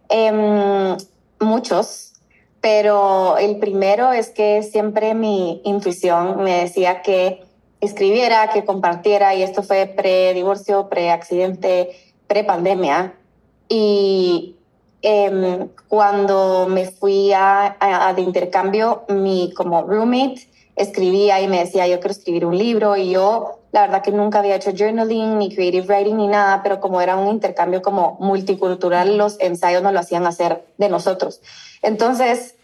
em, 0.10 0.98
muchos, 1.40 2.14
pero 2.60 3.38
el 3.38 3.60
primero 3.60 4.12
es 4.12 4.30
que 4.30 4.64
siempre 4.64 5.14
mi 5.14 5.62
intuición 5.64 6.44
me 6.44 6.64
decía 6.64 7.02
que 7.02 7.44
escribiera, 7.80 8.50
que 8.50 8.66
compartiera, 8.66 9.36
y 9.36 9.44
esto 9.44 9.64
fue 9.64 9.86
pre-divorcio, 9.86 10.90
pre-accidente, 10.90 11.92
pre-pandemia. 12.28 13.14
Y 13.70 14.56
em, 15.02 15.70
cuando 15.88 16.68
me 16.68 16.88
fui 16.88 17.32
a, 17.32 17.78
a, 17.80 18.14
de 18.14 18.22
intercambio, 18.22 19.04
mi 19.10 19.54
como 19.54 19.84
roommate 19.84 20.48
escribía 20.76 21.42
y 21.42 21.48
me 21.48 21.60
decía, 21.60 21.88
yo 21.88 22.00
quiero 22.00 22.12
escribir 22.12 22.46
un 22.46 22.58
libro, 22.58 22.98
y 22.98 23.12
yo 23.12 23.60
la 23.72 23.82
verdad 23.82 24.02
que 24.02 24.12
nunca 24.12 24.40
había 24.40 24.56
hecho 24.56 24.72
journaling, 24.72 25.38
ni 25.38 25.54
creative 25.54 25.86
writing, 25.88 26.18
ni 26.18 26.28
nada, 26.28 26.64
pero 26.64 26.80
como 26.80 27.02
era 27.02 27.16
un 27.16 27.28
intercambio 27.30 27.82
como 27.82 28.18
multicultural, 28.20 29.18
los 29.18 29.40
ensayos 29.40 29.84
nos 29.84 29.94
lo 29.94 30.00
hacían 30.00 30.26
hacer 30.26 30.66
de 30.78 30.90
nosotros. 30.90 31.42
Entonces, 31.82 32.56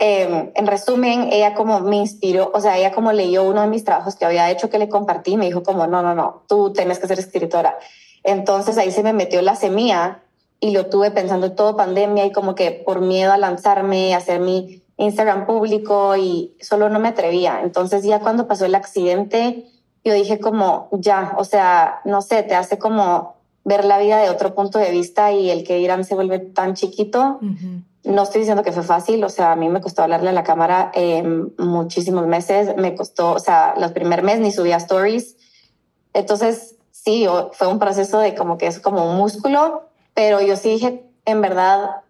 em, 0.00 0.50
en 0.54 0.66
resumen, 0.66 1.28
ella 1.32 1.54
como 1.54 1.80
me 1.80 1.96
inspiró, 1.96 2.50
o 2.52 2.60
sea, 2.60 2.78
ella 2.78 2.92
como 2.92 3.12
leyó 3.12 3.44
uno 3.44 3.62
de 3.62 3.68
mis 3.68 3.84
trabajos 3.84 4.16
que 4.16 4.24
había 4.24 4.50
hecho 4.50 4.70
que 4.70 4.78
le 4.78 4.88
compartí, 4.88 5.36
me 5.36 5.46
dijo 5.46 5.62
como, 5.62 5.86
no, 5.86 6.02
no, 6.02 6.14
no, 6.14 6.42
tú 6.48 6.72
tienes 6.72 6.98
que 6.98 7.06
ser 7.06 7.18
escritora. 7.18 7.78
Entonces 8.24 8.78
ahí 8.78 8.90
se 8.90 9.02
me 9.02 9.12
metió 9.12 9.42
la 9.42 9.56
semilla 9.56 10.22
y 10.60 10.70
lo 10.70 10.86
tuve 10.86 11.10
pensando 11.10 11.52
todo 11.52 11.76
pandemia 11.76 12.24
y 12.26 12.32
como 12.32 12.54
que 12.54 12.70
por 12.70 13.00
miedo 13.00 13.32
a 13.32 13.38
lanzarme, 13.38 14.14
a 14.14 14.18
hacer 14.18 14.40
mi 14.40 14.81
Instagram 15.02 15.46
público 15.46 16.16
y 16.16 16.54
solo 16.60 16.88
no 16.88 17.00
me 17.00 17.08
atrevía. 17.08 17.60
Entonces 17.62 18.04
ya 18.04 18.20
cuando 18.20 18.46
pasó 18.46 18.64
el 18.64 18.74
accidente, 18.74 19.66
yo 20.04 20.14
dije 20.14 20.38
como, 20.38 20.88
ya, 20.92 21.34
o 21.38 21.44
sea, 21.44 22.00
no 22.04 22.22
sé, 22.22 22.42
te 22.42 22.54
hace 22.54 22.78
como 22.78 23.36
ver 23.64 23.84
la 23.84 23.98
vida 23.98 24.18
de 24.18 24.30
otro 24.30 24.54
punto 24.54 24.78
de 24.78 24.90
vista 24.90 25.32
y 25.32 25.50
el 25.50 25.64
que 25.64 25.78
Irán 25.78 26.04
se 26.04 26.14
vuelve 26.14 26.38
tan 26.38 26.74
chiquito. 26.74 27.40
No 28.04 28.22
estoy 28.22 28.40
diciendo 28.40 28.64
que 28.64 28.72
fue 28.72 28.82
fácil, 28.82 29.22
o 29.22 29.28
sea, 29.28 29.52
a 29.52 29.56
mí 29.56 29.68
me 29.68 29.80
costó 29.80 30.02
hablarle 30.02 30.30
a 30.30 30.32
la 30.32 30.42
cámara 30.42 30.90
eh, 30.94 31.22
muchísimos 31.58 32.26
meses, 32.26 32.76
me 32.76 32.96
costó, 32.96 33.32
o 33.32 33.38
sea, 33.38 33.74
los 33.78 33.92
primeros 33.92 34.24
meses 34.24 34.40
ni 34.40 34.50
subía 34.50 34.76
stories. 34.76 35.36
Entonces, 36.12 36.76
sí, 36.90 37.26
fue 37.52 37.68
un 37.68 37.78
proceso 37.78 38.18
de 38.18 38.34
como 38.34 38.58
que 38.58 38.66
es 38.66 38.80
como 38.80 39.08
un 39.08 39.16
músculo, 39.16 39.84
pero 40.14 40.40
yo 40.40 40.56
sí 40.56 40.70
dije, 40.70 41.04
en 41.24 41.40
verdad, 41.40 42.02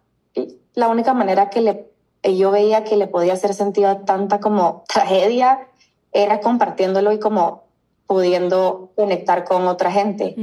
la 0.73 0.87
única 0.87 1.13
manera 1.13 1.51
que 1.51 1.61
le 1.61 1.92
yo 2.23 2.51
veía 2.51 2.83
que 2.83 2.95
le 2.95 3.07
podía 3.07 3.33
hacer 3.33 3.53
sentido 3.53 3.89
a 3.89 4.05
tanta 4.05 4.39
como 4.39 4.83
tragedia, 4.87 5.67
era 6.11 6.39
compartiéndolo 6.39 7.11
y 7.11 7.19
como 7.19 7.63
pudiendo 8.07 8.91
conectar 8.95 9.43
con 9.43 9.67
otra 9.67 9.91
gente. 9.91 10.35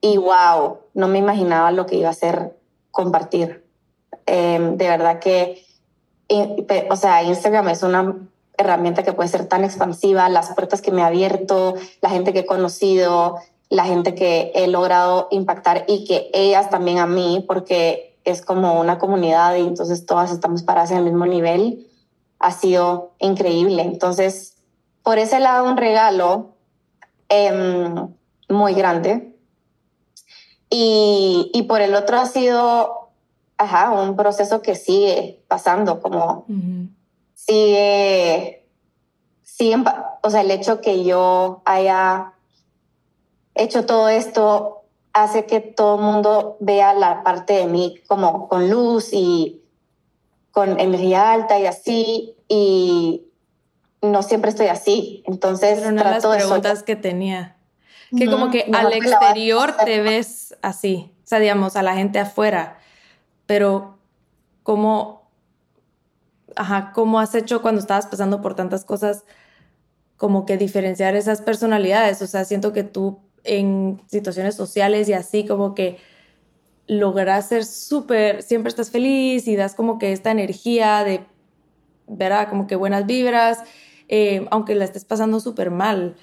Y 0.00 0.16
wow, 0.16 0.78
no 0.94 1.08
me 1.08 1.18
imaginaba 1.18 1.70
lo 1.70 1.86
que 1.86 1.96
iba 1.96 2.08
a 2.08 2.14
ser 2.14 2.56
compartir. 2.90 3.64
Em, 4.26 4.76
de 4.76 4.88
verdad 4.88 5.18
que, 5.18 5.64
o 6.90 6.96
sea, 6.96 7.22
Instagram 7.22 7.68
es 7.68 7.82
una 7.82 8.16
herramienta 8.56 9.02
que 9.02 9.12
puede 9.12 9.28
ser 9.28 9.46
tan 9.46 9.64
expansiva, 9.64 10.28
las 10.28 10.54
puertas 10.54 10.80
que 10.82 10.92
me 10.92 11.02
ha 11.02 11.06
abierto, 11.06 11.74
la 12.00 12.10
gente 12.10 12.32
que 12.32 12.40
he 12.40 12.46
conocido, 12.46 13.36
la 13.68 13.84
gente 13.84 14.14
que 14.14 14.52
he 14.54 14.66
logrado 14.68 15.28
impactar 15.30 15.84
y 15.88 16.04
que 16.04 16.30
ellas 16.32 16.68
también 16.70 16.98
a 16.98 17.06
mí, 17.06 17.44
porque 17.46 18.11
es 18.24 18.44
como 18.44 18.80
una 18.80 18.98
comunidad 18.98 19.56
y 19.56 19.62
entonces 19.62 20.06
todas 20.06 20.30
estamos 20.30 20.62
paradas 20.62 20.90
en 20.90 20.98
el 20.98 21.04
mismo 21.04 21.26
nivel, 21.26 21.86
ha 22.38 22.52
sido 22.52 23.12
increíble. 23.18 23.82
Entonces, 23.82 24.56
por 25.02 25.18
ese 25.18 25.40
lado, 25.40 25.64
un 25.64 25.76
regalo 25.76 26.54
em, 27.28 28.08
muy 28.48 28.74
grande. 28.74 29.36
Y, 30.70 31.50
y, 31.52 31.64
por 31.64 31.82
el 31.82 31.94
otro 31.94 32.18
ha 32.18 32.24
sido 32.24 33.02
ajá, 33.62 33.90
un 33.90 34.16
proceso 34.16 34.60
que 34.62 34.74
sigue 34.74 35.42
pasando, 35.48 36.00
como 36.00 36.46
sigue, 37.34 38.66
sigue, 39.42 39.84
o 40.22 40.30
sea, 40.30 40.40
el 40.40 40.50
hecho 40.50 40.80
que 40.80 41.04
yo 41.04 41.62
haya 41.64 42.32
hecho 43.54 43.86
todo 43.86 44.08
esto 44.08 44.81
hace 45.12 45.46
que 45.46 45.60
todo 45.60 45.96
el 45.96 46.02
mundo 46.02 46.56
vea 46.60 46.94
la 46.94 47.22
parte 47.22 47.54
de 47.54 47.66
mí 47.66 48.00
como 48.06 48.48
con 48.48 48.70
luz 48.70 49.10
y 49.12 49.62
con 50.50 50.78
energía 50.78 51.32
alta 51.32 51.58
y 51.58 51.66
así, 51.66 52.36
y 52.48 53.26
no 54.02 54.22
siempre 54.22 54.50
estoy 54.50 54.66
así. 54.66 55.22
Entonces, 55.26 55.78
Pero 55.78 55.90
una 55.90 56.04
de 56.04 56.10
las 56.10 56.26
preguntas 56.26 56.82
que 56.82 56.96
tenía, 56.96 57.56
que 58.16 58.26
como 58.30 58.50
que 58.50 58.70
al 58.72 58.92
exterior 58.92 59.74
te 59.84 60.02
ves 60.02 60.56
así, 60.62 61.12
o 61.24 61.26
sea, 61.26 61.38
digamos, 61.38 61.76
a 61.76 61.82
la 61.82 61.94
gente 61.94 62.18
afuera, 62.18 62.78
pero 63.46 63.98
¿cómo, 64.62 65.30
ajá, 66.56 66.92
cómo 66.94 67.18
has 67.18 67.34
hecho 67.34 67.62
cuando 67.62 67.80
estabas 67.80 68.06
pasando 68.06 68.42
por 68.42 68.54
tantas 68.54 68.84
cosas, 68.84 69.24
como 70.18 70.44
que 70.44 70.58
diferenciar 70.58 71.16
esas 71.16 71.40
personalidades? 71.40 72.20
O 72.20 72.26
sea, 72.26 72.44
siento 72.44 72.74
que 72.74 72.84
tú 72.84 73.20
en 73.44 74.00
situaciones 74.06 74.54
sociales 74.54 75.08
y 75.08 75.12
así 75.12 75.46
como 75.46 75.74
que 75.74 75.98
logras 76.86 77.48
ser 77.48 77.64
súper, 77.64 78.42
siempre 78.42 78.68
estás 78.68 78.90
feliz 78.90 79.46
y 79.48 79.56
das 79.56 79.74
como 79.74 79.98
que 79.98 80.12
esta 80.12 80.30
energía 80.30 81.04
de, 81.04 81.24
¿verdad? 82.06 82.48
Como 82.48 82.66
que 82.66 82.76
buenas 82.76 83.06
vibras, 83.06 83.62
eh, 84.08 84.46
aunque 84.50 84.74
la 84.74 84.84
estés 84.84 85.04
pasando 85.04 85.40
súper 85.40 85.70
mal. 85.70 86.16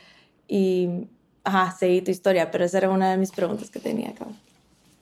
Y, 0.47 1.07
ajá, 1.43 1.71
seguí 1.71 2.01
tu 2.01 2.11
historia, 2.11 2.51
pero 2.51 2.65
esa 2.65 2.79
era 2.79 2.89
una 2.89 3.11
de 3.11 3.17
mis 3.17 3.31
preguntas 3.31 3.69
que 3.69 3.79
tenía 3.79 4.09
acá. 4.09 4.25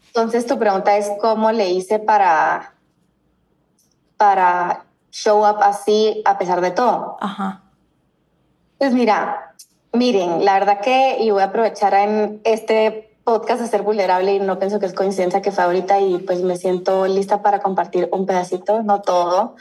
Entonces 0.08 0.46
tu 0.46 0.58
pregunta 0.58 0.98
es 0.98 1.10
cómo 1.22 1.52
le 1.52 1.70
hice 1.70 2.00
para, 2.00 2.74
para 4.18 4.86
show 5.12 5.40
up 5.40 5.58
así 5.62 6.22
a 6.26 6.38
pesar 6.38 6.62
de 6.62 6.72
todo. 6.72 7.18
Ajá. 7.20 7.64
Pues 8.78 8.94
mira, 8.94 9.56
miren, 9.94 10.44
la 10.46 10.54
verdad 10.54 10.82
que, 10.82 11.18
y 11.20 11.32
voy 11.32 11.42
a 11.42 11.46
aprovechar 11.46 11.94
en 11.94 12.42
este 12.44 13.16
podcast 13.24 13.62
a 13.62 13.68
ser 13.68 13.82
vulnerable 13.82 14.36
y 14.36 14.40
no 14.40 14.58
pienso 14.60 14.80
que 14.80 14.86
es 14.86 14.94
coincidencia 14.94 15.42
que 15.42 15.52
fue 15.52 15.64
ahorita 15.64 16.00
y 16.00 16.20
pues 16.20 16.42
me 16.42 16.56
siento 16.56 17.08
lista 17.08 17.42
para 17.42 17.60
compartir 17.60 18.08
un 18.12 18.26
pedacito, 18.26 18.84
no 18.84 19.02
todo, 19.02 19.56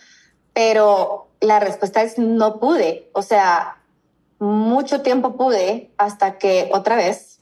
pero 0.52 1.26
la 1.40 1.60
respuesta 1.60 2.02
es 2.02 2.18
no 2.18 2.60
pude, 2.60 3.10
o 3.12 3.22
sea, 3.22 3.78
mucho 4.38 5.02
tiempo 5.02 5.36
pude 5.36 5.90
hasta 5.96 6.38
que 6.38 6.70
otra 6.72 6.96
vez, 6.96 7.40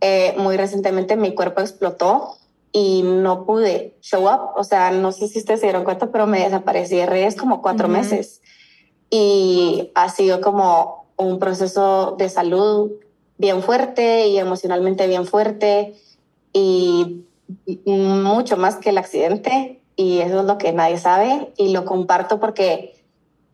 eh, 0.00 0.34
muy 0.38 0.56
recientemente 0.56 1.16
mi 1.16 1.34
cuerpo 1.34 1.60
explotó 1.60 2.36
y 2.72 3.02
no 3.02 3.44
pude 3.44 3.96
show 4.00 4.28
up. 4.28 4.52
O 4.56 4.64
sea, 4.64 4.90
no 4.90 5.12
sé 5.12 5.28
si 5.28 5.38
ustedes 5.38 5.60
se 5.60 5.66
dieron 5.66 5.84
cuenta, 5.84 6.10
pero 6.10 6.26
me 6.26 6.40
desaparecí 6.40 6.96
de 6.96 7.06
redes 7.06 7.36
como 7.36 7.62
cuatro 7.62 7.88
meses. 7.88 8.40
Y 9.10 9.90
ha 9.94 10.08
sido 10.08 10.40
como 10.40 10.99
un 11.20 11.38
proceso 11.38 12.16
de 12.18 12.28
salud 12.28 12.92
bien 13.38 13.62
fuerte 13.62 14.26
y 14.26 14.38
emocionalmente 14.38 15.06
bien 15.06 15.26
fuerte 15.26 15.94
y 16.52 17.24
mucho 17.86 18.56
más 18.56 18.76
que 18.76 18.90
el 18.90 18.98
accidente. 18.98 19.80
Y 19.96 20.20
eso 20.20 20.40
es 20.40 20.46
lo 20.46 20.58
que 20.58 20.72
nadie 20.72 20.98
sabe 20.98 21.52
y 21.56 21.72
lo 21.72 21.84
comparto 21.84 22.40
porque 22.40 22.94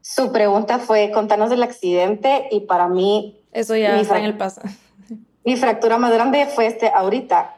su 0.00 0.30
pregunta 0.30 0.78
fue 0.78 1.10
contanos 1.10 1.50
del 1.50 1.62
accidente 1.62 2.46
y 2.52 2.60
para 2.60 2.88
mí... 2.88 3.40
Eso 3.52 3.74
ya 3.74 4.00
está 4.00 4.18
en 4.18 4.24
el 4.26 4.36
paso. 4.36 4.60
Mi 5.44 5.56
fractura 5.56 5.98
más 5.98 6.12
grande 6.12 6.46
fue 6.46 6.66
este 6.66 6.88
ahorita 6.88 7.56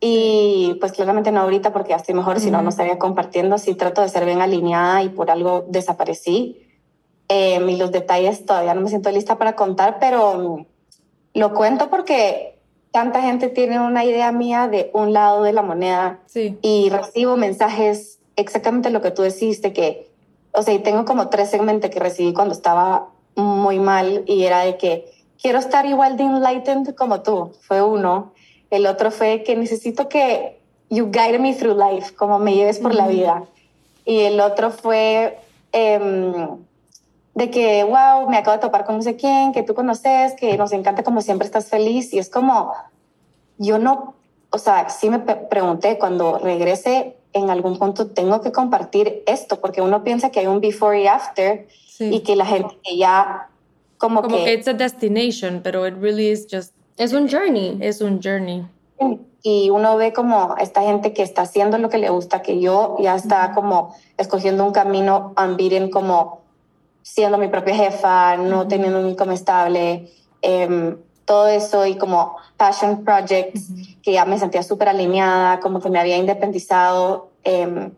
y 0.00 0.76
pues 0.80 0.92
claramente 0.92 1.32
no 1.32 1.40
ahorita 1.40 1.72
porque 1.72 1.90
ya 1.90 1.96
estoy 1.96 2.14
mejor, 2.14 2.40
si 2.40 2.50
no, 2.50 2.62
no 2.62 2.68
estaría 2.70 2.98
compartiendo. 2.98 3.58
Sí 3.58 3.74
trato 3.74 4.02
de 4.02 4.08
ser 4.08 4.24
bien 4.24 4.40
alineada 4.40 5.02
y 5.02 5.08
por 5.08 5.30
algo 5.30 5.66
desaparecí. 5.68 6.69
Eh, 7.32 7.64
y 7.64 7.76
los 7.76 7.92
detalles 7.92 8.44
todavía 8.44 8.74
no 8.74 8.80
me 8.80 8.88
siento 8.88 9.08
lista 9.12 9.38
para 9.38 9.54
contar, 9.54 9.98
pero 10.00 10.66
lo 11.32 11.54
cuento 11.54 11.88
porque 11.88 12.58
tanta 12.90 13.22
gente 13.22 13.46
tiene 13.46 13.78
una 13.78 14.04
idea 14.04 14.32
mía 14.32 14.66
de 14.66 14.90
un 14.94 15.12
lado 15.12 15.44
de 15.44 15.52
la 15.52 15.62
moneda 15.62 16.18
sí. 16.26 16.58
y 16.60 16.90
recibo 16.90 17.36
mensajes 17.36 18.18
exactamente 18.34 18.90
lo 18.90 19.00
que 19.00 19.12
tú 19.12 19.22
deciste, 19.22 19.72
que, 19.72 20.10
o 20.50 20.62
sea, 20.62 20.74
y 20.74 20.80
tengo 20.80 21.04
como 21.04 21.28
tres 21.28 21.50
segmentos 21.50 21.90
que 21.90 22.00
recibí 22.00 22.32
cuando 22.32 22.52
estaba 22.52 23.10
muy 23.36 23.78
mal 23.78 24.24
y 24.26 24.42
era 24.42 24.64
de 24.64 24.76
que 24.76 25.12
quiero 25.40 25.60
estar 25.60 25.86
igual 25.86 26.16
de 26.16 26.24
enlightened 26.24 26.96
como 26.96 27.22
tú, 27.22 27.52
fue 27.60 27.80
uno. 27.80 28.32
El 28.70 28.86
otro 28.86 29.12
fue 29.12 29.44
que 29.44 29.54
necesito 29.54 30.08
que 30.08 30.58
you 30.88 31.12
guide 31.12 31.38
me 31.38 31.54
through 31.54 31.78
life, 31.78 32.12
como 32.16 32.40
me 32.40 32.54
lleves 32.54 32.80
por 32.80 32.92
la 32.92 33.06
vida. 33.06 33.44
Y 34.04 34.22
el 34.22 34.40
otro 34.40 34.70
fue 34.70 35.38
em, 35.70 36.58
de 37.40 37.50
que, 37.50 37.84
wow, 37.84 38.28
me 38.28 38.36
acabo 38.36 38.58
de 38.58 38.60
topar 38.60 38.84
con 38.84 38.96
no 38.96 39.02
sé 39.02 39.16
quién, 39.16 39.52
que 39.52 39.62
tú 39.62 39.74
conoces, 39.74 40.34
que 40.34 40.58
nos 40.58 40.72
encanta 40.72 41.02
como 41.02 41.22
siempre 41.22 41.46
estás 41.46 41.68
feliz. 41.68 42.12
Y 42.12 42.18
es 42.18 42.28
como, 42.28 42.74
yo 43.56 43.78
no, 43.78 44.14
o 44.50 44.58
sea, 44.58 44.90
sí 44.90 45.08
me 45.08 45.20
pregunté 45.20 45.98
cuando 45.98 46.38
regrese 46.38 47.16
en 47.32 47.48
algún 47.48 47.78
punto 47.78 48.08
tengo 48.08 48.42
que 48.42 48.52
compartir 48.52 49.22
esto, 49.26 49.58
porque 49.58 49.80
uno 49.80 50.04
piensa 50.04 50.28
que 50.30 50.40
hay 50.40 50.48
un 50.48 50.60
before 50.60 51.00
y 51.00 51.06
after 51.06 51.66
y 51.98 52.20
que 52.20 52.36
la 52.36 52.44
gente 52.44 52.76
ya 52.94 53.48
como, 53.96 54.20
como 54.20 54.36
que... 54.36 54.44
que 54.44 54.52
it's 54.52 54.68
a 54.68 54.74
destination, 54.74 55.62
pero 55.62 55.86
it 55.86 55.94
really 55.98 56.30
is 56.30 56.46
just 56.50 56.74
es 56.98 57.14
un 57.14 57.26
journey. 57.26 57.78
Es 57.80 58.02
un 58.02 58.20
journey. 58.22 58.66
Y 59.42 59.70
uno 59.70 59.96
ve 59.96 60.12
como 60.12 60.56
esta 60.58 60.82
gente 60.82 61.14
que 61.14 61.22
está 61.22 61.42
haciendo 61.42 61.78
lo 61.78 61.88
que 61.88 61.96
le 61.96 62.10
gusta, 62.10 62.42
que 62.42 62.60
yo 62.60 62.96
ya 63.00 63.14
está 63.14 63.52
como 63.54 63.94
escogiendo 64.18 64.66
un 64.66 64.72
camino 64.72 65.32
unbeaten, 65.42 65.90
como 65.90 66.39
siendo 67.12 67.38
mi 67.38 67.48
propia 67.48 67.74
jefa, 67.74 68.36
no 68.36 68.68
teniendo 68.68 69.00
un 69.00 69.08
income 69.08 69.34
estable, 69.34 70.10
em, 70.42 70.96
todo 71.24 71.48
eso 71.48 71.86
y 71.86 71.96
como 71.96 72.36
passion 72.56 73.04
projects, 73.04 73.68
que 74.02 74.12
ya 74.12 74.24
me 74.24 74.38
sentía 74.38 74.62
súper 74.62 74.88
alineada, 74.88 75.60
como 75.60 75.80
que 75.80 75.90
me 75.90 75.98
había 75.98 76.16
independizado 76.16 77.30
eh, 77.44 77.90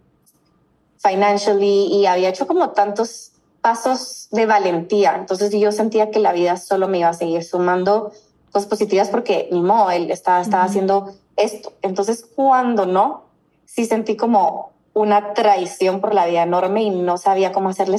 financially 0.99 1.87
y 1.93 2.07
había 2.07 2.29
hecho 2.29 2.47
como 2.47 2.71
tantos 2.71 3.33
pasos 3.61 4.29
de 4.31 4.47
valentía. 4.47 5.15
Entonces 5.17 5.53
yo 5.53 5.73
sentía 5.73 6.11
que 6.11 6.19
la 6.19 6.33
vida 6.33 6.57
solo 6.57 6.89
me 6.89 6.99
iba 6.99 7.09
a 7.09 7.15
seguir 7.15 7.45
sumando 7.45 8.13
cosas 8.51 8.69
positivas 8.69 9.09
porque 9.09 9.49
ni 9.51 9.63
modo, 9.63 9.91
él 9.91 10.11
estaba, 10.11 10.41
estaba 10.41 10.65
haciendo 10.65 11.13
esto. 11.37 11.73
Entonces, 11.83 12.25
cuando 12.37 12.87
no, 12.87 13.25
sí 13.65 13.87
sentí 13.87 14.17
como 14.17 14.73
una 14.95 15.33
traición 15.33 16.01
por 16.01 16.15
la 16.15 16.27
vida 16.27 16.43
enorme 16.43 16.83
y 16.83 16.91
no 16.91 17.17
sabía 17.19 17.53
cómo 17.53 17.71
hacerle 17.71 17.99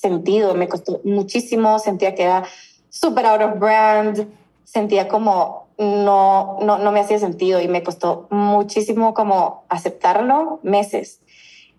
sentido. 0.00 0.54
Me 0.54 0.68
costó 0.68 1.00
muchísimo, 1.04 1.78
sentía 1.78 2.14
que 2.14 2.24
era 2.24 2.44
súper 2.88 3.26
out 3.26 3.42
of 3.42 3.58
brand, 3.58 4.28
sentía 4.64 5.08
como 5.08 5.68
no, 5.78 6.58
no, 6.60 6.78
no 6.78 6.92
me 6.92 7.00
hacía 7.00 7.18
sentido 7.18 7.60
y 7.60 7.68
me 7.68 7.82
costó 7.82 8.26
muchísimo 8.30 9.14
como 9.14 9.64
aceptarlo, 9.68 10.60
meses. 10.62 11.20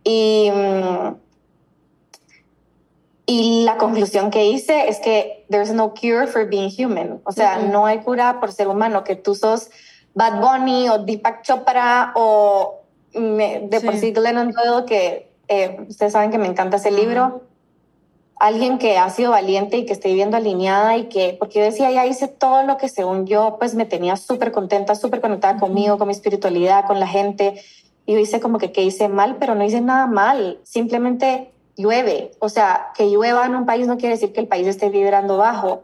Y... 0.04 0.52
Mm, 0.52 1.16
y 3.32 3.64
la 3.64 3.78
conclusión 3.78 4.32
que 4.32 4.48
hice 4.48 4.90
es 4.90 5.00
que 5.00 5.46
there's 5.52 5.72
no 5.72 5.94
cure 5.94 6.26
for 6.26 6.50
being 6.50 6.72
human. 6.76 7.22
O 7.26 7.32
sea, 7.32 7.60
no 7.60 7.86
hay 7.86 8.00
cura 8.00 8.40
por 8.40 8.52
ser 8.52 8.68
humano, 8.68 9.04
que 9.04 9.16
tú 9.16 9.36
sos 9.36 9.70
Bad 10.16 10.42
Bunny 10.42 10.90
o 10.90 10.98
Deepak 10.98 11.44
Chopra 11.44 12.12
o 12.16 12.82
de 13.14 13.82
por 13.86 13.96
sí 13.98 14.14
Glennon 14.14 14.52
Doyle, 14.52 14.86
que 14.88 15.32
eh, 15.48 15.78
ustedes 15.88 16.14
saben 16.14 16.32
que 16.32 16.40
me 16.40 16.48
encanta 16.48 16.78
ese 16.78 16.90
libro. 16.90 17.44
Alguien 18.40 18.78
que 18.78 18.98
ha 18.98 19.10
sido 19.10 19.32
valiente 19.32 19.78
y 19.78 19.86
que 19.86 19.94
esté 19.94 20.08
viviendo 20.08 20.38
alineada 20.38 20.98
y 20.98 21.10
que, 21.10 21.36
porque 21.38 21.60
yo 21.60 21.66
decía, 21.66 21.92
ya 21.92 22.06
hice 22.06 22.30
todo 22.30 22.64
lo 22.64 22.78
que 22.78 22.88
según 22.88 23.28
yo, 23.28 23.58
pues 23.60 23.76
me 23.76 23.86
tenía 23.86 24.16
súper 24.16 24.52
contenta, 24.52 24.96
súper 24.96 25.20
conectada 25.20 25.60
conmigo, 25.60 25.98
con 25.98 26.08
mi 26.08 26.14
espiritualidad, 26.14 26.88
con 26.88 27.00
la 27.00 27.08
gente. 27.08 27.62
Y 28.06 28.14
yo 28.14 28.20
hice 28.20 28.40
como 28.40 28.58
que, 28.58 28.72
que 28.72 28.82
hice 28.82 29.10
mal, 29.10 29.36
pero 29.40 29.56
no 29.56 29.64
hice 29.66 29.82
nada 29.82 30.08
mal. 30.08 30.60
Simplemente 30.64 31.52
llueve. 31.76 32.32
O 32.40 32.50
sea, 32.50 32.92
que 32.96 33.10
llueva 33.10 33.46
en 33.46 33.56
un 33.56 33.66
país 33.66 33.88
no 33.88 33.98
quiere 33.98 34.16
decir 34.16 34.34
que 34.34 34.40
el 34.40 34.48
país 34.48 34.68
esté 34.68 34.90
vibrando 34.90 35.38
bajo, 35.38 35.84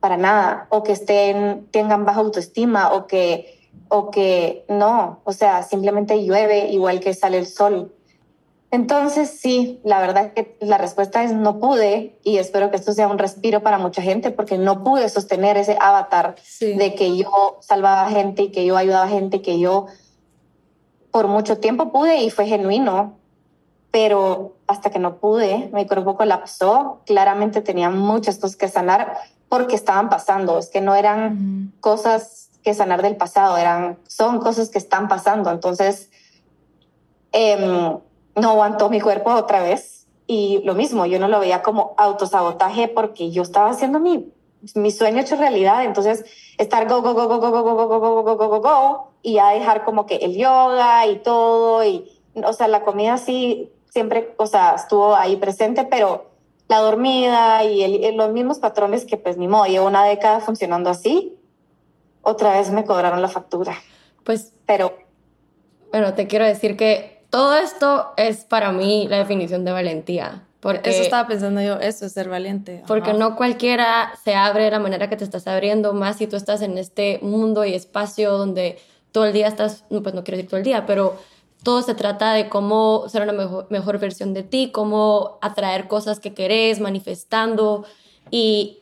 para 0.00 0.16
nada, 0.16 0.66
o 0.68 0.82
que 0.82 0.90
estén, 0.90 1.68
tengan 1.70 2.04
baja 2.04 2.20
autoestima, 2.20 2.92
o 2.92 3.06
que, 3.06 3.70
o 3.88 4.10
que 4.10 4.64
no, 4.68 5.20
o 5.22 5.32
sea, 5.32 5.62
simplemente 5.62 6.24
llueve 6.24 6.70
igual 6.70 6.98
que 6.98 7.14
sale 7.14 7.38
el 7.38 7.46
sol. 7.46 7.92
Entonces, 8.72 9.38
sí, 9.38 9.80
la 9.84 10.00
verdad 10.00 10.24
es 10.24 10.32
que 10.32 10.56
la 10.60 10.78
respuesta 10.78 11.22
es 11.22 11.34
no 11.34 11.58
pude 11.58 12.18
y 12.24 12.38
espero 12.38 12.70
que 12.70 12.76
esto 12.76 12.94
sea 12.94 13.06
un 13.06 13.18
respiro 13.18 13.62
para 13.62 13.76
mucha 13.76 14.00
gente 14.00 14.30
porque 14.30 14.56
no 14.56 14.82
pude 14.82 15.10
sostener 15.10 15.58
ese 15.58 15.76
avatar 15.78 16.36
de 16.58 16.94
que 16.94 17.18
yo 17.18 17.58
salvaba 17.60 18.08
gente 18.08 18.44
y 18.44 18.50
que 18.50 18.64
yo 18.64 18.78
ayudaba 18.78 19.08
gente, 19.08 19.42
que 19.42 19.60
yo 19.60 19.88
por 21.10 21.28
mucho 21.28 21.58
tiempo 21.58 21.92
pude 21.92 22.22
y 22.22 22.30
fue 22.30 22.46
genuino, 22.46 23.18
pero 23.90 24.56
hasta 24.66 24.88
que 24.88 24.98
no 24.98 25.18
pude, 25.18 25.68
mi 25.74 25.86
cuerpo 25.86 26.16
colapsó, 26.16 27.02
claramente 27.04 27.60
tenía 27.60 27.90
muchas 27.90 28.38
cosas 28.38 28.56
que 28.56 28.68
sanar 28.68 29.18
porque 29.50 29.74
estaban 29.74 30.08
pasando, 30.08 30.58
es 30.58 30.70
que 30.70 30.80
no 30.80 30.94
eran 30.94 31.74
cosas 31.80 32.48
que 32.64 32.72
sanar 32.72 33.02
del 33.02 33.16
pasado, 33.16 33.58
eran, 33.58 33.98
son 34.08 34.38
cosas 34.38 34.70
que 34.70 34.78
están 34.78 35.08
pasando, 35.08 35.50
entonces 35.50 36.08
em, 37.32 37.98
no 38.34 38.50
aguantó 38.50 38.88
mi 38.90 39.00
cuerpo 39.00 39.34
otra 39.34 39.62
vez 39.62 40.06
y 40.26 40.62
lo 40.64 40.74
mismo, 40.74 41.06
yo 41.06 41.18
no 41.18 41.28
lo 41.28 41.40
veía 41.40 41.62
como 41.62 41.94
autosabotaje 41.98 42.88
porque 42.88 43.30
yo 43.30 43.42
estaba 43.42 43.70
haciendo 43.70 43.98
mi, 43.98 44.32
mi 44.74 44.90
sueño 44.90 45.20
hecho 45.20 45.36
realidad, 45.36 45.84
entonces 45.84 46.24
estar 46.58 46.88
go, 46.88 47.02
go, 47.02 47.14
go, 47.14 47.28
go, 47.28 47.38
go, 47.38 47.50
go, 47.50 47.62
go, 47.62 47.74
go, 47.74 47.86
go, 47.88 47.98
go, 47.98 48.22
go, 48.22 48.36
go, 48.36 48.48
go, 48.48 48.60
go, 48.60 49.08
y 49.22 49.34
ya 49.34 49.50
dejar 49.50 49.84
como 49.84 50.06
que 50.06 50.16
el 50.16 50.36
yoga 50.36 51.06
y 51.06 51.18
todo, 51.18 51.84
y, 51.84 52.10
o 52.34 52.52
sea, 52.52 52.68
la 52.68 52.82
comida 52.82 53.18
sí 53.18 53.70
siempre, 53.90 54.34
o 54.38 54.46
sea, 54.46 54.74
estuvo 54.76 55.14
ahí 55.14 55.36
presente, 55.36 55.84
pero 55.84 56.30
la 56.68 56.78
dormida 56.78 57.64
y 57.64 58.12
los 58.12 58.32
mismos 58.32 58.58
patrones 58.58 59.04
que 59.04 59.18
pues 59.18 59.36
ni 59.36 59.48
modo, 59.48 59.66
llevo 59.66 59.86
una 59.86 60.04
década 60.04 60.40
funcionando 60.40 60.88
así, 60.88 61.36
otra 62.22 62.52
vez 62.52 62.70
me 62.70 62.84
cobraron 62.84 63.20
la 63.20 63.28
factura. 63.28 63.76
Pues, 64.24 64.54
pero... 64.64 64.96
Bueno, 65.90 66.14
te 66.14 66.26
quiero 66.26 66.46
decir 66.46 66.76
que 66.78 67.11
todo 67.32 67.54
esto 67.56 68.12
es 68.18 68.44
para 68.44 68.72
mí 68.72 69.06
la 69.08 69.16
definición 69.16 69.64
de 69.64 69.72
valentía. 69.72 70.42
Porque, 70.60 70.90
eso 70.90 71.00
estaba 71.02 71.26
pensando 71.26 71.62
yo, 71.62 71.80
eso 71.80 72.04
es 72.04 72.12
ser 72.12 72.28
valiente. 72.28 72.84
Porque 72.86 73.14
no 73.14 73.36
cualquiera 73.36 74.12
se 74.22 74.34
abre 74.34 74.64
de 74.64 74.70
la 74.70 74.78
manera 74.78 75.08
que 75.08 75.16
te 75.16 75.24
estás 75.24 75.46
abriendo, 75.46 75.94
más 75.94 76.18
si 76.18 76.26
tú 76.26 76.36
estás 76.36 76.60
en 76.60 76.76
este 76.76 77.20
mundo 77.22 77.64
y 77.64 77.72
espacio 77.72 78.36
donde 78.36 78.78
todo 79.12 79.24
el 79.24 79.32
día 79.32 79.48
estás, 79.48 79.84
pues 79.88 80.14
no 80.14 80.24
quiero 80.24 80.36
decir 80.36 80.50
todo 80.50 80.58
el 80.58 80.64
día, 80.64 80.84
pero 80.84 81.16
todo 81.62 81.80
se 81.80 81.94
trata 81.94 82.34
de 82.34 82.50
cómo 82.50 83.08
ser 83.08 83.22
una 83.22 83.32
mejor, 83.32 83.66
mejor 83.70 83.98
versión 83.98 84.34
de 84.34 84.42
ti, 84.42 84.70
cómo 84.70 85.38
atraer 85.40 85.88
cosas 85.88 86.20
que 86.20 86.34
querés, 86.34 86.80
manifestando. 86.80 87.86
Y 88.30 88.80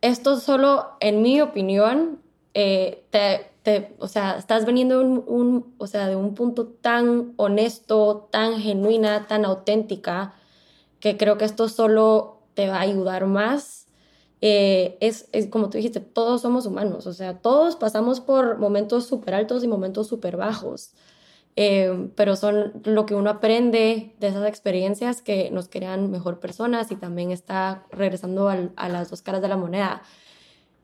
esto 0.00 0.40
solo, 0.40 0.88
en 0.98 1.22
mi 1.22 1.40
opinión, 1.40 2.18
eh, 2.52 3.04
te 3.10 3.49
te, 3.62 3.94
o 3.98 4.08
sea, 4.08 4.36
estás 4.38 4.64
veniendo 4.64 4.98
de 4.98 5.04
un, 5.04 5.24
un, 5.26 5.74
o 5.78 5.86
sea, 5.86 6.08
de 6.08 6.16
un 6.16 6.34
punto 6.34 6.66
tan 6.66 7.34
honesto, 7.36 8.28
tan 8.30 8.58
genuina, 8.58 9.26
tan 9.26 9.44
auténtica, 9.44 10.34
que 11.00 11.16
creo 11.16 11.38
que 11.38 11.44
esto 11.44 11.68
solo 11.68 12.40
te 12.54 12.68
va 12.68 12.76
a 12.76 12.80
ayudar 12.82 13.26
más. 13.26 13.86
Eh, 14.42 14.96
es, 15.00 15.28
es, 15.32 15.48
como 15.48 15.68
tú 15.68 15.76
dijiste, 15.76 16.00
todos 16.00 16.40
somos 16.42 16.64
humanos, 16.66 17.06
o 17.06 17.12
sea, 17.12 17.38
todos 17.38 17.76
pasamos 17.76 18.20
por 18.20 18.58
momentos 18.58 19.06
súper 19.06 19.34
altos 19.34 19.62
y 19.64 19.68
momentos 19.68 20.06
súper 20.06 20.38
bajos, 20.38 20.92
eh, 21.56 22.08
pero 22.16 22.36
son 22.36 22.72
lo 22.84 23.04
que 23.04 23.14
uno 23.14 23.28
aprende 23.28 24.14
de 24.18 24.28
esas 24.28 24.48
experiencias 24.48 25.20
que 25.20 25.50
nos 25.50 25.68
crean 25.68 26.10
mejor 26.10 26.40
personas 26.40 26.90
y 26.90 26.96
también 26.96 27.32
está 27.32 27.84
regresando 27.90 28.48
al, 28.48 28.72
a 28.76 28.88
las 28.88 29.10
dos 29.10 29.20
caras 29.20 29.42
de 29.42 29.48
la 29.48 29.58
moneda. 29.58 30.02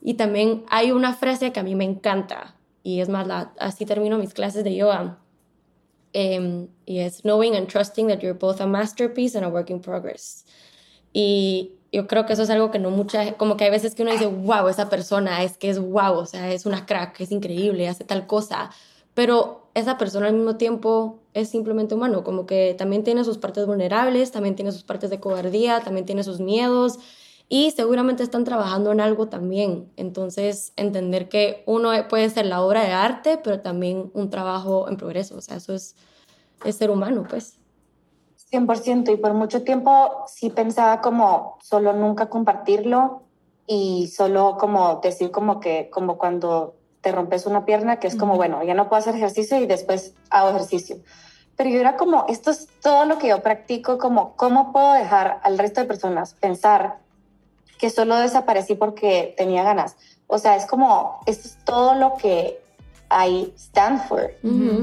Y 0.03 0.15
también 0.15 0.65
hay 0.69 0.93
una 0.93 1.15
frase 1.15 1.53
que 1.53 1.61
a 1.61 1.63
mí 1.63 1.75
me 1.75 1.85
encanta, 1.85 2.57
y 2.87 3.01
es 3.01 3.09
más, 3.09 3.27
la, 3.27 3.53
así 3.59 3.85
termino 3.85 4.17
mis 4.17 4.33
clases 4.33 4.63
de 4.63 4.77
yoga, 4.77 5.19
um, 6.15 6.69
y 6.85 7.01
es 7.01 7.23
knowing 7.23 7.57
and 7.57 7.67
trusting 7.67 8.07
that 8.07 8.21
you're 8.21 8.39
both 8.39 8.61
a 8.61 8.67
masterpiece 8.67 9.37
and 9.37 9.45
a 9.45 9.49
work 9.49 9.71
in 9.71 9.81
progress. 9.81 10.45
Y 11.13 11.73
yo 11.91 12.07
creo 12.07 12.27
que 12.27 12.35
eso 12.35 12.45
es 12.45 12.51
algo 12.51 12.71
que 12.71 12.79
no 12.79 12.91
mucha, 12.91 13.33
como 13.33 13.57
que 13.57 13.65
hay 13.65 13.73
veces 13.73 13.97
que 13.97 14.03
uno 14.03 14.13
dice, 14.13 14.27
wow, 14.27 14.69
esa 14.69 14.89
persona 14.89 15.43
es 15.43 15.59
que 15.59 15.69
es 15.69 15.81
wow, 15.81 16.13
o 16.13 16.27
sea, 16.27 16.53
es 16.53 16.65
una 16.65 16.87
crack, 16.87 17.21
es 17.21 17.33
increíble, 17.33 17.89
hace 17.89 18.05
tal 18.05 18.29
cosa, 18.29 18.71
pero 19.15 19.69
esa 19.75 19.99
persona 19.99 20.29
al 20.29 20.35
mismo 20.35 20.57
tiempo 20.57 21.19
es 21.35 21.49
simplemente 21.49 21.97
humano, 21.97 22.23
como 22.23 22.47
que 22.47 22.77
también 22.79 23.03
tiene 23.03 23.25
sus 23.25 23.39
partes 23.39 23.67
vulnerables, 23.67 24.31
también 24.31 24.55
tiene 24.55 24.71
sus 24.71 24.85
partes 24.85 25.11
de 25.11 25.19
cobardía, 25.19 25.81
también 25.81 26.07
tiene 26.07 26.23
sus 26.23 26.39
miedos 26.39 27.01
y 27.49 27.71
seguramente 27.71 28.23
están 28.23 28.45
trabajando 28.45 28.93
en 28.93 29.01
algo 29.01 29.29
también. 29.29 29.91
Entonces, 29.97 30.73
entender 30.77 31.29
que 31.29 31.63
uno 31.67 31.91
puede 32.09 32.29
ser 32.31 32.47
la 32.47 32.63
obra 32.63 32.83
de 32.83 32.93
arte, 32.93 33.39
pero 33.43 33.61
también 33.61 34.11
un 34.15 34.31
trabajo 34.31 34.89
en 34.89 34.97
progreso, 34.97 35.37
o 35.37 35.41
sea, 35.41 35.57
eso 35.57 35.75
es, 35.75 35.95
es 36.65 36.77
ser 36.77 36.91
humano, 36.91 37.25
pues. 37.29 37.59
100% 38.51 39.13
y 39.13 39.17
por 39.17 39.35
mucho 39.35 39.63
tiempo 39.63 40.25
sí 40.27 40.51
pensaba 40.51 41.01
como 41.01 41.59
solo 41.63 41.93
nunca 41.93 42.29
compartirlo 42.29 43.23
y 43.67 44.07
solo 44.09 44.57
como 44.59 45.01
decir 45.03 45.33
como 45.33 45.59
que 45.59 45.91
como 45.91 46.17
cuando 46.17 46.77
te 47.01 47.11
rompes 47.11 47.47
una 47.47 47.65
pierna 47.65 47.99
que 47.99 48.07
es 48.07 48.15
como 48.15 48.37
bueno 48.37 48.63
ya 48.63 48.75
no 48.75 48.89
puedo 48.89 49.01
hacer 49.01 49.17
ejercicio 49.17 49.61
y 49.61 49.67
después 49.67 50.15
hago 50.31 50.51
ejercicio 50.51 50.99
pero 51.57 51.71
yo 51.71 51.81
era 51.81 51.97
como 51.97 52.27
esto 52.29 52.53
es 52.53 52.69
todo 52.81 53.05
lo 53.07 53.19
que 53.19 53.29
yo 53.29 53.43
practico 53.43 53.99
como 53.99 54.37
cómo 54.37 54.73
puedo 54.73 54.93
dejar 54.93 55.41
al 55.43 55.59
resto 55.59 55.81
de 55.81 55.89
personas 55.89 56.35
pensar 56.35 57.01
que 57.79 57.91
solo 57.91 58.17
desaparecí 58.17 58.75
porque 58.75 59.35
tenía 59.37 59.63
ganas. 59.63 59.97
O 60.27 60.39
sea 60.39 60.57
es 60.57 60.67
como 60.67 61.21
esto 61.27 61.49
es 61.49 61.59
todo 61.65 61.95
lo 61.95 62.15
que 62.17 62.61
hay 63.09 63.53
stand 63.57 64.09
for. 64.09 64.33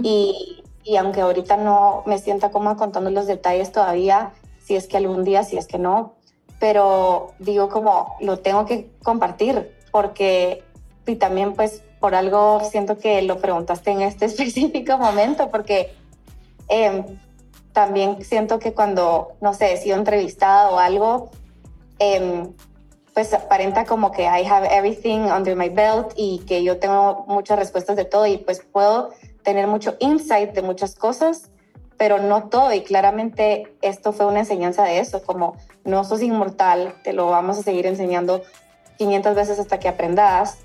Y 0.04 0.64
y 0.84 0.98
aunque 0.98 1.22
ahorita 1.22 1.58
no 1.58 2.04
me 2.06 2.18
sienta 2.18 2.52
cómoda 2.52 2.76
contando 2.76 3.10
los 3.10 3.28
detalles 3.28 3.72
todavía, 3.72 4.34
si 4.64 4.76
es 4.76 4.88
que 4.88 4.98
algún 4.98 5.24
día, 5.24 5.44
si 5.44 5.58
es 5.58 5.68
que 5.68 5.80
no, 5.80 6.16
pero 6.60 7.34
digo 7.40 7.70
como 7.70 8.16
lo 8.20 8.40
tengo 8.40 8.66
que 8.66 8.90
compartir 9.02 9.72
porque 9.92 10.64
y 11.06 11.16
también 11.16 11.54
pues 11.54 11.84
por 12.00 12.16
algo 12.16 12.62
siento 12.70 12.98
que 12.98 13.22
lo 13.22 13.40
preguntaste 13.40 13.92
en 13.92 14.02
este 14.02 14.26
específico 14.28 14.98
momento 14.98 15.50
porque 15.50 15.94
em, 16.68 17.04
también 17.72 18.24
siento 18.24 18.60
que 18.60 18.74
cuando, 18.74 19.34
no 19.42 19.54
sé, 19.54 19.74
he 19.74 19.78
sido 19.78 19.98
entrevistada 19.98 20.70
o 20.70 20.78
algo, 20.78 21.32
em, 22.00 22.54
pues 23.14 23.34
aparenta 23.34 23.86
como 23.86 24.12
que 24.12 24.24
I 24.24 24.46
have 24.46 24.68
everything 24.76 25.30
under 25.32 25.56
my 25.56 25.70
belt 25.70 26.14
y 26.16 26.40
que 26.48 26.64
yo 26.64 26.80
tengo 26.80 27.26
muchas 27.28 27.60
respuestas 27.60 27.96
de 27.96 28.06
todo 28.06 28.26
y 28.26 28.38
pues 28.38 28.62
puedo 28.62 29.12
tener 29.44 29.68
mucho 29.68 29.96
insight 30.00 30.52
de 30.54 30.62
muchas 30.62 30.96
cosas, 30.96 31.52
pero 31.98 32.20
no 32.20 32.50
todo. 32.50 32.74
Y 32.74 32.82
claramente 32.82 33.76
esto 33.82 34.14
fue 34.14 34.26
una 34.26 34.40
enseñanza 34.40 34.84
de 34.84 35.00
eso, 35.00 35.22
como 35.24 35.58
no 35.84 36.04
sos 36.04 36.22
inmortal, 36.22 36.96
te 37.04 37.14
lo 37.14 37.28
vamos 37.28 37.60
a 37.60 37.64
seguir 37.64 37.86
enseñando 37.86 38.42
500 38.98 39.36
veces 39.36 39.60
hasta 39.60 39.80
que 39.80 39.88
aprendas 39.88 40.58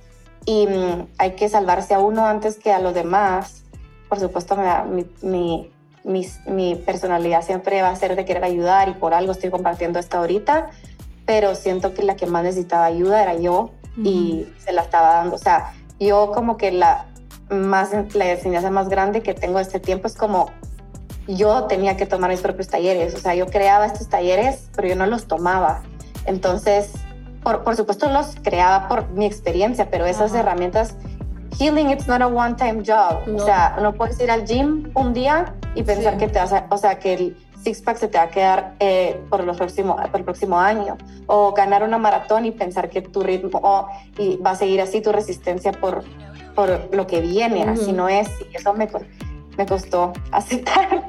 y 0.44 0.66
mm, 0.66 1.09
hay 1.18 1.32
que 1.32 1.49
salvarse 1.49 1.94
a 1.94 1.99
uno 1.99 2.26
antes 2.26 2.59
que 2.59 2.72
a 2.72 2.78
los 2.78 2.94
demás. 2.94 3.64
Por 4.09 4.18
supuesto, 4.18 4.57
mi, 4.88 5.07
mi, 5.20 5.70
mi, 6.05 6.26
mi, 6.46 6.74
personalidad 6.76 7.42
siempre 7.42 7.82
va 7.82 7.90
a 7.90 7.96
ser 7.96 8.16
de 8.16 8.24
querer 8.24 8.44
ayudar 8.44 8.88
y 8.88 8.94
por 8.94 9.12
algo 9.12 9.32
estoy 9.32 9.51
compartiendo 9.51 9.99
esto 9.99 10.16
ahorita, 10.16 10.70
pero 11.29 11.55
siento 11.55 11.93
que 11.93 12.03
la 12.03 12.16
que 12.16 12.24
más 12.24 12.43
necesitaba 12.43 12.87
ayuda 12.87 13.22
era 13.22 13.35
yo 13.35 13.72
y 14.03 14.47
se 14.64 14.72
la 14.72 14.81
estaba 14.81 15.12
dando. 15.12 15.37
O 15.37 15.39
sea, 15.39 15.74
yo 16.01 16.33
como 16.33 16.57
que 16.57 16.72
la, 16.72 17.05
más, 17.51 17.91
la 18.14 18.31
enseñanza 18.31 18.70
más 18.70 18.89
grande 18.89 19.20
que 19.20 19.35
tengo 19.35 19.61
este 19.61 19.79
tiempo 19.79 20.07
es 20.07 20.14
como 20.14 20.51
yo 21.26 21.64
tenía 21.64 21.99
que 21.99 22.07
tomar 22.07 22.31
mis 22.31 22.41
propios 22.41 22.68
talleres, 22.68 23.14
o 23.14 23.18
sea, 23.18 23.35
yo 23.35 23.45
creaba 23.45 23.85
estos 23.85 24.09
talleres, 24.09 24.70
pero 24.74 24.89
yo 24.89 24.97
no 24.97 25.05
los 25.05 25.26
tomaba. 25.26 25.83
Entonces, 26.24 26.93
por, 27.43 27.62
por 27.62 27.76
supuesto 27.76 28.09
los 28.09 28.35
creaba 28.43 28.89
por 28.89 29.11
mi 29.11 29.26
experiencia, 29.26 29.91
pero 29.91 30.07
esas 30.07 30.33
herramientas, 30.33 30.97
healing 31.59 31.91
it's 31.91 32.09
not 32.09 32.22
a 32.22 32.26
one 32.26 32.55
time 32.55 32.83
job, 32.83 33.18
o 33.37 33.45
sea, 33.45 33.76
no 33.83 33.93
puedes 33.93 34.18
ir 34.18 34.31
al 34.31 34.47
gym 34.47 34.91
un 34.95 35.12
día 35.12 35.55
y 35.74 35.83
pensar 35.83 36.16
que 36.16 36.26
te 36.29 36.39
vas 36.39 36.55
a, 36.55 36.66
o 36.70 36.79
sea, 36.79 36.99
que 36.99 37.12
el 37.12 37.37
six 37.63 37.83
pack 37.83 37.99
se 37.99 38.09
te 38.09 38.19
va 38.19 38.25
a 38.25 38.31
quedar 38.31 38.75
eh, 38.81 39.21
por, 39.31 39.45
los 39.45 39.57
próximo, 39.57 39.97
por 39.97 40.21
el 40.21 40.25
próximo 40.25 40.59
año, 40.59 40.97
o 41.27 41.53
ganar 41.53 41.83
una 41.83 41.99
maratón 41.99 42.45
y 42.45 42.53
pensar 42.53 42.89
que 42.89 43.03
tu 43.03 43.23
ritmo 43.23 43.89
y 44.17 44.37
va 44.37 44.53
a 44.53 44.55
seguir 44.55 44.81
así 44.81 45.01
tu 45.01 45.13
resistencia 45.13 45.73
por 45.73 46.05
por 46.59 46.93
lo 46.93 47.07
que 47.07 47.21
viene, 47.21 47.63
así 47.63 47.93
no 47.93 48.09
es, 48.09 48.29
y 48.41 48.57
eso 48.57 48.75
me, 48.75 48.89
me 49.57 49.65
costó 49.65 50.13
aceptarlo, 50.33 51.05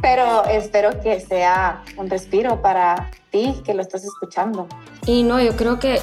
pero 0.00 0.44
espero 0.46 1.00
que 1.00 1.20
sea 1.20 1.84
un 1.96 2.10
respiro 2.10 2.60
para 2.60 3.08
ti 3.30 3.62
que 3.64 3.74
lo 3.74 3.82
estás 3.82 4.02
escuchando. 4.02 4.66
Y 5.06 5.22
no, 5.22 5.40
yo 5.40 5.56
creo 5.56 5.78
que, 5.78 6.00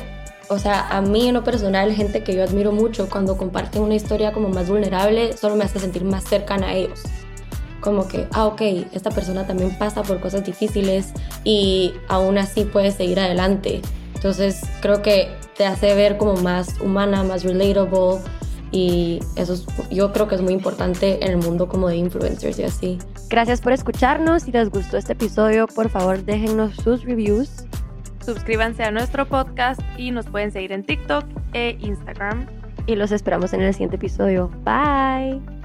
o 0.47 0.57
sea, 0.59 0.87
a 0.87 1.01
mí 1.01 1.27
en 1.27 1.33
lo 1.33 1.43
personal, 1.43 1.91
gente 1.91 2.23
que 2.23 2.33
yo 2.33 2.41
admiro 2.41 2.71
mucho, 2.71 3.09
cuando 3.09 3.35
comparten 3.35 3.81
una 3.81 3.95
historia 3.95 4.31
como 4.31 4.47
más 4.47 4.69
vulnerable, 4.69 5.35
solo 5.35 5.57
me 5.57 5.65
hace 5.65 5.77
sentir 5.81 6.05
más 6.05 6.23
cercana 6.23 6.69
a 6.69 6.73
ellos. 6.73 7.03
Como 7.81 8.07
que, 8.07 8.27
ah, 8.33 8.45
ok, 8.45 8.61
esta 8.93 9.09
persona 9.09 9.47
también 9.47 9.77
pasa 9.77 10.03
por 10.03 10.19
cosas 10.19 10.43
difíciles 10.43 11.13
y 11.43 11.93
aún 12.07 12.37
así 12.37 12.65
puede 12.65 12.91
seguir 12.91 13.19
adelante. 13.19 13.81
Entonces 14.15 14.61
creo 14.81 15.01
que 15.01 15.29
te 15.55 15.65
hace 15.65 15.93
ver 15.95 16.17
como 16.17 16.35
más 16.35 16.79
humana, 16.81 17.23
más 17.23 17.43
relatable, 17.43 18.19
y 18.71 19.19
eso 19.35 19.55
yo 19.89 20.11
creo 20.13 20.27
que 20.27 20.35
es 20.35 20.41
muy 20.41 20.53
importante 20.53 21.23
en 21.25 21.31
el 21.31 21.37
mundo 21.37 21.67
como 21.67 21.87
de 21.87 21.97
influencers 21.97 22.59
y 22.59 22.63
así. 22.63 22.99
Gracias 23.29 23.61
por 23.61 23.73
escucharnos. 23.73 24.43
Si 24.43 24.51
les 24.51 24.69
gustó 24.69 24.97
este 24.97 25.13
episodio, 25.13 25.67
por 25.67 25.89
favor 25.89 26.23
déjennos 26.23 26.75
sus 26.75 27.03
reviews. 27.03 27.65
Suscríbanse 28.23 28.83
a 28.83 28.91
nuestro 28.91 29.27
podcast 29.27 29.81
y 29.97 30.11
nos 30.11 30.27
pueden 30.27 30.51
seguir 30.51 30.71
en 30.71 30.83
TikTok 30.83 31.25
e 31.53 31.77
Instagram. 31.79 32.47
Y 32.85 32.95
los 32.95 33.11
esperamos 33.11 33.53
en 33.53 33.61
el 33.61 33.73
siguiente 33.73 33.95
episodio. 33.95 34.49
Bye. 34.63 35.58